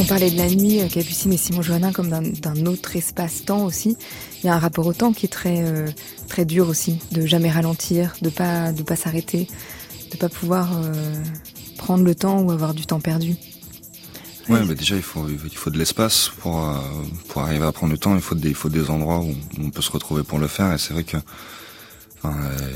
Parlait 0.07 0.31
de 0.31 0.37
la 0.37 0.49
nuit, 0.49 0.79
euh, 0.81 0.87
Capucine 0.87 1.33
et 1.33 1.37
Simon 1.37 1.61
Johannin, 1.61 1.91
comme 1.91 2.09
d'un- 2.09 2.65
autre 2.65 2.95
espace-temps 2.95 3.63
aussi. 3.65 3.97
Il 4.43 4.47
y 4.47 4.49
a 4.49 4.55
un 4.55 4.59
rapport 4.59 4.85
au 4.87 4.93
temps 4.93 5.13
qui 5.13 5.25
est 5.25 5.29
très, 5.29 5.61
euh, 5.61 5.87
très 6.27 6.45
dur 6.45 6.69
aussi, 6.69 6.99
de 7.11 7.25
jamais 7.25 7.49
ralentir, 7.51 8.13
de 8.21 8.29
pas, 8.29 8.71
de 8.71 8.83
pas 8.83 8.95
s'arrêter, 8.95 9.47
de 10.11 10.17
pas 10.17 10.29
pouvoir 10.29 10.69
euh, 10.83 10.93
prendre 11.77 12.03
le 12.03 12.15
temps 12.15 12.41
ou 12.41 12.51
avoir 12.51 12.73
du 12.73 12.85
temps 12.85 12.99
perdu. 12.99 13.35
Ouais, 14.49 14.63
mais 14.65 14.75
déjà 14.75 14.95
il 14.95 15.01
faut 15.01 15.27
il 15.27 15.57
faut 15.57 15.69
de 15.69 15.77
l'espace 15.77 16.31
pour 16.39 16.65
pour 17.27 17.41
arriver 17.41 17.65
à 17.65 17.73
prendre 17.73 17.91
le 17.91 17.97
temps. 17.97 18.15
Il 18.15 18.21
faut 18.21 18.33
des 18.33 18.47
il 18.47 18.55
faut 18.55 18.69
des 18.69 18.89
endroits 18.89 19.19
où 19.19 19.35
on 19.61 19.69
peut 19.71 19.81
se 19.81 19.91
retrouver 19.91 20.23
pour 20.23 20.39
le 20.39 20.47
faire. 20.47 20.71
Et 20.71 20.77
c'est 20.77 20.93
vrai 20.93 21.03
que 21.03 21.17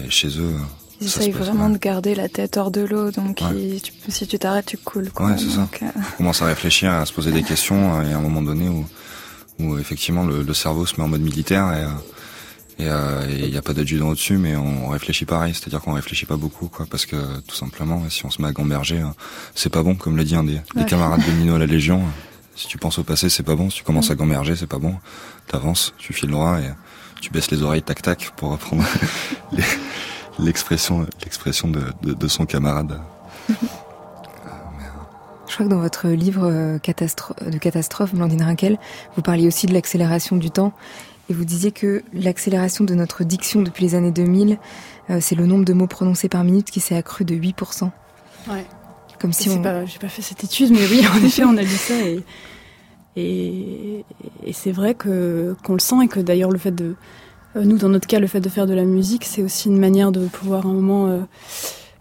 chez 0.10 0.38
eux, 0.38 0.54
Ils 1.02 1.08
essayent 1.08 1.32
vraiment 1.32 1.64
mal. 1.70 1.74
de 1.74 1.78
garder 1.80 2.16
la 2.16 2.30
tête 2.30 2.58
hors 2.58 2.72
de 2.72 2.82
l'eau, 2.82 3.12
donc 3.12 3.42
Ouais. 3.42 3.56
ils- 3.58 3.82
tu- 3.82 3.92
si 4.10 4.28
tu 4.28 4.38
t'arrêtes, 4.40 4.68
tu 4.68 4.78
coules. 4.78 5.10
Quoi. 5.12 5.28
Ouais, 5.28 5.38
c'est 5.38 5.50
ça. 5.50 5.68
Euh, 5.82 5.88
On 6.14 6.18
commence 6.18 6.42
à 6.42 6.46
réfléchir, 6.46 6.92
à 6.94 7.06
se 7.06 7.12
poser 7.14 7.32
des 7.32 7.44
questions. 7.44 8.00
euh, 8.00 8.10
Et 8.10 8.14
à 8.14 8.18
un 8.18 8.22
moment 8.22 8.42
donné 8.42 8.70
où 8.70 8.86
où 9.60 9.78
effectivement 9.78 10.24
le, 10.26 10.42
le 10.42 10.54
cerveau 10.56 10.86
se 10.88 10.96
met 10.98 11.04
en 11.04 11.08
mode 11.08 11.22
militaire 11.22 11.72
et 11.74 11.84
euh, 11.84 11.88
et 12.80 12.88
euh, 12.88 13.28
il 13.30 13.52
n'y 13.52 13.58
a 13.58 13.62
pas 13.62 13.74
d'adjudant 13.74 14.08
au-dessus, 14.10 14.38
mais 14.38 14.56
on 14.56 14.88
réfléchit 14.90 15.26
pareil. 15.26 15.54
C'est-à-dire 15.54 15.82
qu'on 15.82 15.94
réfléchit 15.94 16.26
pas 16.26 16.38
beaucoup, 16.38 16.68
quoi, 16.68 16.88
parce 16.90 17.06
que 17.06 17.16
tout 17.42 17.56
simplement, 17.56 18.10
si 18.10 18.26
on 18.26 18.32
se 18.32 18.42
met 18.42 18.48
à 18.48 18.54
gamberger, 18.54 19.04
c'est 19.54 19.70
pas 19.70 19.84
bon, 19.84 19.94
comme 19.96 20.18
l'a 20.18 20.24
dit 20.24 20.36
un 20.36 20.44
des, 20.44 20.60
des 20.76 20.86
camarades 20.86 21.22
de 21.24 21.32
Nino 21.32 21.56
à 21.56 21.60
la 21.60 21.66
Légion. 21.68 22.02
Si 22.54 22.68
tu 22.68 22.78
penses 22.78 23.00
au 23.00 23.04
passé, 23.04 23.30
c'est 23.30 23.44
pas 23.44 23.56
bon. 23.56 23.70
Si 23.70 23.78
tu 23.78 23.84
commences 23.84 24.12
à 24.12 24.16
gamberger, 24.16 24.56
c'est 24.58 24.68
pas 24.68 24.78
bon. 24.78 24.96
T'avances, 25.48 25.94
tu 25.98 26.12
files 26.14 26.30
droit 26.30 26.60
et 26.60 26.70
tu 27.22 27.30
baisses 27.32 27.50
les 27.50 27.64
oreilles 27.64 27.82
tac 27.82 28.02
tac 28.02 28.32
pour 28.36 28.52
reprendre 28.52 28.84
les- 29.54 29.64
l'expression 30.42 31.06
l'expression 31.24 31.68
de, 31.70 31.82
de, 32.04 32.14
de 32.14 32.28
son 32.28 32.46
camarade. 32.46 33.00
Je 35.48 35.56
crois 35.56 35.66
que 35.66 35.72
dans 35.72 35.80
votre 35.82 36.08
livre 36.08 36.46
euh, 36.50 36.78
Catastro- 36.80 37.34
de 37.50 37.58
catastrophe, 37.58 38.16
Blandine 38.16 38.42
Rinkel, 38.44 38.78
vous 39.16 39.22
parliez 39.22 39.48
aussi 39.48 39.66
de 39.68 39.74
l'accélération 39.74 40.38
du 40.38 40.50
temps 40.50 40.72
et 41.30 41.34
vous 41.34 41.44
disiez 41.44 41.72
que 41.72 42.04
l'accélération 42.14 42.86
de 42.86 42.96
notre 42.96 43.24
diction 43.26 43.62
depuis 43.62 43.84
les 43.84 43.96
années 43.96 44.12
2000, 44.12 44.58
euh, 45.10 45.18
c'est 45.20 45.36
le 45.36 45.46
nombre 45.46 45.66
de 45.66 45.74
mots 45.74 45.88
prononcés 45.88 46.30
par 46.30 46.44
minute 46.46 46.72
qui 46.72 46.80
s'est 46.80 46.96
accru 46.96 47.26
de 47.26 47.36
8%. 47.36 47.90
Ouais. 48.50 48.66
Comme 49.20 49.34
si 49.34 49.50
on... 49.50 49.62
pas- 49.62 49.86
J'ai 49.86 50.00
pas 50.00 50.08
fait 50.10 50.22
cette 50.22 50.44
étude, 50.44 50.72
mais 50.72 50.88
oui, 50.90 51.06
en 51.06 51.18
effet, 51.26 51.44
on 51.44 51.58
a 51.58 51.62
lu 51.62 51.68
ça 51.68 51.96
et, 51.96 52.24
et, 53.18 54.06
et 54.46 54.54
c'est 54.54 54.72
vrai 54.72 54.94
que 54.96 55.56
qu'on 55.66 55.74
le 55.74 55.80
sent 55.80 55.98
et 56.04 56.08
que 56.08 56.22
d'ailleurs 56.22 56.50
le 56.52 56.58
fait 56.58 56.72
de 56.72 56.86
euh, 56.86 56.96
nous 57.56 57.78
dans 57.78 57.90
notre 57.90 58.08
cas 58.08 58.20
le 58.20 58.28
fait 58.28 58.40
de 58.40 58.50
faire 58.50 58.68
de 58.68 58.74
la 58.74 58.84
musique 58.84 59.26
c'est 59.26 59.44
aussi 59.44 59.70
une 59.70 59.80
manière 59.80 60.12
de 60.12 60.26
pouvoir 60.28 60.66
un 60.66 60.74
moment 60.74 61.08
euh, 61.08 61.20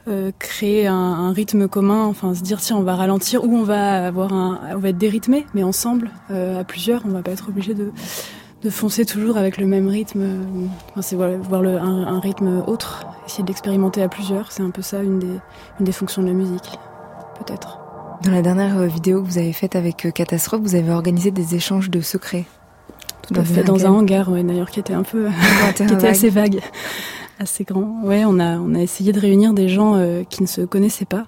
euh, 0.08 0.32
créer 0.38 0.86
un, 0.86 1.32
rythme 1.32 1.68
commun. 1.68 2.04
Enfin 2.04 2.34
se 2.34 2.42
dire 2.42 2.60
tiens 2.60 2.76
on 2.76 2.82
va 2.82 2.96
ralentir 2.96 3.44
ou 3.44 3.56
on 3.56 3.62
va 3.62 4.06
avoir 4.06 4.32
un 4.32 4.60
on 4.74 4.78
va 4.78 4.90
être 4.90 4.98
dérythmé 4.98 5.46
mais 5.54 5.62
ensemble 5.62 6.10
euh, 6.30 6.60
à 6.60 6.64
plusieurs 6.64 7.02
on 7.04 7.10
va 7.10 7.22
pas 7.22 7.32
être 7.32 7.48
obligé 7.48 7.74
de 7.74 7.90
foncer 8.68 9.06
toujours 9.06 9.38
avec 9.38 9.56
le 9.56 9.66
même 9.66 9.88
rythme. 9.88 10.20
Euh, 10.20 10.66
enfin, 10.90 11.02
c'est 11.02 11.16
voir, 11.16 11.62
un, 11.62 12.20
rythme 12.20 12.62
autre 12.66 13.06
essayer 13.26 13.44
d'expérimenter 13.44 14.02
à 14.02 14.08
plusieurs. 14.08 14.52
C'est 14.52 14.62
un 14.62 14.70
peu 14.70 14.82
ça 14.82 15.02
une 15.02 15.18
des 15.18 15.40
une 15.78 15.86
des 15.86 15.92
fonctions 15.92 16.22
de 16.22 16.26
la 16.28 16.34
musique 16.34 16.78
peut-être. 17.38 17.78
Dans 18.22 18.32
la 18.32 18.42
dernière 18.42 18.76
euh, 18.76 18.86
vidéo 18.86 19.22
que 19.22 19.28
vous 19.28 19.38
avez 19.38 19.54
faite 19.54 19.76
avec 19.76 20.04
euh, 20.04 20.10
Catastrophe, 20.10 20.60
vous 20.60 20.74
avez 20.74 20.90
organisé 20.90 21.30
des 21.30 21.54
échanges 21.54 21.88
de 21.88 22.02
secrets. 22.02 22.44
Tout 23.22 23.34
à 23.38 23.44
fait, 23.44 23.62
dans 23.62 23.86
un 23.86 23.90
hangar, 23.90 24.30
ouais, 24.30 24.42
d'ailleurs, 24.42 24.70
qui 24.70 24.80
était 24.80 24.92
un 24.92 25.02
peu, 25.02 25.28
qui 25.76 25.82
était 25.82 26.08
assez 26.08 26.30
vague, 26.30 26.60
assez 27.38 27.64
grand. 27.64 28.00
Ouais, 28.04 28.24
on 28.26 28.38
a, 28.38 28.58
on 28.58 28.74
a 28.74 28.80
essayé 28.80 29.12
de 29.12 29.20
réunir 29.20 29.54
des 29.54 29.68
gens 29.68 29.94
euh, 29.94 30.22
qui 30.28 30.42
ne 30.42 30.48
se 30.48 30.62
connaissaient 30.62 31.04
pas. 31.04 31.26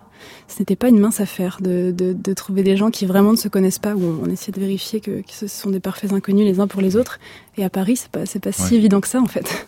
Ce 0.48 0.60
n'était 0.60 0.76
pas 0.76 0.88
une 0.88 0.98
mince 0.98 1.20
affaire 1.20 1.58
de, 1.60 1.90
de, 1.90 2.12
de 2.12 2.34
trouver 2.34 2.62
des 2.62 2.76
gens 2.76 2.90
qui 2.90 3.06
vraiment 3.06 3.32
ne 3.32 3.36
se 3.36 3.48
connaissent 3.48 3.78
pas, 3.78 3.94
où 3.94 4.02
on, 4.02 4.26
on 4.26 4.30
essayait 4.30 4.52
de 4.52 4.60
vérifier 4.60 5.00
que, 5.00 5.22
que 5.22 5.32
ce 5.32 5.46
sont 5.46 5.70
des 5.70 5.80
parfaits 5.80 6.12
inconnus 6.12 6.44
les 6.44 6.60
uns 6.60 6.66
pour 6.66 6.80
les 6.82 6.96
autres. 6.96 7.18
Et 7.56 7.64
à 7.64 7.70
Paris, 7.70 7.96
c'est 7.96 8.10
pas, 8.10 8.26
c'est 8.26 8.42
pas 8.42 8.52
si 8.52 8.74
évident 8.76 9.00
que 9.00 9.08
ça, 9.08 9.20
en 9.20 9.26
fait. 9.26 9.66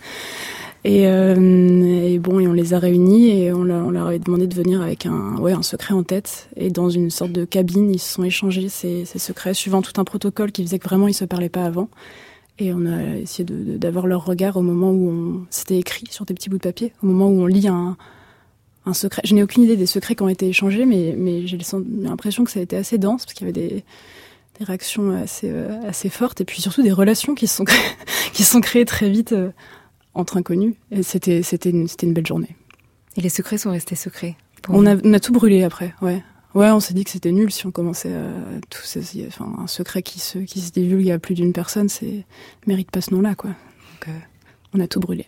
Et, 0.85 1.07
euh, 1.07 2.05
et 2.05 2.19
bon, 2.19 2.41
et 2.41 2.47
on 2.47 2.53
les 2.53 2.75
a 2.75 2.79
réunis 2.79 3.31
et 3.31 3.53
on 3.53 3.65
leur, 3.65 4.07
avait 4.07 4.19
demandé 4.19 4.47
de 4.47 4.55
venir 4.55 4.83
avec 4.83 5.07
un, 5.07 5.37
ouais, 5.39 5.53
un 5.53 5.63
secret 5.63 5.95
en 5.95 6.03
tête. 6.03 6.51
Et 6.57 6.71
dans 6.71 6.91
une 6.91 7.11
sorte 7.11 7.33
de 7.33 7.47
cabine, 7.47 7.91
ils 7.91 7.99
se 7.99 8.13
sont 8.13 8.23
échangés 8.23 8.69
ces, 8.69 9.07
secrets, 9.07 9.55
suivant 9.55 9.81
tout 9.81 9.99
un 9.99 10.05
protocole 10.05 10.53
qui 10.53 10.63
faisait 10.63 10.79
que 10.79 10.87
vraiment 10.87 11.09
ils 11.09 11.15
se 11.15 11.25
parlaient 11.25 11.49
pas 11.49 11.65
avant. 11.65 11.89
Et 12.59 12.73
on 12.73 12.85
a 12.87 13.17
essayé 13.17 13.47
d'avoir 13.49 14.07
leur 14.07 14.27
regard 14.27 14.57
au 14.59 14.63
moment 14.63 14.91
où 14.91 15.11
on, 15.11 15.47
c'était 15.51 15.79
écrit 15.79 16.07
sur 16.11 16.27
des 16.27 16.35
petits 16.35 16.51
bouts 16.51 16.59
de 16.59 16.63
papier, 16.63 16.93
au 17.03 17.07
moment 17.07 17.29
où 17.29 17.41
on 17.41 17.47
lit 17.47 17.67
un, 17.67 17.97
un 18.85 18.95
secret. 18.95 19.23
Je 19.25 19.35
n'ai 19.35 19.43
aucune 19.43 19.65
idée 19.65 19.77
des 19.77 19.87
secrets 19.87 20.15
qui 20.15 20.23
ont 20.23 20.29
été 20.29 20.47
échangés, 20.47 20.85
mais, 20.85 21.15
mais 21.17 21.47
j'ai 21.47 21.59
l'impression 22.03 22.45
que 22.45 22.51
ça 22.51 22.61
a 22.61 22.63
été 22.63 22.77
assez 22.77 22.99
dense 22.99 23.25
parce 23.25 23.35
qu'il 23.35 23.47
y 23.47 23.51
avait 23.51 23.69
des, 23.69 23.85
des 24.59 24.65
réactions 24.65 25.17
assez, 25.17 25.49
euh, 25.51 25.81
assez 25.89 26.11
fortes 26.11 26.43
et 26.43 26.45
puis 26.45 26.61
surtout 26.61 26.83
des 26.83 26.93
relations 26.93 27.35
qui 27.35 27.47
se 27.47 27.57
sont 27.57 27.65
qui 28.35 28.45
sont 28.45 28.61
créées 28.61 28.85
très 28.85 29.09
vite 29.09 29.33
euh, 29.33 29.51
entre 30.15 30.37
inconnus. 30.37 30.75
Et 30.91 31.03
c'était, 31.03 31.43
c'était 31.43 31.71
une, 31.71 31.89
c'était 31.89 32.07
une 32.07 32.15
belle 32.15 32.27
journée. 32.27 32.57
Et 33.17 33.21
les 33.21 33.29
secrets 33.29 33.59
sont 33.59 33.71
restés 33.71 33.95
secrets. 33.95 34.37
On 34.69 34.87
a, 34.87 34.97
on 35.05 35.13
a 35.13 35.21
tout 35.21 35.33
brûlé 35.33 35.63
après, 35.63 35.95
ouais. 36.01 36.23
Ouais, 36.55 36.71
on 36.71 36.79
s'est 36.79 36.95
dit 36.95 37.05
que 37.05 37.11
c'était 37.11 37.33
nul 37.33 37.51
si 37.51 37.67
on 37.67 37.73
commençait 37.73 38.15
à 38.15 38.61
tout 38.71 38.83
ces, 38.83 39.27
enfin, 39.27 39.53
un 39.59 39.67
secret 39.67 40.03
qui 40.03 40.21
se, 40.21 40.39
qui 40.39 40.61
se 40.61 40.71
divulgue 40.71 41.11
à 41.11 41.19
plus 41.19 41.35
d'une 41.35 41.53
personne, 41.53 41.89
c'est 41.89 42.25
mérite 42.67 42.93
pas 42.93 43.01
ce 43.01 43.13
nom-là, 43.13 43.35
quoi. 43.35 43.51
Donc, 43.51 44.09
euh, 44.09 44.19
on 44.73 44.81
a 44.81 44.87
tout 44.87 45.01
brûlé. 45.01 45.27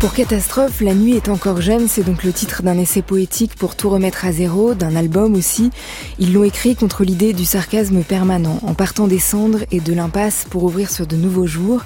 Pour 0.00 0.14
Catastrophe, 0.14 0.80
La 0.80 0.94
nuit 0.94 1.12
est 1.12 1.28
encore 1.28 1.60
jeune, 1.60 1.86
c'est 1.86 2.02
donc 2.02 2.24
le 2.24 2.32
titre 2.32 2.62
d'un 2.62 2.78
essai 2.78 3.02
poétique 3.02 3.54
pour 3.54 3.76
tout 3.76 3.90
remettre 3.90 4.24
à 4.24 4.32
zéro, 4.32 4.72
d'un 4.72 4.96
album 4.96 5.34
aussi. 5.34 5.70
Ils 6.18 6.32
l'ont 6.32 6.42
écrit 6.42 6.74
contre 6.74 7.04
l'idée 7.04 7.34
du 7.34 7.44
sarcasme 7.44 8.02
permanent, 8.02 8.60
en 8.62 8.72
partant 8.72 9.06
des 9.06 9.18
cendres 9.18 9.58
et 9.70 9.80
de 9.80 9.92
l'impasse 9.92 10.46
pour 10.48 10.64
ouvrir 10.64 10.90
sur 10.90 11.06
de 11.06 11.16
nouveaux 11.16 11.46
jours. 11.46 11.82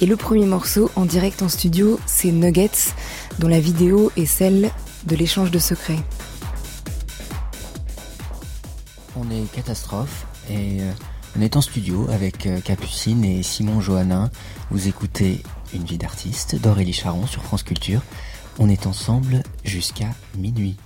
Et 0.00 0.06
le 0.06 0.16
premier 0.16 0.46
morceau 0.46 0.90
en 0.96 1.04
direct 1.04 1.42
en 1.42 1.50
studio, 1.50 2.00
c'est 2.06 2.32
Nuggets, 2.32 2.94
dont 3.38 3.48
la 3.48 3.60
vidéo 3.60 4.10
est 4.16 4.24
celle 4.24 4.70
de 5.04 5.14
l'échange 5.14 5.50
de 5.50 5.58
secrets. 5.58 6.00
On 9.14 9.30
est 9.30 9.44
Catastrophe 9.54 10.24
et 10.48 10.80
euh, 10.80 10.90
on 11.36 11.40
est 11.40 11.56
en 11.56 11.60
studio 11.60 12.08
avec 12.10 12.46
euh, 12.46 12.60
Capucine 12.60 13.24
et 13.24 13.42
Simon 13.42 13.80
Johannin. 13.80 14.30
Vous 14.70 14.88
écoutez 14.88 15.42
une 15.72 15.84
vie 15.84 15.98
d'artiste 15.98 16.60
d'Aurélie 16.60 16.92
Charon 16.92 17.26
sur 17.26 17.42
France 17.42 17.62
Culture. 17.62 18.02
On 18.58 18.68
est 18.68 18.86
ensemble 18.86 19.42
jusqu'à 19.64 20.08
minuit. 20.36 20.76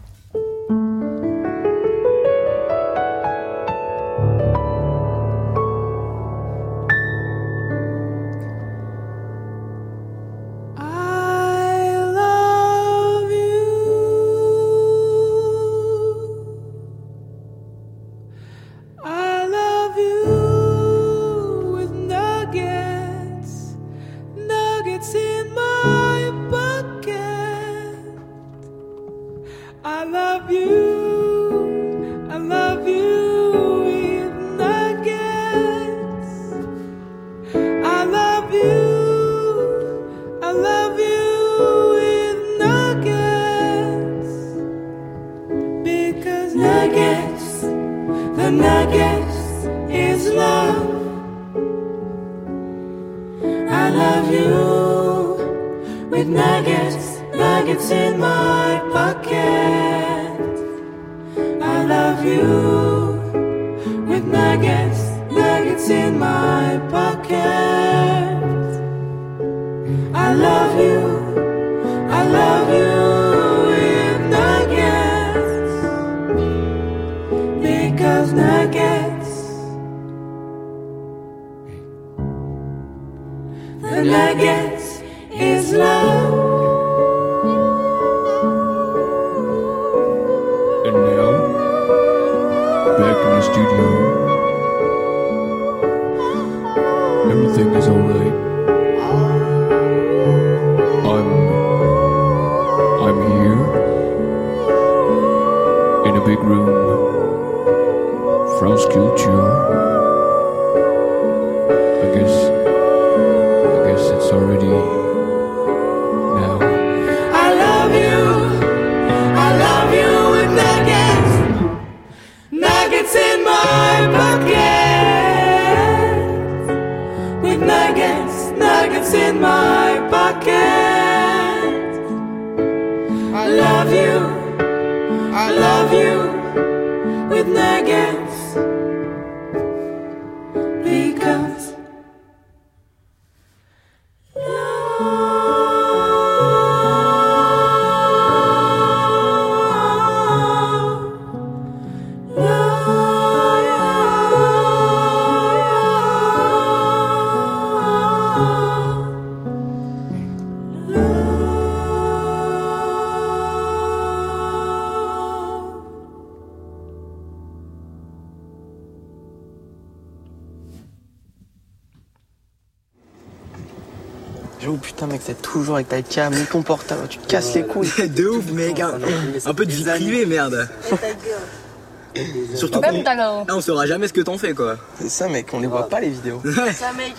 Avec 175.76 175.88
ta 175.88 176.02
cam, 176.02 176.34
ton 176.50 176.62
portable, 176.62 177.08
tu 177.08 177.18
te 177.18 177.26
casses 177.26 177.54
les 177.54 177.64
couilles. 177.64 177.88
de 178.08 178.28
ouf, 178.28 178.50
mec. 178.52 178.80
Un, 178.80 178.98
un 179.44 179.54
peu 179.54 179.66
de 179.66 179.72
vie 179.72 179.84
privée, 179.84 180.26
merde. 180.26 180.68
Surtout 182.54 182.80
qu'on 182.80 183.46
on 183.54 183.60
saura 183.60 183.86
jamais 183.86 184.08
ce 184.08 184.12
que 184.12 184.22
t'en 184.22 184.38
fais, 184.38 184.54
quoi. 184.54 184.76
C'est 185.00 185.10
ça, 185.10 185.28
mec, 185.28 185.52
on 185.52 185.60
les 185.60 185.66
voit 185.66 185.88
pas 185.88 186.00
les 186.00 186.08
vidéos. 186.08 186.42
ça, 186.72 186.92
mec. 186.92 187.14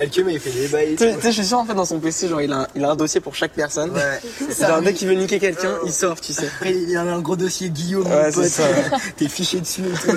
Il 0.00 0.40
fait 0.40 0.50
des 0.50 0.68
bails. 0.68 0.96
Tu 0.96 1.04
sais, 1.04 1.16
je 1.22 1.30
suis 1.30 1.44
sûr, 1.44 1.58
en 1.58 1.64
fait, 1.64 1.74
dans 1.74 1.84
son 1.84 2.00
PC, 2.00 2.28
genre, 2.28 2.42
il 2.42 2.52
a, 2.52 2.62
un, 2.62 2.66
il 2.74 2.84
a 2.84 2.90
un 2.90 2.96
dossier 2.96 3.20
pour 3.20 3.34
chaque 3.36 3.52
personne. 3.52 3.90
Ouais. 3.92 4.20
Genre, 4.60 4.82
dès 4.82 4.94
qu'il 4.94 5.06
veut 5.06 5.14
niquer 5.14 5.38
quelqu'un, 5.38 5.76
il 5.86 5.92
sort, 5.92 6.20
tu 6.20 6.32
sais. 6.32 6.46
Après, 6.56 6.74
il 6.74 6.96
a 6.96 7.02
un 7.02 7.20
gros 7.20 7.36
dossier 7.36 7.70
Guillaume, 7.70 8.06
ouais, 8.06 8.26
mon 8.26 8.32
pote. 8.32 8.50
T'es 9.16 9.28
fiché 9.28 9.60
dessus 9.60 9.82
et 9.82 10.10
tout. 10.10 10.16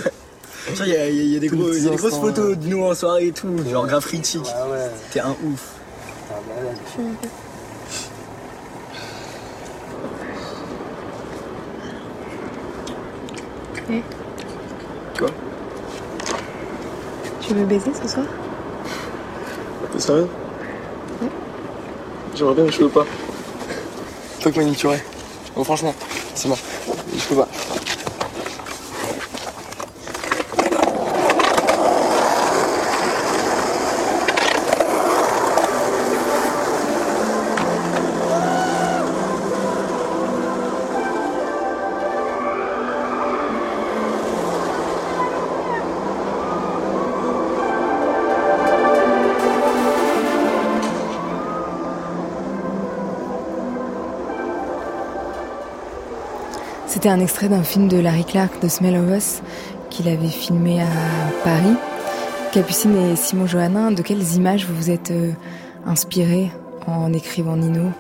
Il 0.80 0.88
y, 0.88 0.96
a, 0.96 1.08
y 1.08 1.36
a 1.36 1.40
des, 1.40 1.48
gros, 1.48 1.72
y 1.72 1.86
a 1.88 1.92
des 1.92 1.96
grosses 1.96 2.16
photos 2.18 2.58
de 2.58 2.66
nous 2.66 2.84
en 2.84 2.96
soirée 2.96 3.28
et 3.28 3.32
tout, 3.32 3.56
genre 3.72 3.86
grave 3.86 4.04
critique. 4.04 4.42
ouais. 4.46 4.90
T'es 5.12 5.20
un 5.20 5.36
ouf. 5.46 5.75
Baiser 17.78 17.92
ce 18.02 18.08
soir? 18.08 18.26
T'es 19.92 20.00
sérieux? 20.00 20.30
Ouais. 21.22 21.28
J'aimerais 22.36 22.56
bien, 22.56 22.64
mais 22.66 22.72
je 22.72 22.84
veux 22.84 22.90
pas. 22.90 23.06
Faut 24.40 24.50
que 24.50 24.60
m'aniturer. 24.60 25.04
Bon, 25.56 25.64
franchement, 25.64 25.94
C'est 26.34 26.48
bon. 26.48 26.58
Je 27.18 27.24
peux 27.28 27.36
pas. 27.36 27.48
C'était 57.06 57.14
un 57.14 57.22
extrait 57.22 57.50
d'un 57.50 57.62
film 57.62 57.88
de 57.88 57.98
Larry 57.98 58.26
Clark, 58.26 58.60
The 58.62 58.68
Smell 58.68 58.98
of 58.98 59.16
Us, 59.16 59.44
qu'il 59.92 60.08
avait 60.08 60.28
filmé 60.28 60.82
à 60.82 60.88
Paris. 61.44 61.76
Capucine 62.52 62.96
et 62.98 63.16
Simon 63.16 63.46
Johannin, 63.46 63.92
de 63.92 64.02
quelles 64.02 64.34
images 64.34 64.66
vous 64.66 64.74
vous 64.76 64.90
êtes 64.90 65.12
euh, 65.12 65.34
inspirés 65.86 66.50
en 66.88 67.14
écrivant 67.14 67.58
Nino? 67.58 67.92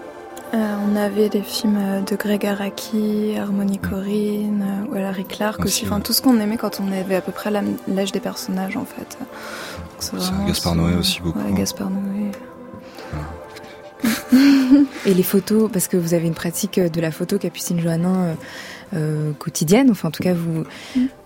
Euh, 0.55 0.75
on 0.89 0.95
avait 0.95 1.29
les 1.29 1.43
films 1.43 2.03
de 2.03 2.15
Greg 2.15 2.47
Araki, 2.47 3.35
Harmony 3.39 3.77
Corrine, 3.77 4.65
euh, 4.67 4.91
ou 4.91 4.95
Larry 4.95 5.25
Clark 5.25 5.63
aussi, 5.63 5.85
enfin 5.85 5.99
tout 5.99 6.11
ce 6.11 6.23
qu'on 6.23 6.39
aimait 6.39 6.57
quand 6.57 6.79
on 6.79 6.91
avait 6.91 7.17
à 7.17 7.21
peu 7.21 7.31
près 7.31 7.51
l'âge 7.51 8.11
des 8.11 8.19
personnages 8.19 8.75
en 8.75 8.85
fait. 8.85 9.19
Gaspard 10.47 10.73
Noé 10.73 10.95
aussi 10.95 11.21
beaucoup. 11.21 11.37
Ouais, 11.37 11.53
Gaspard 11.53 11.91
Noé. 11.91 12.31
Et 15.05 15.13
les 15.13 15.23
photos, 15.23 15.69
parce 15.71 15.87
que 15.87 15.97
vous 15.97 16.13
avez 16.13 16.27
une 16.27 16.33
pratique 16.33 16.79
de 16.79 17.01
la 17.01 17.11
photo, 17.11 17.37
Capucine 17.37 17.79
Johannin, 17.79 18.35
euh, 18.95 19.31
quotidienne. 19.33 19.89
Enfin, 19.91 20.09
en 20.09 20.11
tout 20.11 20.23
cas, 20.23 20.33
vous, 20.33 20.63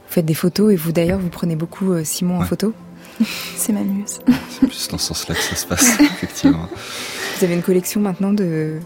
faites 0.07 0.25
des 0.25 0.33
photos 0.33 0.73
et 0.73 0.75
vous, 0.75 0.91
d'ailleurs, 0.91 1.19
vous 1.19 1.29
prenez 1.29 1.55
beaucoup 1.55 1.91
euh, 1.91 2.03
Simon 2.03 2.39
en 2.39 2.43
photo. 2.43 2.73
C'est 3.55 3.73
ma 3.73 3.81
muse. 3.81 4.19
C'est 4.49 4.67
plus 4.67 4.87
dans 4.89 4.97
ce 4.97 5.07
sens-là 5.07 5.35
que 5.35 5.41
ça 5.41 5.55
se 5.55 5.65
passe, 5.65 5.99
effectivement. 5.99 6.67
Vous 7.37 7.45
avez 7.45 7.53
une 7.53 7.61
collection 7.61 8.01
maintenant 8.01 8.33
de, 8.33 8.79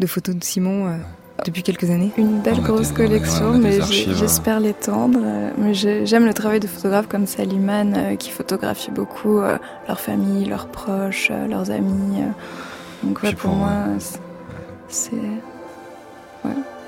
de 0.00 0.06
photos 0.06 0.34
de 0.34 0.44
Simon 0.44 0.88
euh, 0.88 0.96
depuis 1.44 1.62
quelques 1.62 1.90
années? 1.90 2.12
Une 2.16 2.40
belle 2.40 2.60
grosse 2.60 2.92
collection, 2.92 3.58
mais 3.58 3.80
j'espère 3.80 4.60
l'étendre. 4.60 5.18
Mais 5.58 5.74
j'aime 5.74 6.26
le 6.26 6.34
travail 6.34 6.60
de 6.60 6.66
photographes 6.66 7.08
comme 7.08 7.26
Saliman 7.26 8.16
qui 8.16 8.30
photographie 8.30 8.90
beaucoup 8.90 9.40
leur 9.40 10.00
famille, 10.00 10.44
leurs 10.44 10.68
proches, 10.68 11.32
leurs 11.48 11.70
amis. 11.70 12.22
Donc 13.02 13.34
pour, 13.34 13.54
moi, 13.54 13.72
c'est... 14.88 15.16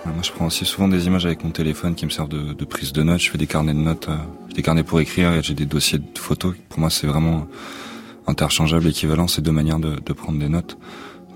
Moi, 0.06 0.22
je 0.22 0.32
prends 0.32 0.46
aussi 0.46 0.66
souvent 0.66 0.86
des 0.86 1.06
images 1.06 1.24
avec 1.24 1.44
mon 1.44 1.50
téléphone 1.50 1.94
qui 1.94 2.04
me 2.04 2.10
servent 2.10 2.28
de, 2.28 2.64
prise 2.64 2.92
de 2.92 3.02
notes. 3.02 3.20
Je 3.20 3.30
fais 3.30 3.38
des 3.38 3.46
carnets 3.46 3.72
de 3.72 3.78
notes, 3.78 4.08
euh, 4.08 4.16
des 4.54 4.62
carnets 4.62 4.82
pour 4.82 5.00
écrire 5.00 5.32
et 5.32 5.42
j'ai 5.42 5.54
des 5.54 5.64
dossiers 5.64 5.98
de 5.98 6.18
photos. 6.18 6.54
Pour 6.68 6.80
moi, 6.80 6.90
c'est 6.90 7.06
vraiment 7.06 7.46
interchangeable, 8.26 8.86
équivalent, 8.86 9.28
ces 9.28 9.40
deux 9.40 9.52
manières 9.52 9.78
de, 9.78 10.12
prendre 10.12 10.38
des 10.38 10.48
notes. 10.48 10.76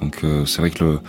Donc, 0.03 0.19
euh, 0.23 0.45
c'est 0.45 0.61
vrai 0.61 0.71
que 0.71 0.85
le, 0.85 1.01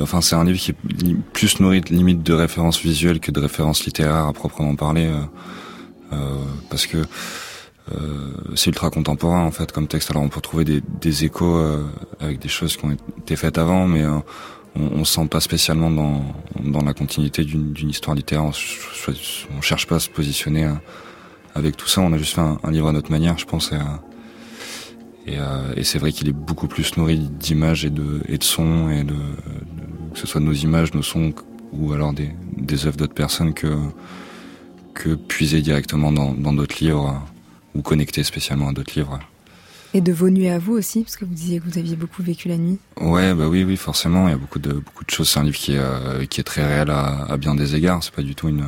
enfin, 0.00 0.20
c'est 0.20 0.34
un 0.34 0.44
livre 0.44 0.58
qui 0.58 0.72
est 0.72 1.16
plus 1.32 1.60
nourri 1.60 1.80
de 1.80 1.90
limite 1.90 2.24
de 2.24 2.32
références 2.32 2.80
visuelles 2.80 3.20
que 3.20 3.30
de 3.30 3.40
références 3.40 3.84
littéraires 3.84 4.26
à 4.26 4.32
proprement 4.32 4.74
parler, 4.74 5.08
euh, 6.12 6.16
parce 6.70 6.86
que 6.86 6.98
c'est 8.56 8.66
ultra 8.66 8.90
contemporain 8.90 9.44
en 9.44 9.52
fait 9.52 9.70
comme 9.70 9.86
texte. 9.86 10.10
Alors, 10.10 10.24
on 10.24 10.28
peut 10.28 10.40
trouver 10.40 10.64
des, 10.64 10.82
des 11.00 11.24
échos 11.24 11.56
avec 12.18 12.40
des 12.40 12.48
choses 12.48 12.76
qui 12.76 12.84
ont 12.84 12.96
été 13.20 13.36
faites 13.36 13.58
avant, 13.58 13.86
mais 13.86 14.02
on, 14.76 15.04
se 15.04 15.14
sent 15.14 15.26
pas 15.28 15.40
spécialement 15.40 15.90
dans, 15.90 16.82
la 16.82 16.94
continuité 16.94 17.44
d'une 17.44 17.90
histoire 17.90 18.14
littéraire. 18.16 18.44
On, 18.44 19.60
cherche 19.62 19.86
pas 19.86 19.96
à 19.96 20.00
se 20.00 20.10
positionner 20.10 20.64
euh, 20.64 20.74
avec 21.54 21.76
tout 21.76 21.88
ça. 21.88 22.00
On 22.00 22.12
a 22.12 22.18
juste 22.18 22.34
fait 22.34 22.40
un, 22.40 22.70
livre 22.70 22.88
à 22.88 22.92
notre 22.92 23.10
manière, 23.10 23.38
je 23.38 23.46
pense. 23.46 23.72
Et, 23.72 25.32
et, 25.32 25.38
euh, 25.38 25.74
et 25.76 25.84
c'est 25.84 25.98
vrai 25.98 26.12
qu'il 26.12 26.28
est 26.28 26.32
beaucoup 26.32 26.68
plus 26.68 26.96
nourri 26.96 27.18
d'images 27.18 27.84
et 27.84 27.90
de, 27.90 28.20
sons, 28.40 28.90
et 28.90 29.04
que 29.04 30.18
ce 30.18 30.26
soit 30.26 30.40
nos 30.40 30.52
images, 30.52 30.94
nos 30.94 31.02
sons, 31.02 31.32
ou 31.72 31.92
alors 31.92 32.12
des, 32.12 32.30
des 32.56 32.86
œuvres 32.86 32.96
d'autres 32.96 33.14
personnes 33.14 33.54
que, 33.54 33.76
que 34.94 35.14
puiser 35.14 35.62
directement 35.62 36.12
dans 36.12 36.52
d'autres 36.52 36.82
livres, 36.82 37.22
ou 37.74 37.82
connecter 37.82 38.22
spécialement 38.22 38.68
à 38.68 38.72
d'autres 38.72 38.94
livres. 38.96 39.20
Et 39.96 40.02
de 40.02 40.12
vos 40.12 40.28
nuits 40.28 40.50
à 40.50 40.58
vous 40.58 40.74
aussi, 40.74 41.00
parce 41.04 41.16
que 41.16 41.24
vous 41.24 41.32
disiez 41.32 41.58
que 41.58 41.64
vous 41.64 41.78
aviez 41.78 41.96
beaucoup 41.96 42.22
vécu 42.22 42.48
la 42.48 42.58
nuit. 42.58 42.78
Ouais, 43.00 43.32
bah 43.32 43.48
oui, 43.48 43.64
oui, 43.64 43.78
forcément. 43.78 44.28
Il 44.28 44.32
y 44.32 44.34
a 44.34 44.36
beaucoup 44.36 44.58
de 44.58 44.74
beaucoup 44.74 45.04
de 45.04 45.10
choses. 45.10 45.30
C'est 45.30 45.40
un 45.40 45.44
livre 45.44 45.56
qui 45.56 45.72
est 45.72 45.78
euh, 45.78 46.26
qui 46.26 46.38
est 46.38 46.44
très 46.44 46.66
réel 46.66 46.90
à, 46.90 47.24
à 47.24 47.38
bien 47.38 47.54
des 47.54 47.74
égards. 47.74 48.04
C'est 48.04 48.12
pas 48.12 48.20
du 48.20 48.34
tout 48.34 48.48
une. 48.48 48.62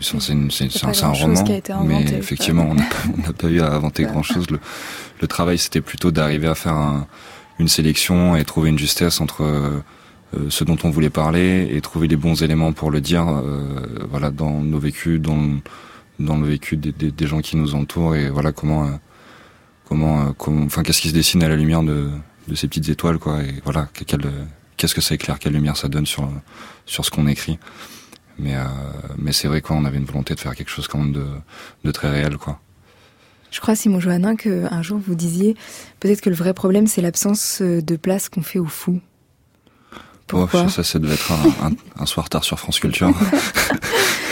c'est 0.00 0.14
un, 1.02 1.08
roman, 1.08 1.44
mais 1.84 2.04
effectivement, 2.12 2.68
on 2.70 2.74
n'a 2.74 2.84
pas, 2.84 3.32
pas, 3.32 3.48
eu 3.48 3.62
à 3.62 3.72
inventer 3.72 4.04
grand 4.04 4.22
chose. 4.22 4.48
Le, 4.48 4.60
le 5.20 5.26
travail, 5.26 5.58
c'était 5.58 5.80
plutôt 5.80 6.12
d'arriver 6.12 6.46
à 6.46 6.54
faire 6.54 6.74
un, 6.74 7.08
une 7.58 7.66
sélection 7.66 8.36
et 8.36 8.44
trouver 8.44 8.70
une 8.70 8.78
justesse 8.78 9.20
entre 9.20 9.42
euh, 9.42 9.80
ce 10.50 10.62
dont 10.62 10.78
on 10.84 10.90
voulait 10.90 11.10
parler 11.10 11.68
et 11.72 11.80
trouver 11.80 12.06
les 12.06 12.16
bons 12.16 12.44
éléments 12.44 12.72
pour 12.72 12.92
le 12.92 13.00
dire. 13.00 13.26
Euh, 13.28 14.06
voilà, 14.08 14.30
dans 14.30 14.60
nos 14.60 14.78
vécus, 14.78 15.20
dans 15.20 15.58
dans 16.20 16.36
le 16.36 16.46
vécu 16.46 16.76
des, 16.76 16.92
des, 16.92 17.10
des, 17.10 17.26
gens 17.26 17.40
qui 17.40 17.56
nous 17.56 17.74
entourent 17.74 18.14
et 18.14 18.30
voilà 18.30 18.52
comment 18.52 18.84
euh, 18.84 18.90
comment, 19.84 20.26
euh, 20.26 20.64
enfin, 20.64 20.82
qu'est-ce 20.82 21.00
qui 21.00 21.08
se 21.08 21.14
dessine 21.14 21.42
à 21.42 21.48
la 21.48 21.56
lumière 21.56 21.82
de, 21.82 22.10
de 22.48 22.54
ces 22.54 22.68
petites 22.68 22.88
étoiles, 22.88 23.18
quoi. 23.18 23.42
Et 23.42 23.60
voilà, 23.64 23.88
qu'est-ce 24.76 24.94
que 24.94 25.00
ça 25.00 25.14
éclaire, 25.14 25.38
quelle 25.38 25.52
lumière 25.52 25.76
ça 25.76 25.88
donne 25.88 26.06
sur 26.06 26.28
sur 26.86 27.04
ce 27.04 27.10
qu'on 27.10 27.26
écrit. 27.26 27.58
Mais 28.38 28.56
euh, 28.56 28.64
mais 29.16 29.32
c'est 29.32 29.48
vrai 29.48 29.60
quoi, 29.60 29.76
on 29.76 29.84
avait 29.84 29.98
une 29.98 30.04
volonté 30.04 30.34
de 30.34 30.40
faire 30.40 30.54
quelque 30.54 30.70
chose 30.70 30.88
quand 30.88 30.98
même 30.98 31.12
de, 31.12 31.26
de 31.84 31.90
très 31.90 32.10
réel, 32.10 32.36
quoi. 32.36 32.60
Je 33.50 33.60
crois, 33.60 33.76
Simon 33.76 34.00
Johannin, 34.00 34.34
qu'un 34.34 34.82
jour 34.82 35.00
vous 35.06 35.14
disiez 35.14 35.56
peut-être 36.00 36.20
que 36.20 36.28
le 36.28 36.34
vrai 36.34 36.54
problème, 36.54 36.88
c'est 36.88 37.00
l'absence 37.00 37.62
de 37.62 37.96
place 37.96 38.28
qu'on 38.28 38.42
fait 38.42 38.58
aux 38.58 38.66
fous. 38.66 39.00
Pourquoi? 40.26 40.68
ça, 40.68 40.82
ça 40.82 40.98
devait 40.98 41.14
être 41.14 41.30
un, 41.62 41.70
un 41.96 42.06
soir 42.06 42.28
tard 42.28 42.42
sur 42.42 42.58
France 42.58 42.80
Culture. 42.80 43.12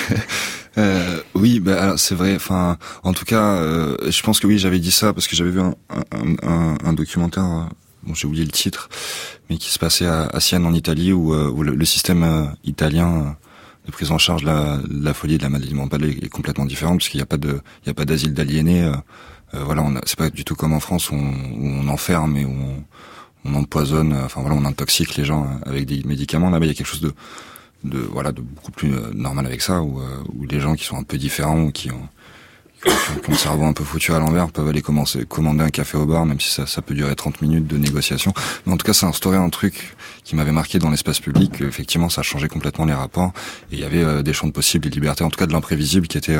Euh, 0.79 1.20
oui, 1.35 1.61
bah, 1.61 1.97
c'est 1.97 2.14
vrai. 2.14 2.35
Enfin, 2.35 2.79
en 3.03 3.12
tout 3.12 3.25
cas, 3.25 3.57
euh, 3.57 3.97
je 4.11 4.23
pense 4.23 4.41
que 4.41 4.47
oui, 4.47 4.59
j'avais 4.59 4.79
dit 4.79 4.91
ça 4.91 5.12
parce 5.12 5.27
que 5.27 5.37
j'avais 5.37 5.51
vu 5.51 5.61
un, 5.61 5.75
un, 6.43 6.77
un, 6.83 6.93
documentaire. 6.93 7.45
Euh, 7.45 7.64
bon, 8.05 8.14
j'ai 8.14 8.27
oublié 8.27 8.45
le 8.45 8.51
titre, 8.51 8.89
mais 9.51 9.59
qui 9.59 9.70
se 9.70 9.79
passait 9.79 10.07
à, 10.07 10.27
à 10.27 10.41
Sienne 10.41 10.64
en 10.66 10.73
Italie, 10.73 11.12
où, 11.12 11.35
euh, 11.35 11.51
où 11.51 11.62
le, 11.62 11.85
système 11.85 12.55
italien 12.64 13.37
de 13.87 13.93
prise 13.93 14.12
en 14.12 14.18
charge 14.18 14.43
de 14.43 14.47
la, 14.47 14.81
la 14.89 15.12
folie 15.14 15.35
et 15.35 15.39
de 15.39 15.43
la 15.43 15.49
maladie 15.49 15.75
mentale 15.75 16.05
est, 16.05 16.29
complètement 16.29 16.64
différent 16.66 16.97
parce 16.97 17.09
qu'il 17.09 17.18
n'y 17.18 17.25
a 17.25 17.27
pas 17.27 17.37
de, 17.37 17.61
il 17.85 17.89
y 17.89 17.91
a 17.91 17.95
pas 17.95 18.05
d'asile 18.05 18.33
d'aliénés. 18.33 18.85
Euh, 19.55 19.64
voilà, 19.64 19.85
c'est 20.07 20.18
pas 20.18 20.31
du 20.31 20.45
tout 20.45 20.55
comme 20.55 20.73
en 20.73 20.81
France 20.81 21.11
où 21.11 21.14
on, 21.14 21.18
où 21.18 21.66
on 21.66 21.89
enferme 21.89 22.37
et 22.39 22.45
où 22.47 22.51
on, 22.51 22.85
on 23.45 23.55
empoisonne. 23.55 24.14
Enfin 24.14 24.41
voilà, 24.41 24.57
on 24.57 24.64
intoxique 24.64 25.16
les 25.16 25.25
gens 25.25 25.47
avec 25.66 25.85
des 25.85 26.03
médicaments. 26.05 26.49
Là-bas, 26.49 26.64
il 26.64 26.68
y 26.68 26.73
a 26.73 26.75
quelque 26.75 26.87
chose 26.87 27.03
de 27.03 27.12
de 27.85 27.99
voilà 27.99 28.33
de 28.33 28.41
beaucoup 28.41 28.72
plus 28.72 28.95
euh, 28.95 29.12
normal 29.14 29.47
avec 29.47 29.62
ça 29.62 29.83
où, 29.83 30.01
euh, 30.01 30.22
où 30.35 30.45
les 30.45 30.61
gens 30.61 30.74
qui 30.74 30.85
sont 30.85 30.97
un 30.97 31.03
peu 31.03 31.18
différents 31.18 31.61
ou 31.61 31.72
qui 31.72 31.91
ont 31.91 32.09
qui 32.83 32.89
ont 32.91 33.33
le 33.33 33.37
cerveau 33.37 33.64
un 33.64 33.72
peu 33.72 33.85
foutu 33.85 34.12
à 34.12 34.18
l'envers 34.18 34.51
peuvent 34.51 34.68
aller 34.68 34.83
commencer 34.83 35.24
commander 35.26 35.62
un 35.62 35.70
café 35.70 35.97
au 35.97 36.07
bar 36.07 36.26
même 36.26 36.41
si 36.41 36.51
ça, 36.51 36.66
ça 36.66 36.83
peut 36.83 36.95
durer 36.95 37.14
30 37.14 37.41
minutes 37.41 37.66
de 37.66 37.76
négociation. 37.76 38.33
Mais 38.66 38.72
en 38.72 38.76
tout 38.76 38.87
cas 38.87 38.93
ça 38.93 39.07
a 39.07 39.11
instauré 39.11 39.37
un 39.37 39.51
truc 39.51 39.97
qui 40.24 40.37
m'avait 40.37 40.53
marqué 40.53 40.78
dans 40.78 40.91
l'espace 40.91 41.20
public 41.20 41.61
effectivement 41.61 42.09
ça 42.09 42.20
a 42.20 42.24
changé 42.24 42.49
complètement 42.49 42.85
les 42.85 42.95
rapports. 42.95 43.33
Et 43.70 43.76
il 43.76 43.80
y 43.80 43.85
avait 43.85 44.03
euh, 44.03 44.22
des 44.22 44.33
champs 44.33 44.47
de 44.47 44.53
possibles 44.53 44.85
des 44.89 44.91
libertés 44.91 45.24
en 45.24 45.30
tout 45.30 45.39
cas 45.39 45.47
de 45.47 45.53
l'imprévisible 45.53 46.09
qui 46.09 46.18
était 46.18 46.39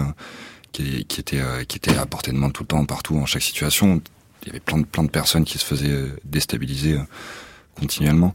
qui, 0.73 1.05
qui, 1.05 1.21
était 1.21 1.43
qui 1.69 1.77
était 1.77 1.97
à 1.97 2.07
portée 2.07 2.33
de 2.33 2.39
main 2.39 2.51
tout 2.51 2.63
le 2.63 2.69
temps 2.69 2.85
partout 2.85 3.17
en 3.17 3.27
chaque 3.27 3.43
situation. 3.43 4.01
Il 4.43 4.49
y 4.49 4.51
avait 4.51 4.61
plein 4.61 4.79
de 4.79 4.85
plein 4.85 5.05
de 5.05 5.11
personnes 5.11 5.45
qui 5.45 5.59
se 5.59 5.65
faisaient 5.65 6.07
déstabiliser 6.25 6.99
continuellement 7.79 8.35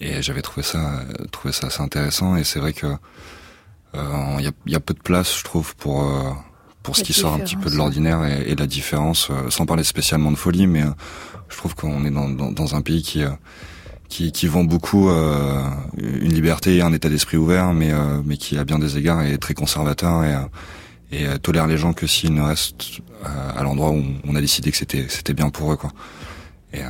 et 0.00 0.22
j'avais 0.22 0.42
trouvé 0.42 0.62
ça, 0.62 1.02
trouvé 1.30 1.52
ça 1.52 1.66
assez 1.66 1.82
intéressant. 1.82 2.36
Et 2.36 2.44
c'est 2.44 2.58
vrai 2.58 2.72
que 2.72 2.86
il 3.92 3.98
euh, 3.98 4.40
y, 4.40 4.46
a, 4.46 4.52
y, 4.66 4.74
a, 4.76 4.80
peu 4.80 4.94
de 4.94 5.00
place, 5.00 5.38
je 5.38 5.44
trouve, 5.44 5.74
pour 5.76 6.04
euh, 6.04 6.30
pour 6.82 6.96
ce 6.96 7.02
qui 7.02 7.12
sort 7.12 7.34
un 7.34 7.40
petit 7.40 7.56
peu 7.56 7.70
de 7.70 7.74
l'ordinaire 7.74 8.24
et, 8.24 8.50
et, 8.50 8.56
la 8.56 8.66
différence, 8.66 9.28
euh, 9.30 9.50
sans 9.50 9.66
parler 9.66 9.84
spécialement 9.84 10.30
de 10.30 10.36
folie, 10.36 10.66
mais 10.66 10.82
je 11.48 11.56
trouve 11.56 11.74
qu'on 11.74 12.04
est 12.04 12.10
dans, 12.10 12.28
dans, 12.28 12.52
dans, 12.52 12.74
un 12.74 12.82
pays 12.82 13.02
qui 13.02 13.22
qui, 14.08 14.32
qui 14.32 14.46
vend 14.46 14.64
beaucoup 14.64 15.10
une 15.10 16.32
liberté 16.32 16.76
et 16.76 16.82
un 16.82 16.92
état 16.92 17.08
d'esprit 17.08 17.36
ouvert, 17.36 17.72
mais 17.72 17.92
mais 18.24 18.36
qui 18.36 18.58
à 18.58 18.64
bien 18.64 18.78
des 18.78 18.96
égards 18.96 19.22
est 19.22 19.38
très 19.38 19.54
conservateur 19.54 20.24
et 20.24 20.36
et 21.12 21.38
tolère 21.40 21.66
les 21.66 21.76
gens 21.76 21.92
que 21.92 22.06
s'ils 22.06 22.32
ne 22.32 22.42
restent 22.42 23.00
à 23.24 23.62
l'endroit 23.64 23.90
où 23.90 24.04
on 24.24 24.36
a 24.36 24.40
décidé 24.40 24.70
que 24.70 24.76
c'était 24.76 25.06
c'était 25.08 25.34
bien 25.34 25.50
pour 25.50 25.72
eux 25.72 25.76
quoi. 25.76 25.90
Et, 26.72 26.80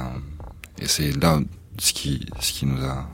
et 0.80 0.86
c'est 0.86 1.12
là 1.20 1.40
ce 1.80 1.94
qui, 1.94 2.26
ce 2.40 2.52
qui 2.52 2.66
nous 2.66 2.84
a, 2.84 3.08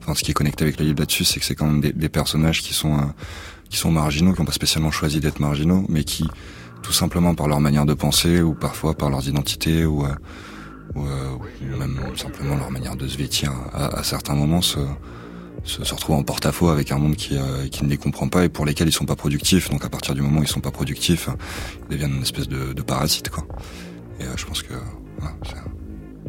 enfin, 0.00 0.14
ce 0.14 0.24
qui 0.24 0.32
est 0.32 0.34
connecté 0.34 0.64
avec 0.64 0.78
le 0.78 0.86
livre 0.86 0.98
là-dessus, 0.98 1.24
c'est 1.24 1.38
que 1.38 1.46
c'est 1.46 1.54
quand 1.54 1.66
même 1.66 1.80
des, 1.80 1.92
des, 1.92 2.08
personnages 2.08 2.60
qui 2.60 2.74
sont, 2.74 2.98
euh, 2.98 3.04
qui 3.70 3.76
sont 3.76 3.92
marginaux, 3.92 4.32
qui 4.32 4.40
n'ont 4.40 4.44
pas 4.44 4.52
spécialement 4.52 4.90
choisi 4.90 5.20
d'être 5.20 5.38
marginaux, 5.38 5.86
mais 5.88 6.02
qui, 6.02 6.28
tout 6.82 6.92
simplement 6.92 7.34
par 7.36 7.46
leur 7.46 7.60
manière 7.60 7.86
de 7.86 7.94
penser, 7.94 8.42
ou 8.42 8.54
parfois 8.54 8.94
par 8.94 9.08
leurs 9.08 9.28
identités, 9.28 9.84
ou, 9.84 10.04
euh, 10.04 10.08
ou, 10.96 11.06
euh, 11.06 11.76
même 11.78 12.00
simplement 12.16 12.56
leur 12.56 12.72
manière 12.72 12.96
de 12.96 13.06
se 13.06 13.16
vêtir 13.16 13.52
à, 13.72 14.00
à 14.00 14.02
certains 14.02 14.34
moments, 14.34 14.62
se, 14.62 14.80
se, 15.62 15.84
se 15.84 15.94
retrouvent 15.94 16.16
en 16.16 16.24
porte-à-faux 16.24 16.70
avec 16.70 16.90
un 16.90 16.98
monde 16.98 17.14
qui, 17.14 17.38
qui 17.70 17.84
ne 17.84 17.88
les 17.88 17.98
comprend 17.98 18.26
pas 18.26 18.44
et 18.44 18.48
pour 18.48 18.66
lesquels 18.66 18.88
ils 18.88 18.92
sont 18.92 19.06
pas 19.06 19.14
productifs. 19.14 19.70
Donc 19.70 19.84
à 19.84 19.88
partir 19.88 20.16
du 20.16 20.22
moment 20.22 20.40
où 20.40 20.42
ils 20.42 20.48
sont 20.48 20.60
pas 20.60 20.72
productifs, 20.72 21.28
ils 21.88 21.92
deviennent 21.92 22.16
une 22.16 22.22
espèce 22.22 22.48
de, 22.48 22.72
de 22.72 22.82
parasite 22.82 23.28
quoi. 23.28 23.46
Et 24.18 24.24
je 24.36 24.44
pense 24.44 24.62
que 24.62 24.74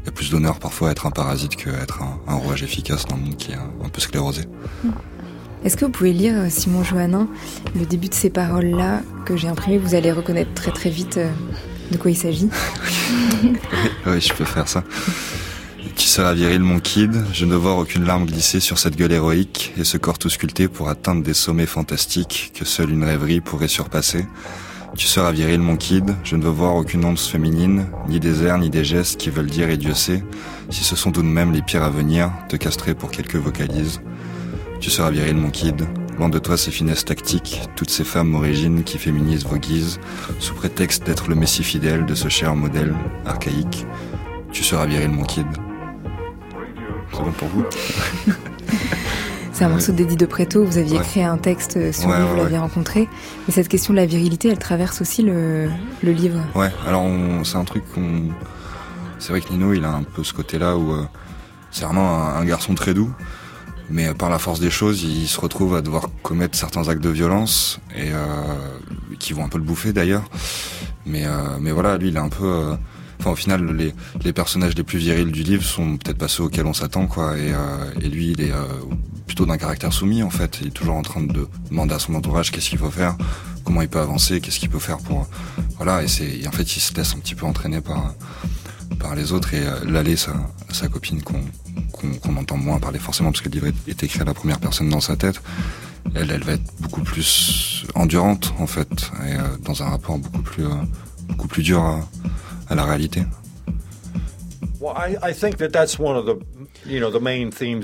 il 0.03 0.07
y 0.07 0.09
a 0.09 0.11
plus 0.11 0.29
d'honneur 0.29 0.59
parfois 0.59 0.89
à 0.89 0.91
être 0.91 1.05
un 1.05 1.11
parasite 1.11 1.55
qu'à 1.55 1.71
être 1.71 2.01
un, 2.01 2.19
un, 2.27 2.35
rouage 2.35 2.61
efficace 2.61 3.05
dans 3.05 3.15
le 3.15 3.21
monde 3.23 3.37
qui 3.37 3.51
est 3.51 3.55
un, 3.55 3.89
peu 3.89 4.01
sclérosé. 4.01 4.41
Mm. 4.83 4.89
Est-ce 5.63 5.77
que 5.77 5.85
vous 5.85 5.91
pouvez 5.91 6.11
lire 6.11 6.35
Simon 6.49 6.83
Johannin 6.83 7.29
le 7.73 7.85
début 7.85 8.09
de 8.09 8.13
ces 8.13 8.29
paroles-là 8.29 9.01
que 9.25 9.37
j'ai 9.37 9.47
imprimées? 9.47 9.77
Vous 9.77 9.95
allez 9.95 10.11
reconnaître 10.11 10.53
très 10.53 10.71
très 10.71 10.89
vite 10.89 11.17
de 11.89 11.97
quoi 11.97 12.11
il 12.11 12.17
s'agit. 12.17 12.49
oui, 14.05 14.19
je 14.19 14.33
peux 14.33 14.43
faire 14.43 14.67
ça. 14.67 14.83
Tu 15.95 16.07
seras 16.07 16.33
viril, 16.33 16.61
mon 16.61 16.79
kid? 16.79 17.23
Je 17.31 17.45
ne 17.45 17.55
vois 17.55 17.79
aucune 17.79 18.03
larme 18.03 18.25
glisser 18.25 18.59
sur 18.59 18.79
cette 18.79 18.97
gueule 18.97 19.13
héroïque 19.13 19.73
et 19.77 19.85
ce 19.85 19.97
corps 19.97 20.17
tout 20.17 20.29
sculpté 20.29 20.67
pour 20.67 20.89
atteindre 20.89 21.23
des 21.23 21.33
sommets 21.33 21.65
fantastiques 21.65 22.51
que 22.53 22.65
seule 22.65 22.91
une 22.91 23.03
rêverie 23.03 23.39
pourrait 23.39 23.69
surpasser. 23.69 24.25
Tu 24.95 25.07
seras 25.07 25.31
viril, 25.31 25.59
mon 25.59 25.75
kid. 25.75 26.15
Je 26.23 26.35
ne 26.35 26.43
veux 26.43 26.51
voir 26.51 26.75
aucune 26.75 27.03
once 27.03 27.27
féminine, 27.27 27.87
ni 28.07 28.19
des 28.19 28.43
airs, 28.43 28.59
ni 28.59 28.69
des 28.69 28.83
gestes 28.83 29.19
qui 29.19 29.31
veulent 29.31 29.49
dire 29.49 29.69
et 29.69 29.77
Dieu 29.77 29.93
sait 29.93 30.23
si 30.69 30.83
ce 30.83 30.95
sont 30.95 31.11
tout 31.11 31.21
de 31.21 31.27
même 31.27 31.51
les 31.51 31.61
pires 31.61 31.83
à 31.83 31.89
venir, 31.89 32.31
te 32.47 32.55
castrer 32.55 32.93
pour 32.93 33.11
quelques 33.11 33.35
vocalises. 33.35 34.01
Tu 34.79 34.89
seras 34.89 35.09
viril, 35.09 35.35
mon 35.35 35.49
kid. 35.49 35.87
Loin 36.17 36.29
de 36.29 36.37
toi 36.37 36.57
ces 36.57 36.69
finesses 36.69 37.05
tactiques, 37.05 37.61
toutes 37.75 37.89
ces 37.89 38.03
femmes 38.03 38.35
origines 38.35 38.83
qui 38.83 38.99
féminisent 38.99 39.45
vos 39.45 39.57
guises, 39.57 39.99
sous 40.39 40.53
prétexte 40.53 41.05
d'être 41.05 41.27
le 41.27 41.35
messie 41.35 41.63
fidèle 41.63 42.05
de 42.05 42.13
ce 42.13 42.29
cher 42.29 42.55
modèle 42.55 42.93
archaïque. 43.25 43.85
Tu 44.51 44.63
seras 44.63 44.85
viril, 44.85 45.09
mon 45.09 45.23
kid. 45.23 45.47
C'est 47.11 47.23
bon 47.23 47.31
pour 47.31 47.47
vous? 47.47 47.65
C'est 49.53 49.65
un 49.65 49.69
morceau 49.69 49.91
d'Eddie 49.91 50.15
de 50.15 50.25
Preto. 50.25 50.65
Vous 50.65 50.79
aviez 50.79 50.97
créé 50.97 51.23
un 51.23 51.37
texte 51.37 51.91
sur 51.93 52.09
lui, 52.09 52.25
vous 52.27 52.35
l'aviez 52.35 52.57
rencontré. 52.57 53.07
Mais 53.47 53.53
cette 53.53 53.67
question 53.67 53.93
de 53.93 53.99
la 53.99 54.07
virilité, 54.07 54.49
elle 54.49 54.57
traverse 54.57 54.99
aussi 54.99 55.21
le, 55.21 55.69
le 56.01 56.11
livre. 56.11 56.39
Ouais, 56.55 56.71
alors 56.87 57.05
c'est 57.43 57.57
un 57.57 57.63
truc 57.63 57.83
qu'on. 57.93 58.29
C'est 59.19 59.29
vrai 59.29 59.41
que 59.41 59.53
Nino, 59.53 59.71
il 59.73 59.85
a 59.85 59.91
un 59.91 60.01
peu 60.01 60.23
ce 60.23 60.33
côté-là 60.33 60.75
où 60.75 60.91
euh, 60.91 61.03
c'est 61.69 61.85
vraiment 61.85 62.27
un, 62.27 62.43
garçon 62.45 62.73
très 62.73 62.95
doux. 62.95 63.11
Mais 63.91 64.11
par 64.15 64.31
la 64.31 64.39
force 64.39 64.59
des 64.59 64.71
choses, 64.71 65.03
il 65.03 65.27
se 65.27 65.39
retrouve 65.39 65.75
à 65.75 65.81
devoir 65.81 66.07
commettre 66.23 66.57
certains 66.57 66.89
actes 66.89 67.03
de 67.03 67.09
violence 67.09 67.79
et 67.95 68.11
euh, 68.11 68.25
qui 69.19 69.33
vont 69.33 69.45
un 69.45 69.49
peu 69.49 69.59
le 69.59 69.63
bouffer 69.63 69.93
d'ailleurs. 69.93 70.23
Mais 71.05 71.25
euh, 71.25 71.57
mais 71.61 71.71
voilà, 71.71 71.97
lui, 71.97 72.07
il 72.07 72.15
est 72.15 72.19
un 72.19 72.29
peu. 72.29 72.75
Euh, 73.13 73.19
enfin, 73.19 73.31
au 73.31 73.35
final, 73.35 73.65
les, 73.75 73.93
les 74.23 74.33
personnages 74.33 74.75
les 74.75 74.83
plus 74.83 74.99
virils 74.99 75.31
du 75.31 75.43
livre 75.43 75.63
sont 75.63 75.97
peut-être 75.97 76.17
pas 76.17 76.27
ceux 76.27 76.43
auxquels 76.43 76.65
on 76.65 76.73
s'attend, 76.73 77.07
quoi. 77.07 77.37
Et, 77.37 77.53
euh, 77.53 78.01
et 78.01 78.09
lui, 78.09 78.31
il 78.31 78.41
est 78.41 78.53
plutôt 79.27 79.45
d'un 79.45 79.57
caractère 79.57 79.93
soumis, 79.93 80.23
en 80.23 80.29
fait. 80.29 80.59
Il 80.61 80.67
est 80.67 80.71
toujours 80.71 80.95
en 80.95 81.01
train 81.01 81.21
de 81.21 81.47
demander 81.69 81.95
à 81.95 81.99
son 81.99 82.15
entourage 82.15 82.51
qu'est-ce 82.51 82.69
qu'il 82.69 82.79
faut 82.79 82.91
faire, 82.91 83.15
comment 83.63 83.81
il 83.81 83.89
peut 83.89 83.99
avancer, 83.99 84.41
qu'est-ce 84.41 84.59
qu'il 84.59 84.69
peut 84.69 84.79
faire 84.79 84.97
pour. 84.97 85.27
Voilà. 85.77 86.03
Et 86.03 86.07
c'est 86.07 86.47
en 86.47 86.51
fait, 86.51 86.75
il 86.75 86.79
se 86.79 86.93
laisse 86.93 87.13
un 87.15 87.19
petit 87.19 87.35
peu 87.35 87.45
entraîner 87.45 87.81
par 87.81 88.13
par 88.99 89.15
les 89.15 89.31
autres 89.31 89.53
et 89.55 89.63
l'aller 89.85 90.15
sa, 90.15 90.33
sa 90.71 90.87
copine 90.87 91.21
qu'on 91.23 91.41
qu'on 92.21 92.35
entend 92.35 92.57
moins 92.57 92.79
parler 92.79 92.99
forcément 92.99 93.31
parce 93.31 93.41
que 93.41 93.49
le 93.49 93.55
livre 93.55 93.67
est 93.87 94.03
écrit 94.03 94.21
à 94.21 94.25
la 94.25 94.33
première 94.33 94.59
personne 94.59 94.89
dans 94.89 94.99
sa 94.99 95.15
tête, 95.15 95.41
elle, 96.15 96.31
elle 96.31 96.43
va 96.43 96.53
être 96.53 96.73
beaucoup 96.79 97.01
plus 97.01 97.85
endurante 97.95 98.53
en 98.59 98.67
fait 98.67 99.11
et 99.27 99.33
euh, 99.33 99.41
dans 99.63 99.83
un 99.83 99.89
rapport 99.89 100.17
beaucoup 100.17 100.41
plus 100.41 100.65
euh, 100.65 100.75
beaucoup 101.27 101.47
plus 101.47 101.63
dur 101.63 101.81
à, 101.81 102.07
à 102.73 102.75
la 102.75 102.85
réalité. 102.85 103.21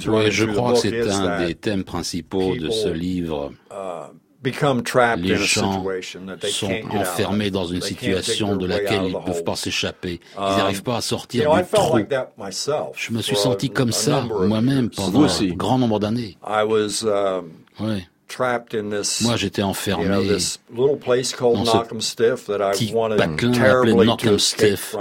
Ouais, 0.08 0.32
je 0.32 0.46
crois 0.46 0.74
que 0.74 0.80
c'est 0.80 1.10
un 1.10 1.46
des 1.46 1.56
thèmes 1.56 1.84
principaux 1.84 2.56
de 2.56 2.70
ce 2.70 2.90
livre. 2.90 3.52
Uh, 3.72 4.10
les 4.42 5.36
gens 5.36 5.86
sont 6.50 6.72
enfermés 6.92 7.52
dans 7.52 7.66
une 7.66 7.82
situation 7.82 8.56
de 8.56 8.66
laquelle 8.66 9.04
ils 9.06 9.14
ne 9.14 9.20
peuvent 9.20 9.44
pas 9.44 9.56
s'échapper. 9.56 10.20
Ils 10.36 10.40
um, 10.40 10.58
n'arrivent 10.58 10.84
pas 10.84 10.98
à 10.98 11.02
sortir 11.02 11.54
du 11.54 11.64
trou. 11.72 12.00
Je 12.96 13.12
me 13.12 13.22
suis 13.22 13.36
senti 13.36 13.70
comme 13.70 13.92
ça 13.92 14.22
moi-même 14.22 14.90
pendant 14.90 15.24
un 15.26 15.48
grand 15.50 15.78
nombre 15.78 16.00
d'années. 16.00 16.38
Um, 16.44 17.52
oui. 17.80 18.08
Moi, 19.21 19.36
j'étais 19.36 19.61
enfermé 19.63 20.07
dans 20.07 20.39
ce 20.39 20.57
petit 21.77 22.93
patelin 23.17 23.63
appelé 23.63 23.93
Knock'em 23.93 24.39
Stiff, 24.39 24.95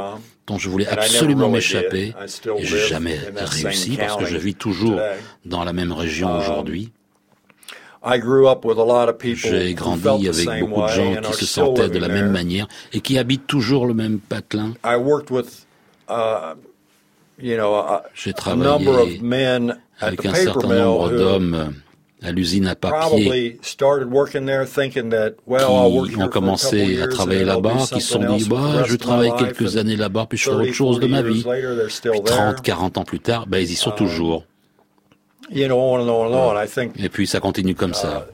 dont 0.46 0.58
je 0.58 0.68
voulais 0.68 0.86
absolument 0.86 1.48
m'échapper, 1.48 2.14
et 2.56 2.64
j'ai 2.64 2.86
jamais 2.86 3.18
réussi 3.36 3.96
parce 3.96 4.16
que 4.16 4.24
je 4.24 4.36
vis 4.36 4.54
toujours 4.54 5.00
dans 5.44 5.64
la 5.64 5.72
même 5.72 5.92
région 5.92 6.30
um, 6.30 6.38
aujourd'hui. 6.38 6.92
J'ai 8.04 9.74
grandi 9.74 10.28
avec 10.28 10.60
beaucoup 10.60 10.82
de 10.82 10.88
gens 10.88 11.20
qui 11.20 11.34
se 11.34 11.46
sentaient 11.46 11.88
de 11.88 11.98
la 11.98 12.08
même 12.08 12.30
manière 12.30 12.68
et 12.92 13.00
qui 13.00 13.18
habitent 13.18 13.46
toujours 13.46 13.86
le 13.86 13.94
même 13.94 14.20
patelin. 14.20 14.72
Uh, 16.10 16.54
J'ai 18.14 18.32
travaillé 18.32 18.88
avec 20.00 20.24
un 20.24 20.34
certain 20.34 20.68
nombre 20.68 21.10
d'hommes 21.10 21.74
à 22.22 22.32
l'usine 22.32 22.66
à 22.66 22.74
papier 22.74 23.58
qui 26.06 26.16
ont 26.16 26.28
commencé 26.28 27.00
à 27.00 27.08
travailler 27.08 27.44
là-bas, 27.44 27.86
qui 27.92 28.00
se 28.00 28.12
sont 28.12 28.36
dit, 28.36 28.48
bah, 28.48 28.84
je 28.86 28.96
travaille 28.96 29.32
quelques 29.38 29.76
années 29.76 29.96
là-bas, 29.96 30.26
puis 30.28 30.38
je 30.38 30.44
ferai 30.50 30.64
autre 30.64 30.74
chose 30.74 31.00
de 31.00 31.06
ma 31.06 31.22
vie. 31.22 31.44
Puis 31.44 32.22
30, 32.24 32.62
40 32.62 32.98
ans 32.98 33.04
plus 33.04 33.20
tard, 33.20 33.46
ben, 33.46 33.58
ils 33.58 33.70
y 33.70 33.76
sont 33.76 33.90
um, 33.90 33.96
toujours. 33.96 34.44
Et 35.50 37.08
puis 37.08 37.26
ça 37.26 37.40
continue 37.40 37.74
comme 37.74 37.94
ça. 37.94 38.26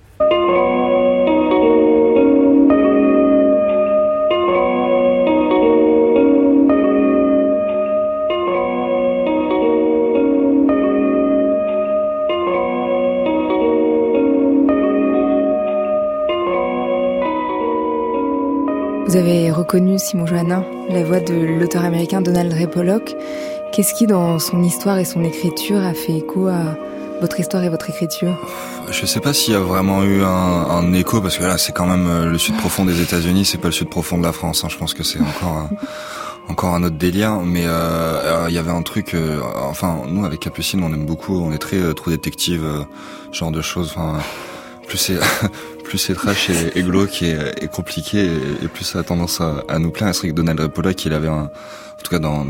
Vous 19.07 19.17
avez 19.17 19.51
reconnu 19.51 19.99
Simon 19.99 20.27
Johannin, 20.27 20.65
la 20.89 21.05
voix 21.05 21.21
de 21.21 21.35
l'auteur 21.35 21.85
américain 21.85 22.21
Donald 22.21 22.53
Ray 22.53 22.67
Pollock. 22.67 23.15
Qu'est-ce 23.73 23.95
qui, 23.95 24.07
dans 24.07 24.39
son 24.39 24.63
histoire 24.63 24.99
et 24.99 25.05
son 25.05 25.25
écriture, 25.25 25.79
a 25.79 25.95
fait 25.95 26.19
écho 26.19 26.49
à 26.49 26.77
votre 27.21 27.39
histoire 27.41 27.63
et 27.65 27.69
votre 27.69 27.91
écriture? 27.91 28.37
Je 28.91 29.07
sais 29.07 29.21
pas 29.21 29.33
s'il 29.33 29.55
y 29.55 29.57
a 29.57 29.61
vraiment 29.61 30.03
eu 30.03 30.23
un, 30.23 30.29
un 30.29 30.93
écho 30.93 31.21
parce 31.21 31.39
que 31.39 31.45
là 31.45 31.57
c'est 31.57 31.73
quand 31.73 31.87
même 31.87 32.07
euh, 32.07 32.27
le 32.27 32.37
sud 32.37 32.55
profond 32.57 32.85
des 32.85 33.01
États-Unis, 33.01 33.47
c'est 33.47 33.59
pas 33.59 33.69
le 33.69 33.73
sud 33.73 33.89
profond 33.89 34.19
de 34.19 34.23
la 34.23 34.33
France. 34.33 34.63
Hein. 34.65 34.69
Je 34.71 34.77
pense 34.77 34.93
que 34.93 35.03
c'est 35.03 35.21
encore 35.21 35.69
encore 36.49 36.75
un 36.75 36.83
autre 36.83 36.97
délire. 36.97 37.41
Mais 37.41 37.65
euh, 37.67 38.47
il 38.49 38.55
y 38.55 38.59
avait 38.59 38.71
un 38.71 38.83
truc. 38.83 39.15
Euh, 39.15 39.41
enfin, 39.57 40.03
nous 40.09 40.25
avec 40.25 40.41
Capucine, 40.41 40.83
on 40.83 40.93
aime 40.93 41.07
beaucoup. 41.07 41.39
On 41.39 41.53
est 41.53 41.59
très 41.59 41.79
euh, 41.79 41.95
trop 41.95 42.11
détective, 42.11 42.87
genre 43.33 43.51
de 43.51 43.63
choses. 43.63 43.93
Enfin, 43.97 44.19
plus 44.87 44.99
c'est 44.99 45.19
plus 45.95 45.99
c'est 45.99 46.15
trash 46.15 46.51
et, 46.51 46.77
et 46.77 46.83
glauque 46.83 47.23
et, 47.23 47.69
compliqué, 47.69 48.29
et, 48.63 48.67
plus 48.67 48.85
ça 48.85 48.99
a 48.99 49.03
tendance 49.05 49.41
à, 49.41 49.79
nous 49.79 49.93
plaire. 49.93 50.13
C'est 50.13 50.23
vrai 50.23 50.29
que 50.31 50.35
Donald 50.35 50.67
Pollock, 50.67 51.05
il 51.05 51.13
avait 51.13 51.29
un, 51.29 51.45
en 51.45 52.03
tout 52.03 52.11
cas 52.11 52.19
dans, 52.19 52.45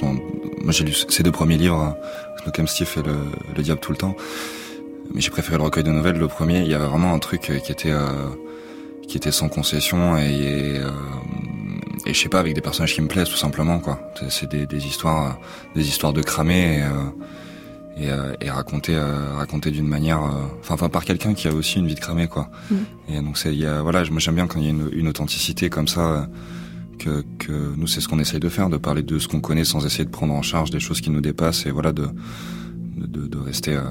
son, 0.00 0.14
moi 0.62 0.72
j'ai 0.72 0.84
lu 0.84 0.94
ses 0.94 1.22
deux 1.22 1.32
premiers 1.32 1.58
livres 1.58 1.94
Snookem 2.42 2.66
Steve 2.66 2.90
et 2.96 3.02
le, 3.02 3.14
le 3.54 3.62
Diable 3.62 3.80
tout 3.80 3.92
le 3.92 3.98
temps. 3.98 4.16
Mais 5.12 5.20
j'ai 5.20 5.28
préféré 5.28 5.58
le 5.58 5.64
recueil 5.64 5.84
de 5.84 5.90
nouvelles, 5.90 6.16
le 6.16 6.28
premier. 6.28 6.60
Il 6.60 6.68
y 6.68 6.72
avait 6.72 6.86
vraiment 6.86 7.12
un 7.12 7.18
truc 7.18 7.50
euh, 7.50 7.58
qui 7.58 7.72
était 7.72 7.92
euh, 7.92 8.30
qui 9.06 9.18
était 9.18 9.32
sans 9.32 9.50
concession 9.50 10.16
et, 10.16 10.78
euh, 10.78 10.90
et 12.06 12.14
je 12.14 12.18
sais 12.18 12.30
pas 12.30 12.40
avec 12.40 12.54
des 12.54 12.62
personnages 12.62 12.94
qui 12.94 13.02
me 13.02 13.08
plaisent 13.08 13.28
tout 13.28 13.36
simplement 13.36 13.80
quoi. 13.80 14.00
C'est 14.30 14.48
des, 14.48 14.86
histoires 14.86 15.38
des 15.74 15.86
histoires 15.86 16.14
de 16.14 16.22
cramer 16.22 16.78
et, 16.78 16.84
et, 17.96 18.08
et 18.40 18.50
racontées 18.50 18.98
racontées 18.98 19.70
d'une 19.70 19.88
manière 19.88 20.20
enfin 20.60 20.74
enfin 20.74 20.88
par 20.88 21.04
quelqu'un 21.04 21.34
qui 21.34 21.48
a 21.48 21.54
aussi 21.54 21.78
une 21.78 21.86
vie 21.86 21.94
de 21.94 22.00
cramé 22.00 22.28
quoi. 22.28 22.50
Mm. 22.70 22.74
Et 23.08 23.20
donc 23.22 23.38
c'est 23.38 23.52
il 23.52 23.60
y 23.60 23.66
a 23.66 23.82
voilà 23.82 24.04
moi 24.10 24.20
j'aime 24.20 24.34
bien 24.34 24.46
quand 24.46 24.60
il 24.60 24.64
y 24.64 24.68
a 24.68 24.70
une, 24.70 24.88
une 24.92 25.08
authenticité 25.08 25.70
comme 25.70 25.88
ça 25.88 26.28
que, 26.98 27.24
que 27.38 27.74
nous 27.76 27.86
c'est 27.86 28.00
ce 28.00 28.08
qu'on 28.08 28.18
essaye 28.18 28.40
de 28.40 28.48
faire, 28.48 28.68
de 28.68 28.76
parler 28.76 29.02
de 29.02 29.18
ce 29.18 29.28
qu'on 29.28 29.40
connaît 29.40 29.64
sans 29.64 29.84
essayer 29.86 30.04
de 30.04 30.10
prendre 30.10 30.34
en 30.34 30.42
charge 30.42 30.70
des 30.70 30.80
choses 30.80 31.00
qui 31.00 31.10
nous 31.10 31.20
dépassent 31.20 31.66
et 31.66 31.70
voilà 31.70 31.92
de 31.92 32.08
de, 32.96 33.26
de 33.26 33.38
rester 33.38 33.74
euh, 33.74 33.82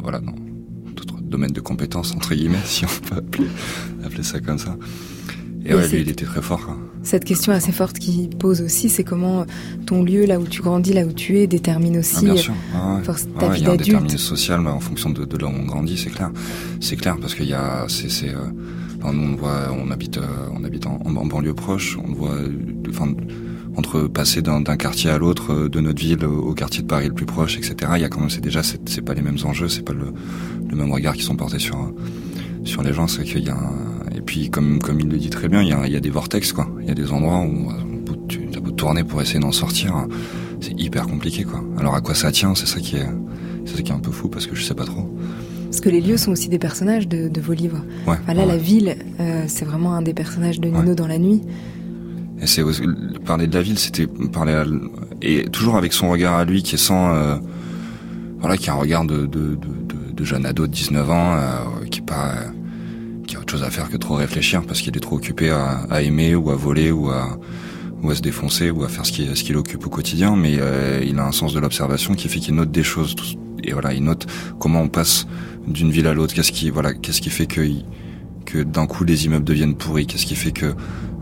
voilà 0.00 0.20
dans 0.20 0.34
d'autres 0.94 1.20
domaines 1.20 1.52
de 1.52 1.60
compétences 1.60 2.12
entre 2.14 2.34
guillemets 2.34 2.58
si 2.64 2.84
on 2.84 3.08
peut 3.08 3.16
appeler, 3.16 3.48
appeler 4.04 4.22
ça 4.22 4.40
comme 4.40 4.58
ça. 4.58 4.76
Et, 5.68 5.74
ouais, 5.74 5.88
lui 5.88 6.00
il 6.00 6.08
était 6.08 6.24
très 6.24 6.42
fort. 6.42 6.64
Quoi. 6.64 6.76
Cette 7.02 7.24
question 7.24 7.52
assez 7.52 7.72
forte 7.72 7.98
qui 7.98 8.28
pose 8.28 8.62
aussi, 8.62 8.88
c'est 8.88 9.04
comment 9.04 9.46
ton 9.86 10.02
lieu, 10.02 10.26
là 10.26 10.40
où 10.40 10.44
tu 10.44 10.62
grandis, 10.62 10.92
là 10.92 11.04
où 11.04 11.12
tu 11.12 11.38
es, 11.38 11.46
détermine 11.46 11.98
aussi 11.98 12.16
ah, 12.18 12.32
bien 12.32 12.36
sûr. 12.36 12.54
Ah, 12.74 12.96
ouais. 12.96 13.14
ta 13.38 13.48
vie 13.48 13.62
d'adulte. 13.62 13.62
Il 13.62 13.64
y 13.64 13.68
a 13.68 13.72
un 13.72 13.76
déterminisme 13.76 14.18
social 14.18 14.62
bah, 14.62 14.72
en 14.72 14.80
fonction 14.80 15.10
de, 15.10 15.24
de 15.24 15.36
là 15.36 15.46
où 15.46 15.50
on 15.50 15.64
grandit, 15.64 15.96
c'est 15.96 16.10
clair. 16.10 16.30
C'est 16.80 16.96
clair 16.96 17.16
parce 17.20 17.34
qu'il 17.34 17.46
y 17.46 17.54
a, 17.54 17.84
c'est, 17.88 18.10
c'est 18.10 18.30
euh, 18.30 19.12
nous, 19.12 19.32
on 19.32 19.36
voit, 19.36 19.72
on 19.72 19.90
habite, 19.90 20.18
euh, 20.18 20.26
on 20.54 20.64
habite 20.64 20.86
en, 20.86 21.00
en, 21.04 21.26
banlieue 21.26 21.54
proche. 21.54 21.98
On 22.02 22.12
voit, 22.12 22.38
enfin, 22.88 23.14
entre 23.76 24.02
passer 24.08 24.42
d'un 24.42 24.62
quartier 24.62 25.10
à 25.10 25.18
l'autre 25.18 25.68
de 25.68 25.80
notre 25.80 26.00
ville 26.00 26.24
au 26.24 26.54
quartier 26.54 26.82
de 26.82 26.88
Paris 26.88 27.08
le 27.08 27.14
plus 27.14 27.26
proche, 27.26 27.56
etc. 27.56 27.92
Il 27.96 28.00
y 28.00 28.04
a 28.04 28.08
quand 28.08 28.20
même, 28.20 28.30
c'est 28.30 28.40
déjà, 28.40 28.62
c'est 28.62 29.02
pas 29.02 29.14
les 29.14 29.22
mêmes 29.22 29.38
enjeux, 29.44 29.68
c'est 29.68 29.82
pas 29.82 29.92
le, 29.92 30.12
le, 30.68 30.76
même 30.76 30.90
regard 30.90 31.14
qui 31.14 31.22
sont 31.22 31.36
portés 31.36 31.58
sur 31.58 31.92
sur 32.64 32.82
les 32.82 32.92
gens. 32.92 33.06
C'est 33.06 33.24
qu'il 33.24 33.44
y 33.44 33.50
a 33.50 33.56
et 33.56 33.95
puis 34.26 34.50
comme 34.50 34.80
comme 34.80 35.00
il 35.00 35.08
le 35.08 35.16
dit 35.16 35.30
très 35.30 35.48
bien, 35.48 35.62
il 35.62 35.68
y 35.68 35.72
a, 35.72 35.86
il 35.86 35.92
y 35.92 35.96
a 35.96 36.00
des 36.00 36.10
vortex 36.10 36.52
quoi. 36.52 36.68
Il 36.82 36.88
y 36.88 36.90
a 36.90 36.94
des 36.94 37.10
endroits 37.12 37.40
où 37.40 37.72
tu 38.28 38.48
as 38.54 38.60
beau 38.60 38.72
tourner 38.72 39.04
pour 39.04 39.22
essayer 39.22 39.40
d'en 39.40 39.52
sortir, 39.52 40.06
c'est 40.60 40.78
hyper 40.78 41.06
compliqué 41.06 41.44
quoi. 41.44 41.62
Alors 41.78 41.94
à 41.94 42.00
quoi 42.00 42.14
ça 42.14 42.32
tient 42.32 42.54
C'est 42.54 42.66
ça 42.66 42.80
qui 42.80 42.96
est 42.96 43.08
c'est 43.64 43.76
ça 43.76 43.82
qui 43.82 43.90
est 43.92 43.94
un 43.94 44.00
peu 44.00 44.10
fou 44.10 44.28
parce 44.28 44.46
que 44.46 44.54
je 44.54 44.62
sais 44.62 44.74
pas 44.74 44.84
trop. 44.84 45.08
Parce 45.64 45.80
que 45.80 45.88
les 45.88 46.00
lieux 46.00 46.16
sont 46.16 46.32
aussi 46.32 46.48
des 46.48 46.58
personnages 46.58 47.08
de, 47.08 47.28
de 47.28 47.40
vos 47.40 47.52
livres. 47.52 47.84
Ouais, 48.06 48.16
là, 48.32 48.46
la 48.46 48.56
ville, 48.56 48.96
euh, 49.18 49.44
c'est 49.48 49.64
vraiment 49.64 49.94
un 49.94 50.02
des 50.02 50.14
personnages 50.14 50.60
de 50.60 50.68
Nino 50.68 50.94
dans 50.94 51.08
la 51.08 51.18
nuit. 51.18 51.42
Et 52.40 52.46
c'est 52.46 52.62
parler 53.24 53.46
de 53.46 53.54
la 53.54 53.62
ville, 53.62 53.78
c'était 53.78 54.06
parler 54.06 54.52
à, 54.52 54.64
et 55.22 55.44
toujours 55.44 55.76
avec 55.76 55.92
son 55.92 56.10
regard 56.10 56.34
à 56.34 56.44
lui 56.44 56.62
qui 56.62 56.74
est 56.74 56.78
sans 56.78 57.14
euh, 57.14 57.36
voilà 58.38 58.56
qui 58.56 58.70
a 58.70 58.74
un 58.74 58.76
regard 58.76 59.04
de 59.04 59.26
de, 59.26 59.56
de, 59.56 60.12
de 60.14 60.24
jeune 60.24 60.46
ado 60.46 60.66
de 60.66 60.72
19 60.72 61.10
ans 61.10 61.36
euh, 61.36 61.86
qui 61.90 62.00
est 62.00 62.06
pas 62.06 62.34
autre 63.46 63.52
chose 63.52 63.62
à 63.62 63.70
faire 63.70 63.88
que 63.88 63.96
trop 63.96 64.16
réfléchir 64.16 64.62
parce 64.66 64.80
qu'il 64.80 64.96
est 64.96 65.00
trop 65.00 65.14
occupé 65.14 65.50
à, 65.50 66.02
aimer 66.02 66.34
ou 66.34 66.50
à 66.50 66.56
voler 66.56 66.90
ou 66.90 67.10
à 67.10 67.38
ou 68.02 68.10
à 68.10 68.14
se 68.16 68.20
défoncer 68.20 68.72
ou 68.72 68.82
à 68.82 68.88
faire 68.88 69.06
ce 69.06 69.12
qui 69.12 69.24
ce 69.36 69.44
qui 69.44 69.52
l'occupe 69.52 69.86
au 69.86 69.88
quotidien 69.88 70.34
mais 70.34 70.56
euh, 70.58 71.00
il 71.06 71.16
a 71.20 71.24
un 71.24 71.30
sens 71.30 71.54
de 71.54 71.60
l'observation 71.60 72.14
qui 72.14 72.28
fait 72.28 72.40
qu'il 72.40 72.56
note 72.56 72.72
des 72.72 72.82
choses 72.82 73.14
et 73.62 73.72
voilà 73.72 73.94
il 73.94 74.02
note 74.02 74.26
comment 74.58 74.80
on 74.80 74.88
passe 74.88 75.28
d'une 75.68 75.92
ville 75.92 76.08
à 76.08 76.12
l'autre 76.12 76.34
qu'est-ce 76.34 76.50
qui 76.50 76.70
voilà 76.70 76.92
qu'est-ce 76.92 77.20
qui 77.20 77.30
fait 77.30 77.46
que 77.46 77.62
que 78.46 78.64
d'un 78.64 78.88
coup 78.88 79.04
les 79.04 79.26
immeubles 79.26 79.44
deviennent 79.44 79.76
pourris 79.76 80.08
qu'est-ce 80.08 80.26
qui 80.26 80.34
fait 80.34 80.50
que 80.50 80.74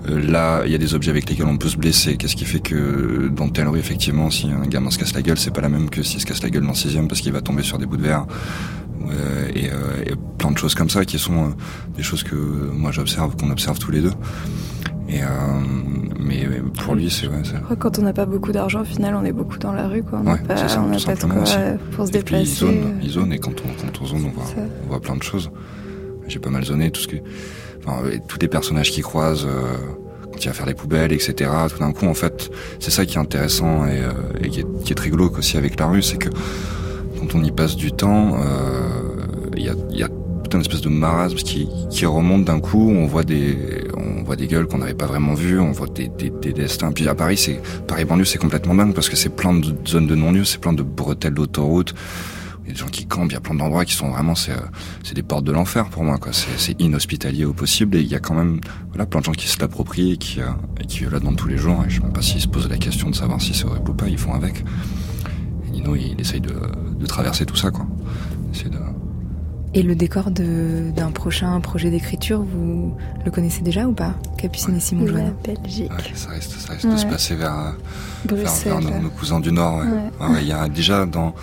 euh, 0.09 0.21
là, 0.21 0.63
il 0.67 0.73
y 0.73 0.75
a 0.75 0.79
des 0.79 0.95
objets 0.95 1.11
avec 1.11 1.29
lesquels 1.31 1.47
on 1.47 1.57
peut 1.57 1.69
se 1.69 1.79
blesser. 1.79 2.19
Qu'est-ce 2.19 2.37
qui 2.37 2.45
fait 2.45 2.61
que 2.61 3.29
dans 3.29 3.49
telle 3.49 3.69
rue, 3.69 3.79
effectivement, 3.79 4.31
si 4.31 4.49
un 4.49 4.67
gamin 4.67 4.91
se 4.91 4.99
casse 4.99 5.15
la 5.15 5.23
gueule, 5.23 5.39
c'est 5.39 5.51
pas 5.51 5.63
la 5.63 5.71
même 5.71 5.89
que 5.89 6.03
s'il 6.03 6.21
se 6.21 6.27
casse 6.27 6.43
la 6.43 6.51
gueule 6.51 6.67
dans 6.67 6.75
sixième 6.75 7.09
parce 7.09 7.23
qu'il 7.23 7.33
va 7.33 7.41
tomber 7.41 7.63
sur 7.63 7.79
des 7.79 7.87
bouts 7.87 7.97
de 7.97 8.03
verre. 8.03 8.27
Euh, 9.03 9.49
et, 9.55 9.71
euh, 9.71 10.13
et, 10.13 10.15
plein 10.39 10.51
de 10.51 10.59
choses 10.59 10.75
comme 10.75 10.91
ça 10.91 11.05
qui 11.05 11.19
sont 11.19 11.45
euh, 11.45 11.49
des 11.97 12.03
choses 12.03 12.23
que 12.23 12.35
moi 12.35 12.91
j'observe, 12.93 13.37
qu'on 13.37 13.51
observe 13.51 13.79
tous 13.79 13.91
les 13.91 14.01
deux. 14.01 14.13
Et 15.09 15.23
euh, 15.23 15.27
mais 16.19 16.47
pour 16.83 16.95
lui, 16.95 17.11
c'est 17.11 17.29
ouais, 17.29 17.43
Quand 17.79 17.99
on 17.99 18.03
n'a 18.03 18.13
pas 18.13 18.25
beaucoup 18.25 18.53
d'argent, 18.53 18.81
au 18.81 18.85
final, 18.85 19.15
on 19.15 19.25
est 19.25 19.33
beaucoup 19.33 19.59
dans 19.59 19.73
la 19.73 19.87
rue, 19.87 20.03
quoi. 20.03 20.21
On 20.25 20.27
ouais, 20.27 20.39
n'a 20.41 20.55
pas, 20.55 20.69
ça, 20.69 20.83
on 20.83 20.93
a 20.93 20.99
pas 20.99 21.15
de 21.15 21.21
quoi 21.21 21.45
pour 21.93 22.07
se 22.07 22.11
et 22.11 22.13
déplacer. 22.13 22.45
Puis, 22.45 22.51
il 22.51 22.57
zone, 22.57 22.99
il 23.03 23.11
zone, 23.11 23.33
et 23.33 23.39
quand 23.39 23.53
on, 23.61 23.83
quand 23.83 24.01
on 24.01 24.07
zone, 24.07 24.25
on 24.27 24.31
voit, 24.31 24.47
on 24.85 24.89
voit 24.89 25.01
plein 25.01 25.17
de 25.17 25.23
choses. 25.23 25.51
J'ai 26.27 26.39
pas 26.39 26.51
mal 26.51 26.65
zoné 26.65 26.91
tout 26.91 27.03
ce 27.03 27.09
que, 27.09 27.17
enfin, 27.87 28.03
tous 28.27 28.39
les 28.41 28.49
personnages 28.49 28.91
qui 28.91 29.03
croisent. 29.03 29.47
Euh, 29.47 29.77
quand 30.33 30.45
il 30.45 30.49
va 30.49 30.55
faire 30.55 30.67
les 30.67 30.75
poubelles, 30.75 31.13
etc. 31.13 31.49
Tout 31.71 31.79
d'un 31.79 31.93
coup, 31.93 32.07
en 32.07 32.15
fait, 32.15 32.51
c'est 32.81 32.91
ça 32.91 33.07
qui 33.07 33.15
est 33.17 33.21
intéressant 33.21 33.87
et, 33.87 34.01
euh, 34.01 34.11
et 34.43 34.49
qui, 34.49 34.61
est, 34.61 34.83
qui, 34.83 34.91
est, 34.91 34.97
très 34.97 35.11
glauque 35.11 35.39
aussi 35.39 35.57
avec 35.57 35.79
la 35.79 35.87
rue, 35.87 36.03
c'est 36.03 36.17
que 36.17 36.29
quand 37.25 37.39
on 37.39 37.45
y 37.45 37.51
passe 37.51 37.77
du 37.77 37.93
temps, 37.93 38.37
il 39.57 39.61
euh, 39.61 39.65
y, 39.65 39.69
a, 39.69 39.75
y 39.91 40.03
a 40.03 40.09
toute 40.09 40.55
une 40.55 40.61
espèce 40.61 40.83
de 40.83 40.89
marasme 40.89 41.37
qui, 41.37 42.07
remonte 42.07 42.45
d'un 42.45 42.61
coup. 42.61 42.91
On 42.91 43.07
voit 43.07 43.25
des, 43.25 43.85
on 43.97 44.23
voit 44.23 44.37
des 44.37 44.47
gueules 44.47 44.67
qu'on 44.67 44.79
n'avait 44.79 44.95
pas 44.95 45.07
vraiment 45.07 45.35
vues, 45.35 45.59
on 45.59 45.73
voit 45.73 45.87
des, 45.87 46.09
des, 46.09 46.31
des, 46.31 46.53
destins. 46.53 46.93
Puis 46.93 47.09
à 47.09 47.15
Paris, 47.15 47.37
c'est 47.37 47.61
Paris 47.87 48.05
banlieue, 48.05 48.25
c'est 48.25 48.39
complètement 48.39 48.75
dingue 48.75 48.95
parce 48.95 49.09
que 49.09 49.17
c'est 49.17 49.31
plein 49.31 49.55
de 49.55 49.75
zones 49.87 50.07
de 50.07 50.15
non-lieu, 50.15 50.45
c'est 50.45 50.61
plein 50.61 50.73
de 50.73 50.83
bretelles 50.83 51.35
d'autoroute. 51.35 51.95
Il 52.65 52.69
y 52.69 52.71
a 52.71 52.73
des 52.75 52.79
gens 52.79 52.89
qui 52.89 53.07
campent, 53.07 53.31
il 53.31 53.35
y 53.35 53.37
a 53.37 53.41
plein 53.41 53.55
d'endroits 53.55 53.85
qui 53.85 53.95
sont 53.95 54.11
vraiment, 54.11 54.35
c'est, 54.35 54.53
c'est 55.03 55.15
des 55.15 55.23
portes 55.23 55.45
de 55.45 55.53
l'enfer 55.53 55.89
pour 55.89 56.03
moi. 56.03 56.19
C'est, 56.33 56.81
inhospitalier 56.81 57.45
au 57.45 57.53
possible 57.53 57.97
et 57.97 58.01
il 58.01 58.09
y 58.09 58.15
a 58.15 58.21
quand 58.21 58.35
même, 58.35 58.61
voilà, 58.89 59.07
plein 59.07 59.21
de 59.21 59.25
gens 59.25 59.33
qui 59.33 59.49
se 59.49 59.59
l'approprient 59.61 60.13
et 60.13 60.17
qui, 60.17 60.41
euh, 60.41 60.47
et 60.81 61.11
la 61.11 61.21
demandent 61.21 61.37
tous 61.37 61.49
les 61.49 61.59
jours. 61.59 61.83
Et 61.87 61.91
je 61.91 62.01
ne 62.01 62.07
sais 62.07 62.13
pas 62.13 62.23
s'ils 62.23 62.41
se 62.41 62.49
posent 62.49 62.69
la 62.69 62.79
question 62.79 63.11
de 63.11 63.15
savoir 63.15 63.41
si 63.41 63.55
c'est 63.55 63.67
horrible 63.67 63.91
ou 63.91 63.95
pas, 63.95 64.09
ils 64.09 64.19
font 64.19 64.35
avec. 64.35 64.63
Et 65.75 65.81
Nino, 65.81 65.97
il 65.97 66.21
essaye 66.21 66.41
de, 66.41 66.55
de 66.99 67.07
traverser 67.07 67.47
tout 67.47 67.57
ça, 67.57 67.71
quoi. 67.71 67.87
De... 68.65 68.71
Et 69.75 69.83
le 69.83 69.97
décor 69.97 70.31
d'un 70.31 71.11
prochain 71.11 71.61
projet 71.61 71.91
d'écriture, 71.91 72.43
vous 72.43 72.97
le 73.25 73.31
connaissez 73.31 73.63
déjà 73.63 73.87
ou 73.89 73.93
pas 73.93 74.15
Capucine 74.39 74.71
ouais. 74.71 74.77
et 74.77 74.81
Simon 74.81 75.07
Joannin 75.07 75.35
Belgique. 75.45 75.91
Ouais, 75.91 76.13
ça 76.15 76.31
risque, 76.31 76.51
ça 76.53 76.75
ouais. 76.75 76.95
de 76.95 76.97
se 76.97 77.07
passer 77.07 77.35
vers, 77.35 77.75
vers, 78.25 78.53
vers 78.53 78.81
nos, 78.81 79.01
nos, 79.01 79.11
cousins 79.11 79.41
du 79.41 79.51
Nord. 79.51 79.79
Ouais. 80.21 80.43
il 80.43 80.47
y 80.47 80.53
a 80.53 80.69
déjà 80.69 81.07
dans 81.07 81.35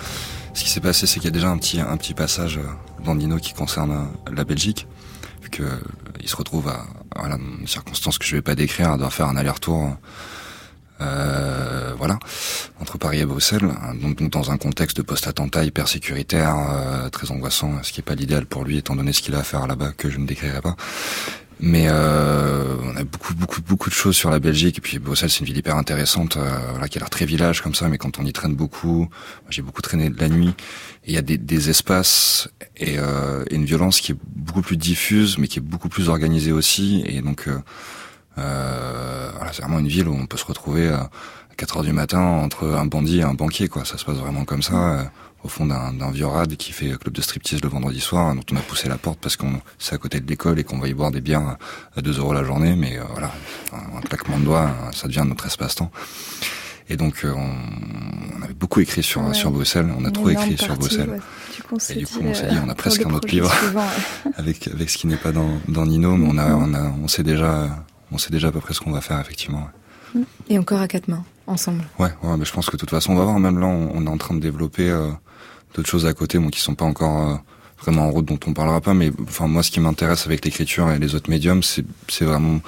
ce 0.53 0.63
qui 0.63 0.69
s'est 0.69 0.79
passé, 0.79 1.07
c'est 1.07 1.19
qu'il 1.19 1.25
y 1.25 1.27
a 1.27 1.31
déjà 1.31 1.49
un 1.49 1.57
petit, 1.57 1.81
un 1.81 1.97
petit 1.97 2.13
passage 2.13 2.59
dans 3.03 3.15
Nino 3.15 3.37
qui 3.37 3.53
concerne 3.53 4.07
la 4.33 4.45
Belgique, 4.45 4.87
vu 5.43 5.49
que 5.49 5.63
il 6.21 6.29
se 6.29 6.35
retrouve 6.37 6.69
à, 6.69 6.85
à 7.15 7.27
la 7.27 7.37
circonstance 7.65 8.17
que 8.17 8.25
je 8.25 8.37
vais 8.37 8.41
pas 8.41 8.55
décrire, 8.55 8.91
à 8.91 8.93
devoir 8.93 9.11
faire 9.11 9.27
un 9.27 9.35
aller-retour, 9.35 9.97
euh, 11.01 11.93
voilà, 11.97 12.19
entre 12.79 12.97
Paris 12.97 13.19
et 13.19 13.25
Bruxelles, 13.25 13.69
donc, 14.01 14.17
donc 14.17 14.31
dans 14.31 14.51
un 14.51 14.57
contexte 14.57 14.97
de 14.97 15.01
post-attentat 15.01 15.63
hyper 15.65 15.87
sécuritaire, 15.87 16.55
euh, 16.55 17.09
très 17.09 17.31
angoissant, 17.31 17.83
ce 17.83 17.91
qui 17.91 17.99
est 17.99 18.03
pas 18.03 18.15
l'idéal 18.15 18.45
pour 18.45 18.63
lui, 18.63 18.77
étant 18.77 18.95
donné 18.95 19.13
ce 19.13 19.21
qu'il 19.21 19.35
a 19.35 19.39
à 19.39 19.43
faire 19.43 19.67
là-bas, 19.67 19.91
que 19.97 20.09
je 20.09 20.17
ne 20.17 20.25
décrirai 20.25 20.61
pas. 20.61 20.75
Mais 21.63 21.85
euh, 21.89 22.75
on 22.83 22.95
a 22.97 23.03
beaucoup, 23.03 23.35
beaucoup, 23.35 23.61
beaucoup 23.61 23.89
de 23.91 23.93
choses 23.93 24.15
sur 24.15 24.31
la 24.31 24.39
Belgique. 24.39 24.79
Et 24.79 24.81
puis 24.81 24.97
Bruxelles, 24.97 25.29
c'est 25.29 25.41
une 25.41 25.45
ville 25.45 25.57
hyper 25.57 25.75
intéressante, 25.75 26.37
euh, 26.37 26.49
voilà, 26.71 26.87
qui 26.87 26.97
a 26.97 27.01
l'air 27.01 27.11
très 27.11 27.25
village 27.25 27.61
comme 27.61 27.75
ça. 27.75 27.87
Mais 27.87 27.99
quand 27.99 28.17
on 28.17 28.25
y 28.25 28.33
traîne 28.33 28.55
beaucoup, 28.55 29.07
j'ai 29.49 29.61
beaucoup 29.61 29.83
traîné 29.83 30.09
de 30.09 30.19
la 30.19 30.27
nuit. 30.27 30.55
Il 31.05 31.13
y 31.13 31.17
a 31.17 31.21
des, 31.21 31.37
des 31.37 31.69
espaces 31.69 32.49
et, 32.77 32.97
euh, 32.97 33.45
et, 33.51 33.55
une 33.55 33.65
violence 33.65 34.01
qui 34.01 34.13
est 34.13 34.17
beaucoup 34.35 34.63
plus 34.63 34.75
diffuse, 34.75 35.37
mais 35.37 35.47
qui 35.47 35.59
est 35.59 35.61
beaucoup 35.61 35.87
plus 35.87 36.09
organisée 36.09 36.51
aussi. 36.51 37.03
Et 37.05 37.21
donc, 37.21 37.47
euh, 37.47 37.59
voilà, 38.35 39.51
c'est 39.53 39.61
vraiment 39.61 39.79
une 39.79 39.87
ville 39.87 40.07
où 40.07 40.13
on 40.13 40.25
peut 40.25 40.37
se 40.37 40.45
retrouver 40.45 40.89
à 40.89 41.09
4 41.57 41.77
heures 41.77 41.83
du 41.83 41.93
matin 41.93 42.21
entre 42.21 42.65
un 42.67 42.85
bandit 42.85 43.19
et 43.19 43.23
un 43.23 43.33
banquier. 43.33 43.67
Quoi, 43.67 43.85
ça 43.85 43.97
se 43.97 44.05
passe 44.05 44.17
vraiment 44.17 44.45
comme 44.45 44.61
ça 44.61 45.11
au 45.43 45.47
fond 45.47 45.65
d'un 45.65 46.11
vieux 46.11 46.27
rad 46.27 46.55
qui 46.55 46.71
fait 46.71 46.91
club 46.97 47.13
de 47.13 47.21
striptease 47.21 47.61
le 47.61 47.69
vendredi 47.69 47.99
soir, 47.99 48.35
dont 48.35 48.43
on 48.51 48.55
a 48.57 48.61
poussé 48.61 48.87
la 48.87 48.97
porte 48.97 49.19
parce 49.19 49.35
qu'on 49.35 49.61
c'est 49.79 49.95
à 49.95 49.97
côté 49.97 50.19
de 50.19 50.27
l'école 50.27 50.59
et 50.59 50.63
qu'on 50.63 50.77
va 50.77 50.87
y 50.87 50.93
boire 50.93 51.11
des 51.11 51.21
bières 51.21 51.57
à 51.95 52.01
2 52.01 52.19
euros 52.19 52.33
la 52.33 52.43
journée, 52.43 52.75
mais 52.75 52.97
euh, 52.97 53.03
voilà, 53.11 53.31
un, 53.73 53.97
un, 53.97 54.01
claquement 54.01 54.37
de 54.37 54.45
doigts, 54.45 54.71
ça 54.93 55.07
devient 55.07 55.23
notre 55.25 55.47
espace-temps. 55.47 55.91
Et 56.89 56.97
donc 56.97 57.23
euh, 57.23 57.33
on, 57.35 58.39
on, 58.39 58.43
avait 58.43 58.53
beaucoup 58.53 58.81
écrit 58.81 59.01
sur 59.01 59.23
ouais. 59.23 59.33
sur 59.33 59.49
Bruxelles, 59.49 59.91
on 59.97 60.03
a 60.03 60.07
Une 60.07 60.13
trop 60.13 60.29
écrit 60.29 60.51
partie, 60.51 60.65
sur 60.65 60.75
Bruxelles. 60.75 61.09
Ouais. 61.09 61.19
Du 61.55 61.63
coup, 61.63 61.75
on 61.75 61.93
et 61.93 61.95
du 61.95 62.07
coup, 62.07 62.19
on 62.21 62.33
s'est 62.33 62.47
dit, 62.47 62.57
on 62.63 62.67
a 62.67 62.71
euh, 62.71 62.75
presque 62.75 63.05
un 63.05 63.13
autre 63.13 63.27
livre 63.29 63.51
ouais. 63.73 64.31
avec 64.37 64.67
avec 64.67 64.89
ce 64.89 64.97
qui 64.97 65.07
n'est 65.07 65.17
pas 65.17 65.31
dans 65.31 65.59
dans 65.67 65.85
Nino, 65.85 66.17
mais 66.17 66.27
on 66.29 66.37
a 66.37 66.53
on 66.53 66.73
a 66.73 66.93
on 67.01 67.07
sait 67.07 67.23
déjà 67.23 67.83
on 68.11 68.17
sait 68.17 68.31
déjà 68.31 68.49
à 68.49 68.51
peu 68.51 68.59
près 68.59 68.73
ce 68.73 68.79
qu'on 68.81 68.91
va 68.91 69.01
faire 69.01 69.19
effectivement. 69.19 69.69
Et 70.49 70.57
encore 70.57 70.81
à 70.81 70.87
quatre 70.87 71.07
mains, 71.07 71.23
ensemble. 71.47 71.83
Ouais, 71.97 72.09
ouais, 72.23 72.37
mais 72.37 72.45
je 72.45 72.51
pense 72.51 72.65
que 72.65 72.73
de 72.73 72.77
toute 72.77 72.89
façon, 72.89 73.13
on 73.13 73.15
va 73.15 73.23
voir. 73.23 73.39
Même 73.39 73.59
là, 73.59 73.67
on, 73.67 73.91
on 73.95 74.05
est 74.05 74.09
en 74.09 74.17
train 74.17 74.35
de 74.35 74.39
développer 74.39 74.89
euh, 74.89 75.09
d'autres 75.73 75.89
choses 75.89 76.05
à 76.05 76.13
côté, 76.13 76.37
bon, 76.37 76.49
qui 76.49 76.59
sont 76.59 76.75
pas 76.75 76.85
encore 76.85 77.29
euh, 77.29 77.35
vraiment 77.79 78.07
en 78.07 78.11
route, 78.11 78.25
dont 78.25 78.39
on 78.45 78.53
parlera 78.53 78.81
pas. 78.81 78.93
Mais 78.93 79.11
enfin, 79.23 79.47
moi, 79.47 79.63
ce 79.63 79.71
qui 79.71 79.79
m'intéresse 79.79 80.25
avec 80.25 80.43
l'écriture 80.43 80.91
et 80.91 80.99
les 80.99 81.15
autres 81.15 81.29
médiums, 81.29 81.63
c'est 81.63 81.85
c'est 82.09 82.25
vraiment 82.25 82.59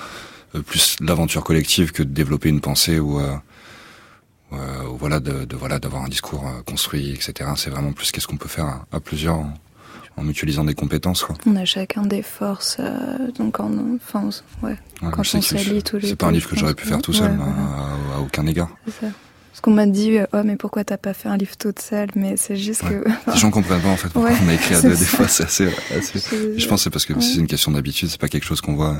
euh, 0.56 0.62
plus 0.62 0.96
l'aventure 1.02 1.44
collective 1.44 1.92
que 1.92 2.04
de 2.04 2.10
développer 2.10 2.50
une 2.50 2.62
pensée 2.62 3.00
ou 3.00 3.20
voilà 5.00 5.20
de, 5.20 5.46
de 5.46 5.56
voilà 5.56 5.80
d'avoir 5.80 6.04
un 6.04 6.08
discours 6.08 6.46
construit, 6.66 7.12
etc. 7.12 7.50
C'est 7.56 7.72
vraiment 7.72 7.92
plus 7.92 8.12
qu'est-ce 8.12 8.28
qu'on 8.28 8.38
peut 8.38 8.48
faire 8.48 8.66
à, 8.66 8.86
à 8.92 9.00
plusieurs. 9.00 9.36
En, 9.36 9.54
en 10.18 10.24
mutualisant 10.24 10.64
des 10.64 10.76
compétences. 10.76 11.24
Quoi. 11.24 11.36
On 11.46 11.56
a 11.56 11.66
chacun 11.66 12.04
des 12.04 12.22
forces, 12.22 12.78
euh, 12.80 13.32
donc 13.38 13.60
en, 13.60 13.72
enfin, 13.96 14.30
ouais, 14.62 14.70
ouais 15.02 15.12
quand 15.12 15.22
on 15.34 15.42
s'allie 15.42 15.84
tous 15.84 15.98
les 15.98 16.10
C'est 16.10 16.16
pas 16.16 16.28
un 16.28 16.32
livre 16.32 16.50
que 16.50 16.56
j'aurais 16.56 16.76
pu 16.76 16.86
faire 16.86 17.02
tout 17.02 17.14
seul, 17.14 17.32
ouais, 17.32 17.38
à, 18.16 18.20
aucun 18.20 18.46
égard. 18.48 18.70
C'est 18.86 19.06
ça. 19.06 19.12
Parce 19.52 19.62
qu'on 19.62 19.72
m'a 19.72 19.86
dit, 19.86 20.18
oh, 20.34 20.38
mais 20.44 20.56
pourquoi 20.56 20.84
t'as 20.84 20.98
pas 20.98 21.14
fait 21.14 21.30
un 21.30 21.38
livre 21.38 21.56
toute 21.58 21.80
seule? 21.80 22.10
Mais 22.16 22.38
c'est 22.38 22.56
juste 22.56 22.82
que. 22.82 23.04
Les 23.32 23.38
gens 23.38 23.52
comprennent 23.52 23.82
pas 23.82 23.90
en 23.90 23.98
fait 23.98 24.10
pourquoi 24.10 24.32
on 24.44 24.48
a 24.50 24.54
écrit 24.56 24.74
à 24.74 24.82
deux. 24.82 24.96
Des 24.96 25.06
fois, 25.06 25.28
c'est 25.28 25.44
assez. 25.44 25.70
assez... 25.96 26.20
Je- 26.58 26.68
pense 26.68 26.80
que 26.80 26.84
c'est 26.86 26.90
parce 26.90 27.06
que 27.06 27.20
c'est 27.22 27.38
une 27.38 27.46
question 27.46 27.72
d'habitude. 27.72 28.10
C'est 28.10 28.20
pas 28.20 28.30
quelque 28.30 28.46
chose 28.46 28.62
qu'on 28.62 28.74
voit 28.74 29.00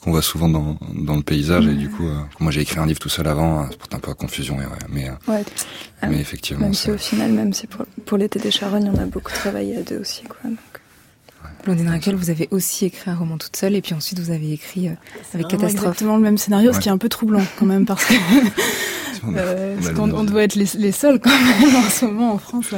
qu'on 0.00 0.10
voit 0.12 0.22
souvent 0.22 0.48
dans 0.48 0.78
dans 0.94 1.16
le 1.16 1.22
paysage. 1.22 1.66
Et 1.66 1.74
du 1.74 1.88
coup, 1.90 2.06
euh, 2.06 2.16
moi 2.40 2.50
j'ai 2.52 2.60
écrit 2.62 2.78
un 2.78 2.86
livre 2.86 2.98
tout 3.00 3.08
seul 3.08 3.26
avant. 3.26 3.68
Ça 3.70 3.76
porte 3.76 3.94
un 3.94 3.98
peu 3.98 4.10
à 4.10 4.14
confusion. 4.14 4.56
Ouais, 4.56 4.64
mais 4.88 5.08
euh, 5.08 5.12
Ouais. 5.32 5.44
Ah, 6.02 6.06
mais 6.08 6.18
effectivement, 6.20 6.64
Même 6.66 6.74
si 6.74 6.84
c'est- 6.84 6.90
au 6.92 6.98
final, 6.98 7.32
même 7.32 7.52
si 7.52 7.66
pour, 7.66 7.84
pour 8.06 8.16
l'été 8.18 8.38
des 8.38 8.50
charognes, 8.50 8.90
on 8.94 8.98
a 8.98 9.04
beaucoup 9.06 9.32
travaillé 9.32 9.76
à 9.76 9.82
deux 9.82 9.98
aussi, 9.98 10.22
quoi. 10.24 10.38
donc. 10.44 10.58
Blondine 11.64 11.88
Raquel, 11.90 12.14
vous 12.14 12.30
avez 12.30 12.48
aussi 12.52 12.86
écrit 12.86 13.10
un 13.10 13.14
roman 13.14 13.36
toute 13.36 13.54
seule 13.54 13.74
et 13.74 13.82
puis 13.82 13.92
ensuite 13.94 14.18
vous 14.18 14.30
avez 14.30 14.52
écrit 14.52 14.88
euh, 14.88 14.92
avec 15.34 15.46
Catastrophe. 15.48 15.72
exactement 15.72 16.16
le 16.16 16.22
même 16.22 16.38
scénario, 16.38 16.70
ce 16.72 16.76
Ouais. 16.78 16.82
qui 16.82 16.88
est 16.88 16.92
un 16.92 16.96
peu 16.98 17.10
troublant 17.10 17.42
quand 17.58 17.66
même 17.66 17.84
parce 17.84 18.02
que 18.06 18.14
on 19.24 19.34
a- 19.34 19.38
euh, 19.38 19.76
on 19.98 20.08
a 20.08 20.12
parce 20.12 20.26
doit 20.26 20.42
être 20.42 20.54
les, 20.54 20.66
les 20.78 20.92
seuls 20.92 21.20
quand 21.20 21.28
même 21.30 21.76
en 21.86 21.90
ce 21.90 22.06
moment 22.06 22.32
en 22.32 22.38
France 22.38 22.72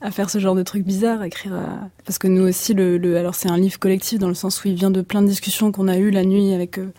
à 0.00 0.10
faire 0.10 0.30
ce 0.30 0.38
genre 0.38 0.54
de 0.54 0.62
trucs 0.62 0.84
bizarres, 0.84 1.20
à 1.20 1.26
écrire 1.26 1.54
à... 1.54 1.88
parce 2.04 2.18
que 2.18 2.26
nous 2.26 2.42
aussi 2.42 2.74
le, 2.74 3.16
alors 3.16 3.34
c'est 3.34 3.50
un 3.50 3.58
livre 3.58 3.78
collectif 3.78 4.18
dans 4.18 4.28
le 4.28 4.34
sens 4.34 4.64
où 4.64 4.68
il 4.68 4.74
vient 4.74 4.90
de 4.90 5.02
plein 5.02 5.22
de 5.22 5.26
discussions 5.26 5.72
qu'on 5.72 5.88
a 5.88 5.98
eues 5.98 6.10
la 6.10 6.24
nuit 6.24 6.54
avec 6.54 6.78
euh, 6.78 6.92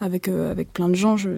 avec 0.00 0.28
euh, 0.28 0.50
avec 0.50 0.72
plein 0.72 0.88
de 0.88 0.94
gens, 0.94 1.16
je, 1.16 1.30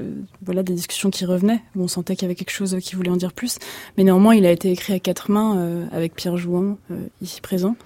voilà 0.44 0.62
des 0.62 0.74
discussions 0.74 1.10
qui 1.10 1.24
revenaient. 1.24 1.62
Où 1.76 1.82
on 1.82 1.88
sentait 1.88 2.14
qu'il 2.14 2.22
y 2.22 2.26
avait 2.26 2.34
quelque 2.34 2.50
chose 2.50 2.76
qui 2.80 2.94
voulait 2.94 3.10
en 3.10 3.16
dire 3.16 3.32
plus, 3.32 3.58
mais 3.96 4.04
néanmoins 4.04 4.34
il 4.34 4.46
a 4.46 4.52
été 4.52 4.70
écrit 4.70 4.92
à 4.92 4.98
quatre 4.98 5.30
mains 5.30 5.56
euh, 5.56 5.86
avec 5.92 6.14
Pierre 6.14 6.36
Jouan 6.36 6.76
euh, 6.90 7.06
ici 7.22 7.40
présent. 7.40 7.76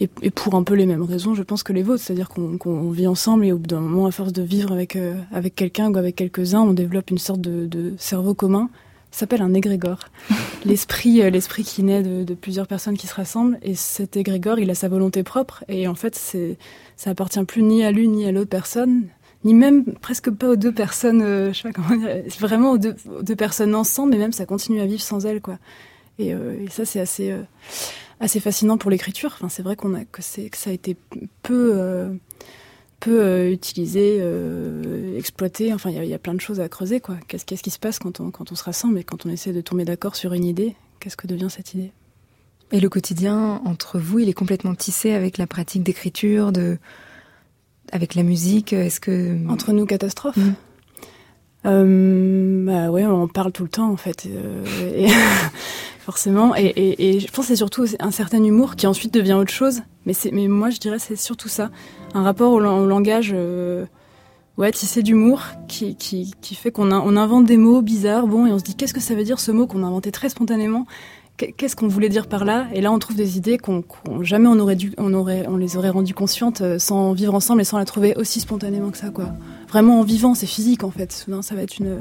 et, 0.00 0.08
pour 0.30 0.54
un 0.54 0.62
peu 0.62 0.74
les 0.74 0.86
mêmes 0.86 1.02
raisons, 1.02 1.34
je 1.34 1.42
pense 1.42 1.62
que 1.62 1.74
les 1.74 1.82
vôtres, 1.82 2.02
c'est-à-dire 2.02 2.30
qu'on 2.30 2.90
vit 2.90 3.06
ensemble 3.06 3.44
et 3.44 3.52
au 3.52 3.58
bout 3.58 3.66
d'un 3.66 3.80
moment, 3.80 4.06
à 4.06 4.10
force 4.10 4.32
de 4.32 4.42
vivre 4.42 4.72
avec 4.72 4.96
avec 5.32 5.54
quelqu'un 5.54 5.92
ou 5.92 5.98
avec 5.98 6.16
quelques-uns, 6.16 6.62
on 6.62 6.72
développe 6.72 7.10
une 7.10 7.18
sorte 7.18 7.40
de, 7.40 7.66
de 7.66 7.94
cerveau 7.98 8.34
commun 8.34 8.70
s'appelle 9.10 9.42
un 9.42 9.54
égrégore. 9.54 10.08
l'esprit, 10.64 11.22
euh, 11.22 11.30
l'esprit 11.30 11.64
qui 11.64 11.82
naît 11.82 12.02
de, 12.02 12.34
plusieurs 12.34 12.66
personnes 12.66 12.96
qui 12.96 13.06
se 13.06 13.14
rassemblent. 13.14 13.58
Et 13.62 13.74
cet 13.74 14.16
égrégore, 14.16 14.58
il 14.58 14.70
a 14.70 14.74
sa 14.74 14.88
volonté 14.88 15.22
propre. 15.22 15.64
Et 15.68 15.88
en 15.88 15.94
fait, 15.94 16.14
c'est, 16.14 16.58
ça 16.96 17.10
appartient 17.10 17.42
plus 17.44 17.62
ni 17.62 17.84
à 17.84 17.90
l'une 17.90 18.12
ni 18.12 18.26
à 18.26 18.32
l'autre 18.32 18.50
personne, 18.50 19.04
ni 19.44 19.54
même 19.54 19.84
presque 19.84 20.30
pas 20.30 20.50
aux 20.50 20.56
deux 20.56 20.72
personnes. 20.72 21.22
Euh, 21.22 21.52
je 21.52 21.60
sais 21.60 21.70
pas 21.70 21.72
comment 21.72 21.96
dire. 21.96 22.22
C'est 22.28 22.40
vraiment 22.40 22.72
aux 22.72 22.78
deux, 22.78 22.96
deux, 23.22 23.36
personnes 23.36 23.74
ensemble, 23.74 24.12
mais 24.12 24.18
même 24.18 24.32
ça 24.32 24.46
continue 24.46 24.80
à 24.80 24.86
vivre 24.86 25.02
sans 25.02 25.26
elles, 25.26 25.40
quoi. 25.40 25.58
Et, 26.18 26.34
euh, 26.34 26.64
et 26.64 26.68
ça, 26.68 26.84
c'est 26.84 27.00
assez, 27.00 27.34
assez 28.20 28.40
fascinant 28.40 28.78
pour 28.78 28.90
l'écriture. 28.90 29.32
Enfin, 29.34 29.48
c'est 29.48 29.62
vrai 29.62 29.76
qu'on 29.76 29.94
a 29.94 30.04
que 30.04 30.22
c'est 30.22 30.50
que 30.50 30.56
ça 30.56 30.70
a 30.70 30.72
été 30.72 30.96
peu 31.42 32.10
peut 33.00 33.22
euh, 33.22 33.50
utiliser, 33.50 34.18
euh, 34.20 35.16
exploiter. 35.16 35.72
Enfin, 35.72 35.90
il 35.90 36.04
y, 36.04 36.14
a 36.14 36.18
plein 36.18 36.34
de 36.34 36.40
choses 36.40 36.60
à 36.60 36.68
creuser. 36.68 37.00
quoi. 37.00 37.16
Qu'est-ce 37.26 37.44
qui 37.44 37.70
se 37.70 37.78
passe 37.78 37.98
quand 37.98 38.20
on, 38.20 38.30
quand 38.30 38.52
on 38.52 38.54
se 38.54 38.62
rassemble 38.62 38.98
et 38.98 39.04
quand 39.04 39.26
on 39.26 39.30
essaie 39.30 39.52
de 39.52 39.60
tomber 39.60 39.84
d'accord 39.84 40.14
sur 40.14 40.34
une 40.34 40.44
idée? 40.44 40.76
Qu'est-ce 41.00 41.16
que 41.16 41.26
devient 41.26 41.48
cette 41.50 41.74
idée? 41.74 41.92
Et 42.72 42.78
le 42.78 42.88
quotidien 42.88 43.60
entre 43.64 43.98
vous, 43.98 44.20
il 44.20 44.28
est 44.28 44.34
complètement 44.34 44.74
tissé 44.74 45.12
avec 45.12 45.38
la 45.38 45.46
pratique 45.46 45.82
d'écriture, 45.82 46.52
de 46.52 46.78
avec 47.90 48.14
la 48.14 48.22
musique. 48.22 48.72
Est-ce 48.72 49.00
que? 49.00 49.36
Entre 49.48 49.72
nous, 49.72 49.86
catastrophe 49.86 50.36
mm. 50.36 50.54
euh, 51.66 52.64
bah 52.64 52.90
ouais, 52.90 53.06
on 53.06 53.26
parle 53.26 53.50
tout 53.50 53.64
le 53.64 53.70
temps 53.70 53.90
en 53.90 53.96
fait, 53.96 54.26
et 54.94 55.08
forcément. 56.00 56.54
Et, 56.54 56.66
et, 56.66 57.16
et, 57.16 57.20
je 57.20 57.26
pense 57.26 57.46
que 57.46 57.48
c'est 57.48 57.56
surtout 57.56 57.86
un 57.98 58.12
certain 58.12 58.44
humour 58.44 58.76
qui 58.76 58.86
ensuite 58.86 59.12
devient 59.12 59.32
autre 59.32 59.52
chose. 59.52 59.82
Mais 60.06 60.14
mais 60.32 60.48
moi 60.48 60.70
je 60.70 60.78
dirais 60.78 60.98
c'est 60.98 61.16
surtout 61.16 61.48
ça 61.48 61.70
un 62.14 62.22
rapport 62.22 62.52
au, 62.52 62.60
langage 62.60 63.32
euh, 63.34 63.84
ouais, 64.58 64.70
tissé 64.72 65.02
d'humour 65.02 65.42
qui, 65.68 65.96
qui, 65.96 66.34
qui, 66.40 66.54
fait 66.54 66.70
qu'on 66.70 66.92
on 66.92 67.16
invente 67.16 67.46
des 67.46 67.56
mots 67.56 67.82
bizarres, 67.82 68.26
bon, 68.26 68.46
et 68.46 68.52
on 68.52 68.58
se 68.58 68.64
dit 68.64 68.74
qu'est-ce 68.74 68.94
que 68.94 69.00
ça 69.00 69.14
veut 69.14 69.24
dire 69.24 69.40
ce 69.40 69.50
mot 69.50 69.66
qu'on 69.66 69.82
a 69.82 69.86
inventé 69.86 70.12
très 70.12 70.28
spontanément? 70.28 70.86
Qu'est-ce 71.56 71.74
qu'on 71.74 71.88
voulait 71.88 72.10
dire 72.10 72.26
par 72.26 72.44
là? 72.44 72.66
Et 72.74 72.82
là, 72.82 72.92
on 72.92 72.98
trouve 72.98 73.16
des 73.16 73.38
idées 73.38 73.56
qu'on 73.56 73.82
jamais 74.20 74.46
on 74.46 74.58
aurait 74.58 74.76
dû, 74.76 74.92
on 74.98 75.14
aurait, 75.14 75.46
on 75.48 75.56
les 75.56 75.78
aurait 75.78 75.88
rendues 75.88 76.12
conscientes 76.12 76.60
euh, 76.60 76.78
sans 76.78 77.14
vivre 77.14 77.34
ensemble 77.34 77.62
et 77.62 77.64
sans 77.64 77.78
la 77.78 77.86
trouver 77.86 78.14
aussi 78.16 78.40
spontanément 78.40 78.90
que 78.90 78.98
ça, 78.98 79.08
quoi. 79.08 79.30
Vraiment 79.66 80.00
en 80.00 80.02
vivant, 80.02 80.34
c'est 80.34 80.46
physique 80.46 80.84
en 80.84 80.90
fait. 80.90 81.26
ça 81.40 81.54
va 81.54 81.62
être 81.62 81.78
une, 81.78 81.96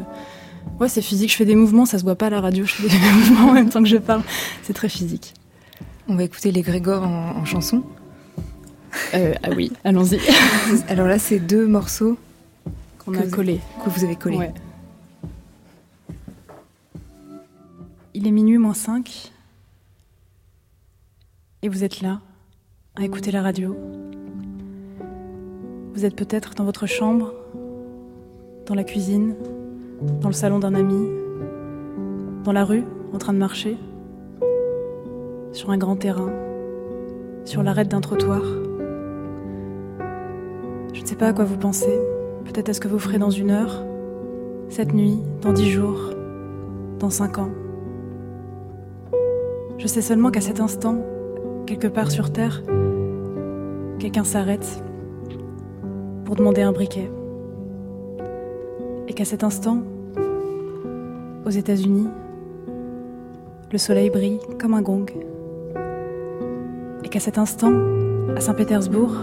ouais, 0.82 0.90
c'est 0.90 1.02
physique. 1.02 1.32
Je 1.32 1.38
fais 1.38 1.46
des 1.46 1.56
mouvements, 1.56 1.86
ça 1.86 1.98
se 1.98 2.04
voit 2.04 2.16
pas 2.16 2.26
à 2.26 2.32
la 2.32 2.42
radio. 2.42 2.66
Je 2.66 2.74
fais 2.74 2.90
des 2.90 3.12
mouvements 3.14 3.52
en 3.52 3.54
même 3.54 3.70
temps 3.70 3.82
que 3.82 3.88
je 3.88 3.96
parle. 3.96 4.24
C'est 4.64 4.74
très 4.74 4.90
physique. 4.90 5.34
On 6.10 6.16
va 6.16 6.24
écouter 6.24 6.52
les 6.52 6.64
Grégor 6.64 7.04
en, 7.04 7.38
en 7.38 7.46
chanson. 7.46 7.84
Euh, 9.14 9.36
ah 9.44 9.50
oui, 9.56 9.72
allons-y. 9.84 10.20
Alors 10.88 11.08
là, 11.08 11.20
c'est 11.20 11.40
deux 11.40 11.68
morceaux 11.68 12.18
qu'on 12.98 13.14
a 13.14 13.28
collés. 13.28 13.60
Que 13.86 13.92
vous 13.92 14.04
avez 14.04 14.16
collés. 14.16 14.50
Il 18.16 18.26
est 18.26 18.32
minuit 18.32 18.58
moins 18.58 18.74
5 18.74 19.32
et 21.62 21.70
vous 21.70 21.84
êtes 21.84 22.02
là 22.02 22.22
à 22.96 23.04
écouter 23.04 23.32
la 23.32 23.44
radio. 23.44 23.78
Vous 25.94 26.06
êtes 26.06 26.16
peut-être 26.16 26.56
dans 26.56 26.64
votre 26.64 26.88
chambre, 26.88 27.34
dans 28.66 28.74
la 28.74 28.84
cuisine, 28.84 29.36
dans 30.22 30.30
le 30.30 30.34
salon 30.34 30.58
d'un 30.58 30.74
ami, 30.74 31.08
dans 32.44 32.52
la 32.52 32.66
rue, 32.66 32.84
en 33.14 33.20
train 33.20 33.34
de 33.34 33.38
marcher, 33.38 33.78
sur 35.52 35.72
un 35.72 35.78
grand 35.78 35.96
terrain, 35.96 36.32
sur 37.46 37.64
l'arête 37.64 37.88
d'un 37.88 38.02
trottoir. 38.02 38.42
Je 40.94 41.02
ne 41.02 41.06
sais 41.06 41.16
pas 41.16 41.28
à 41.28 41.34
quoi 41.34 41.46
vous 41.46 41.58
pensez. 41.58 42.00
Peut-être 42.46 42.70
à 42.70 42.74
ce 42.74 42.80
que 42.80 42.88
vous 42.88 43.00
ferez 43.00 43.20
dans 43.20 43.30
une 43.30 43.52
heure, 43.52 43.84
cette 44.70 44.94
nuit, 44.94 45.20
dans 45.42 45.54
dix 45.54 45.70
jours, 45.70 46.12
dans 47.00 47.10
cinq 47.10 47.38
ans. 47.38 47.50
Je 49.78 49.88
sais 49.88 50.02
seulement 50.02 50.32
qu'à 50.32 50.42
cet 50.42 50.60
instant, 50.60 50.98
quelque 51.66 51.88
part 51.88 52.12
sur 52.12 52.32
Terre, 52.32 52.64
quelqu'un 54.00 54.24
s'arrête 54.24 54.84
pour 56.26 56.36
demander 56.36 56.62
un 56.62 56.72
briquet. 56.72 57.10
Et 59.08 59.14
qu'à 59.14 59.26
cet 59.26 59.44
instant, 59.44 59.84
aux 61.46 61.50
États-Unis, 61.50 62.08
le 63.72 63.78
soleil 63.78 64.10
brille 64.10 64.40
comme 64.60 64.74
un 64.74 64.82
gong. 64.82 65.06
Et 67.10 67.12
qu'à 67.12 67.20
cet 67.20 67.40
instant, 67.40 67.74
à 68.36 68.40
Saint-Pétersbourg, 68.40 69.16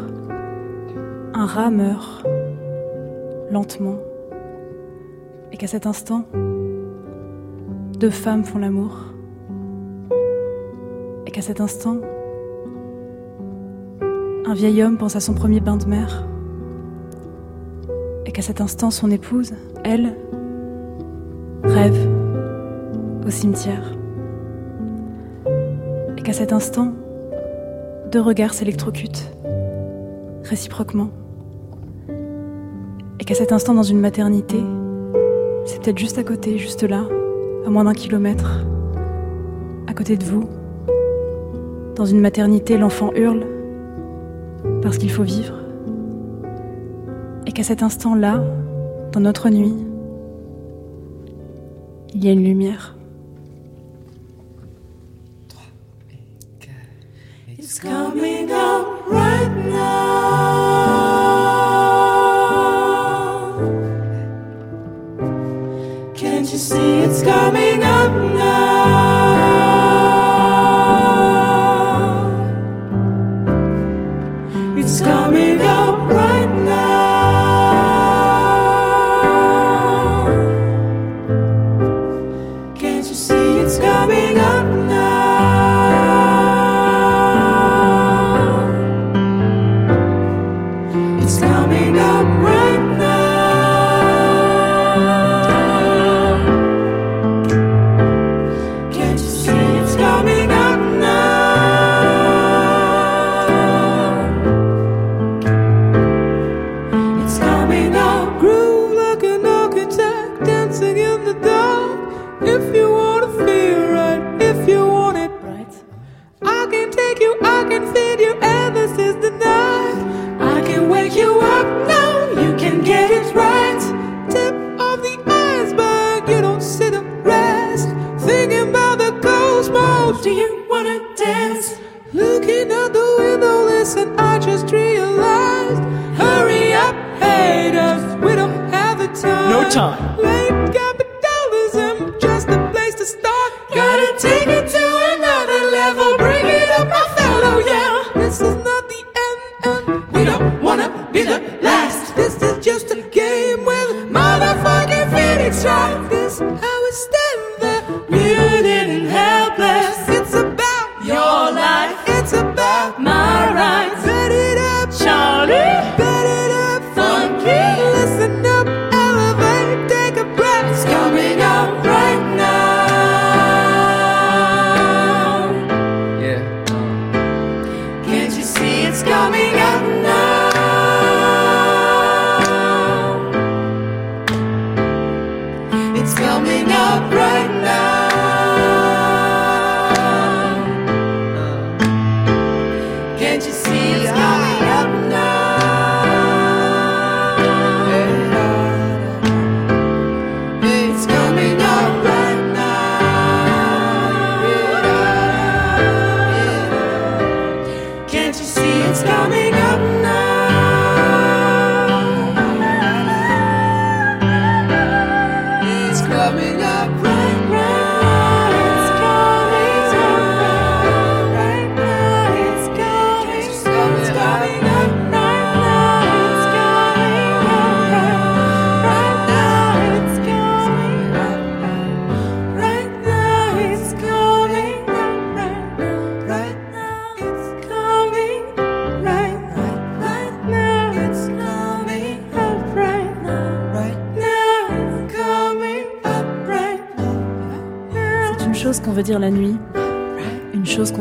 un 1.33 1.47
rat 1.47 1.71
meurt 1.71 2.27
lentement. 3.53 3.99
Et 5.53 5.57
qu'à 5.57 5.69
cet 5.69 5.87
instant, 5.87 6.25
deux 7.97 8.11
femmes 8.11 8.43
font 8.43 8.59
l'amour. 8.59 9.15
Et 11.29 11.31
qu'à 11.31 11.43
cet 11.43 11.61
instant, 11.61 11.99
un 14.01 14.55
vieil 14.55 14.83
homme 14.83 14.99
pense 14.99 15.15
à 15.15 15.21
son 15.21 15.35
premier 15.35 15.61
bain 15.61 15.77
de 15.77 15.85
mer. 15.85 16.27
Et 18.25 18.33
qu'à 18.33 18.43
cet 18.43 18.61
instant, 18.61 18.91
son 18.91 19.13
épouse, 19.13 19.53
elle, 19.85 20.17
rêve 21.63 22.11
au 23.25 23.31
cimetière. 23.31 23.93
Et 26.19 26.23
qu'à 26.23 26.33
cet 26.33 26.53
instant, 26.53 26.93
deux 28.11 28.21
regards 28.21 28.55
s'électrocutent 28.55 29.31
réciproquement 30.45 31.11
qu'à 33.27 33.35
cet 33.35 33.51
instant 33.51 33.75
dans 33.75 33.83
une 33.83 33.99
maternité, 33.99 34.63
c'est 35.65 35.83
peut-être 35.83 35.99
juste 35.99 36.17
à 36.17 36.23
côté, 36.23 36.59
juste 36.59 36.85
là, 36.85 37.03
à 37.67 37.71
moins 37.71 37.83
d'un 37.83 37.93
kilomètre, 37.93 38.65
à 39.89 39.95
côté 39.95 40.17
de 40.17 40.25
vous. 40.25 40.49
Dans 41.97 42.05
une 42.05 42.21
maternité, 42.21 42.79
l'enfant 42.79 43.11
hurle 43.17 43.45
parce 44.81 44.99
qu'il 44.99 45.11
faut 45.11 45.25
vivre. 45.25 45.55
Et 47.47 47.53
qu'à 47.53 47.65
cet 47.65 47.83
instant-là, 47.83 48.45
dans 49.13 49.21
notre 49.21 49.51
nuit, 49.51 49.75
il 52.15 52.25
y 52.25 52.29
a 52.29 52.33
une 52.33 52.45
lumière. 52.45 52.96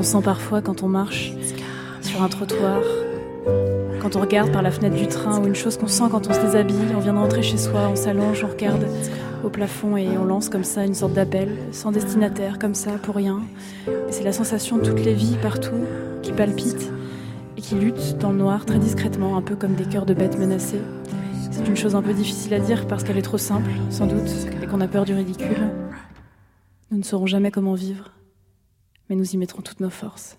Sent 0.06 0.22
parfois 0.24 0.62
quand 0.62 0.84
on 0.84 0.88
marche 0.88 1.34
sur 2.02 2.22
un 2.22 2.30
trottoir, 2.30 2.82
quand 4.02 4.16
on 4.16 4.22
regarde 4.22 4.52
par 4.52 4.62
la 4.62 4.70
fenêtre 4.70 4.96
du 4.96 5.08
train, 5.08 5.42
ou 5.42 5.48
une 5.48 5.56
chose 5.56 5.78
qu'on 5.78 5.88
sent 5.88 6.04
quand 6.12 6.28
on 6.28 6.34
se 6.34 6.40
déshabille, 6.40 6.94
on 6.96 7.00
vient 7.00 7.14
de 7.14 7.18
rentrer 7.18 7.42
chez 7.42 7.58
soi, 7.58 7.90
on 7.92 7.96
s'allonge, 7.96 8.44
on 8.44 8.52
regarde 8.52 8.86
au 9.44 9.50
plafond 9.50 9.98
et 9.98 10.08
on 10.18 10.26
lance 10.26 10.50
comme 10.50 10.64
ça 10.64 10.86
une 10.86 10.94
sorte 10.94 11.14
d'appel, 11.14 11.58
sans 11.72 11.92
destinataire, 11.92 12.60
comme 12.60 12.76
ça, 12.76 12.92
pour 13.02 13.16
rien. 13.16 13.42
C'est 14.12 14.24
la 14.24 14.32
sensation 14.32 14.78
de 14.78 14.84
toutes 14.84 15.04
les 15.04 15.16
vies 15.16 15.38
partout 15.42 15.86
qui 16.22 16.32
palpitent 16.32 16.92
et 17.58 17.62
qui 17.62 17.76
luttent 17.76 18.18
dans 18.20 18.32
le 18.32 18.38
noir 18.38 18.66
très 18.66 18.78
discrètement, 18.78 19.38
un 19.38 19.42
peu 19.42 19.56
comme 19.56 19.74
des 19.74 19.86
cœurs 19.86 20.06
de 20.06 20.14
bêtes 20.14 20.38
menacées. 20.38 20.82
C'est 21.50 21.68
une 21.68 21.78
chose 21.78 21.96
un 21.96 22.02
peu 22.04 22.14
difficile 22.14 22.54
à 22.54 22.60
dire 22.60 22.86
parce 22.88 23.04
qu'elle 23.04 23.18
est 23.18 23.24
trop 23.24 23.40
simple, 23.40 23.72
sans 23.90 24.06
doute, 24.06 24.30
et 24.62 24.68
qu'on 24.68 24.82
a 24.82 24.88
peur 24.88 25.06
du 25.06 25.16
ridicule. 25.16 25.72
Nous 26.92 27.00
ne 27.00 27.04
saurons 27.04 27.26
jamais 27.26 27.50
comment 27.50 27.74
vivre, 27.74 28.12
mais 29.10 29.16
nous 29.16 29.34
y 29.34 29.38
mettrons 29.38 29.62
toutes 29.62 29.80
nos 29.80 29.90
forces. 29.90 30.38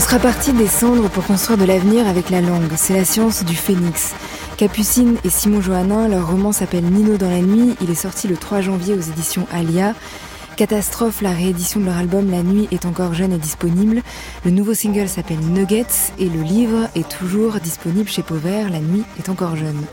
On 0.00 0.02
sera 0.02 0.18
parti 0.18 0.54
des 0.54 0.66
cendres 0.66 1.10
pour 1.10 1.26
construire 1.26 1.58
de 1.58 1.66
l'avenir 1.66 2.08
avec 2.08 2.30
la 2.30 2.40
langue. 2.40 2.72
C'est 2.74 2.94
la 2.94 3.04
science 3.04 3.44
du 3.44 3.54
phénix. 3.54 4.14
Capucine 4.56 5.18
et 5.24 5.28
Simon 5.28 5.60
Johannin, 5.60 6.08
leur 6.08 6.30
roman 6.30 6.52
s'appelle 6.52 6.84
Nino 6.84 7.18
dans 7.18 7.28
la 7.28 7.42
nuit. 7.42 7.76
Il 7.82 7.90
est 7.90 7.94
sorti 7.94 8.26
le 8.26 8.38
3 8.38 8.62
janvier 8.62 8.94
aux 8.94 9.00
éditions 9.00 9.46
Alia. 9.52 9.94
Catastrophe, 10.56 11.20
la 11.20 11.32
réédition 11.32 11.80
de 11.80 11.84
leur 11.84 11.98
album 11.98 12.30
La 12.30 12.42
nuit 12.42 12.66
est 12.70 12.86
encore 12.86 13.12
jeune 13.12 13.34
et 13.34 13.38
disponible. 13.38 14.00
Le 14.46 14.50
nouveau 14.50 14.72
single 14.72 15.06
s'appelle 15.06 15.40
Nuggets 15.40 16.14
et 16.18 16.30
le 16.30 16.40
livre 16.40 16.88
est 16.94 17.06
toujours 17.18 17.60
disponible 17.60 18.08
chez 18.08 18.22
Pauvert. 18.22 18.70
La 18.70 18.80
nuit 18.80 19.04
est 19.18 19.28
encore 19.28 19.54
jeune. 19.54 19.84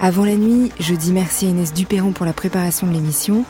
Avant 0.00 0.24
la 0.24 0.34
nuit, 0.34 0.72
je 0.80 0.96
dis 0.96 1.12
merci 1.12 1.46
à 1.46 1.50
Inès 1.50 1.72
Duperron 1.72 2.10
pour 2.10 2.26
la 2.26 2.32
préparation 2.32 2.88
de 2.88 2.92
l'émission. 2.92 3.44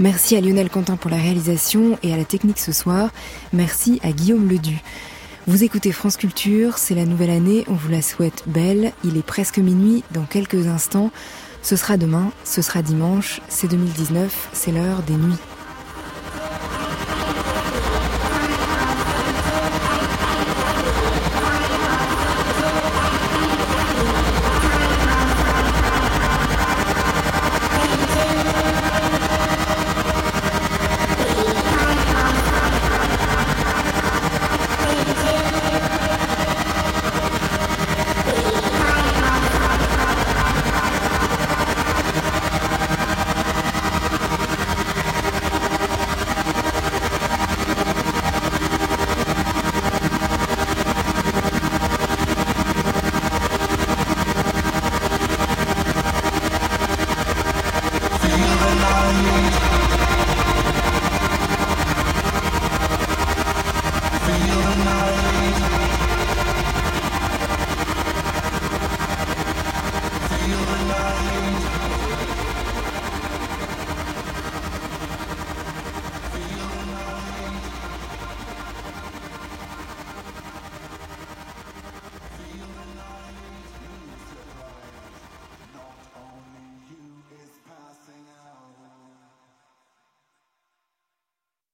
Merci 0.00 0.34
à 0.34 0.40
Lionel 0.40 0.70
Quentin 0.70 0.96
pour 0.96 1.10
la 1.10 1.18
réalisation 1.18 1.98
et 2.02 2.14
à 2.14 2.16
la 2.16 2.24
technique 2.24 2.58
ce 2.58 2.72
soir. 2.72 3.10
Merci 3.52 4.00
à 4.02 4.12
Guillaume 4.12 4.48
Ledu. 4.48 4.80
Vous 5.48 5.64
écoutez 5.64 5.90
France 5.90 6.16
Culture, 6.16 6.78
c'est 6.78 6.94
la 6.94 7.04
nouvelle 7.04 7.30
année, 7.30 7.64
on 7.66 7.74
vous 7.74 7.90
la 7.90 8.00
souhaite 8.00 8.44
belle. 8.46 8.92
Il 9.02 9.16
est 9.16 9.26
presque 9.26 9.58
minuit, 9.58 10.04
dans 10.12 10.22
quelques 10.22 10.68
instants. 10.68 11.10
Ce 11.62 11.74
sera 11.74 11.96
demain, 11.96 12.30
ce 12.44 12.62
sera 12.62 12.80
dimanche, 12.80 13.40
c'est 13.48 13.66
2019, 13.66 14.50
c'est 14.52 14.70
l'heure 14.70 15.02
des 15.02 15.14
nuits. 15.14 15.38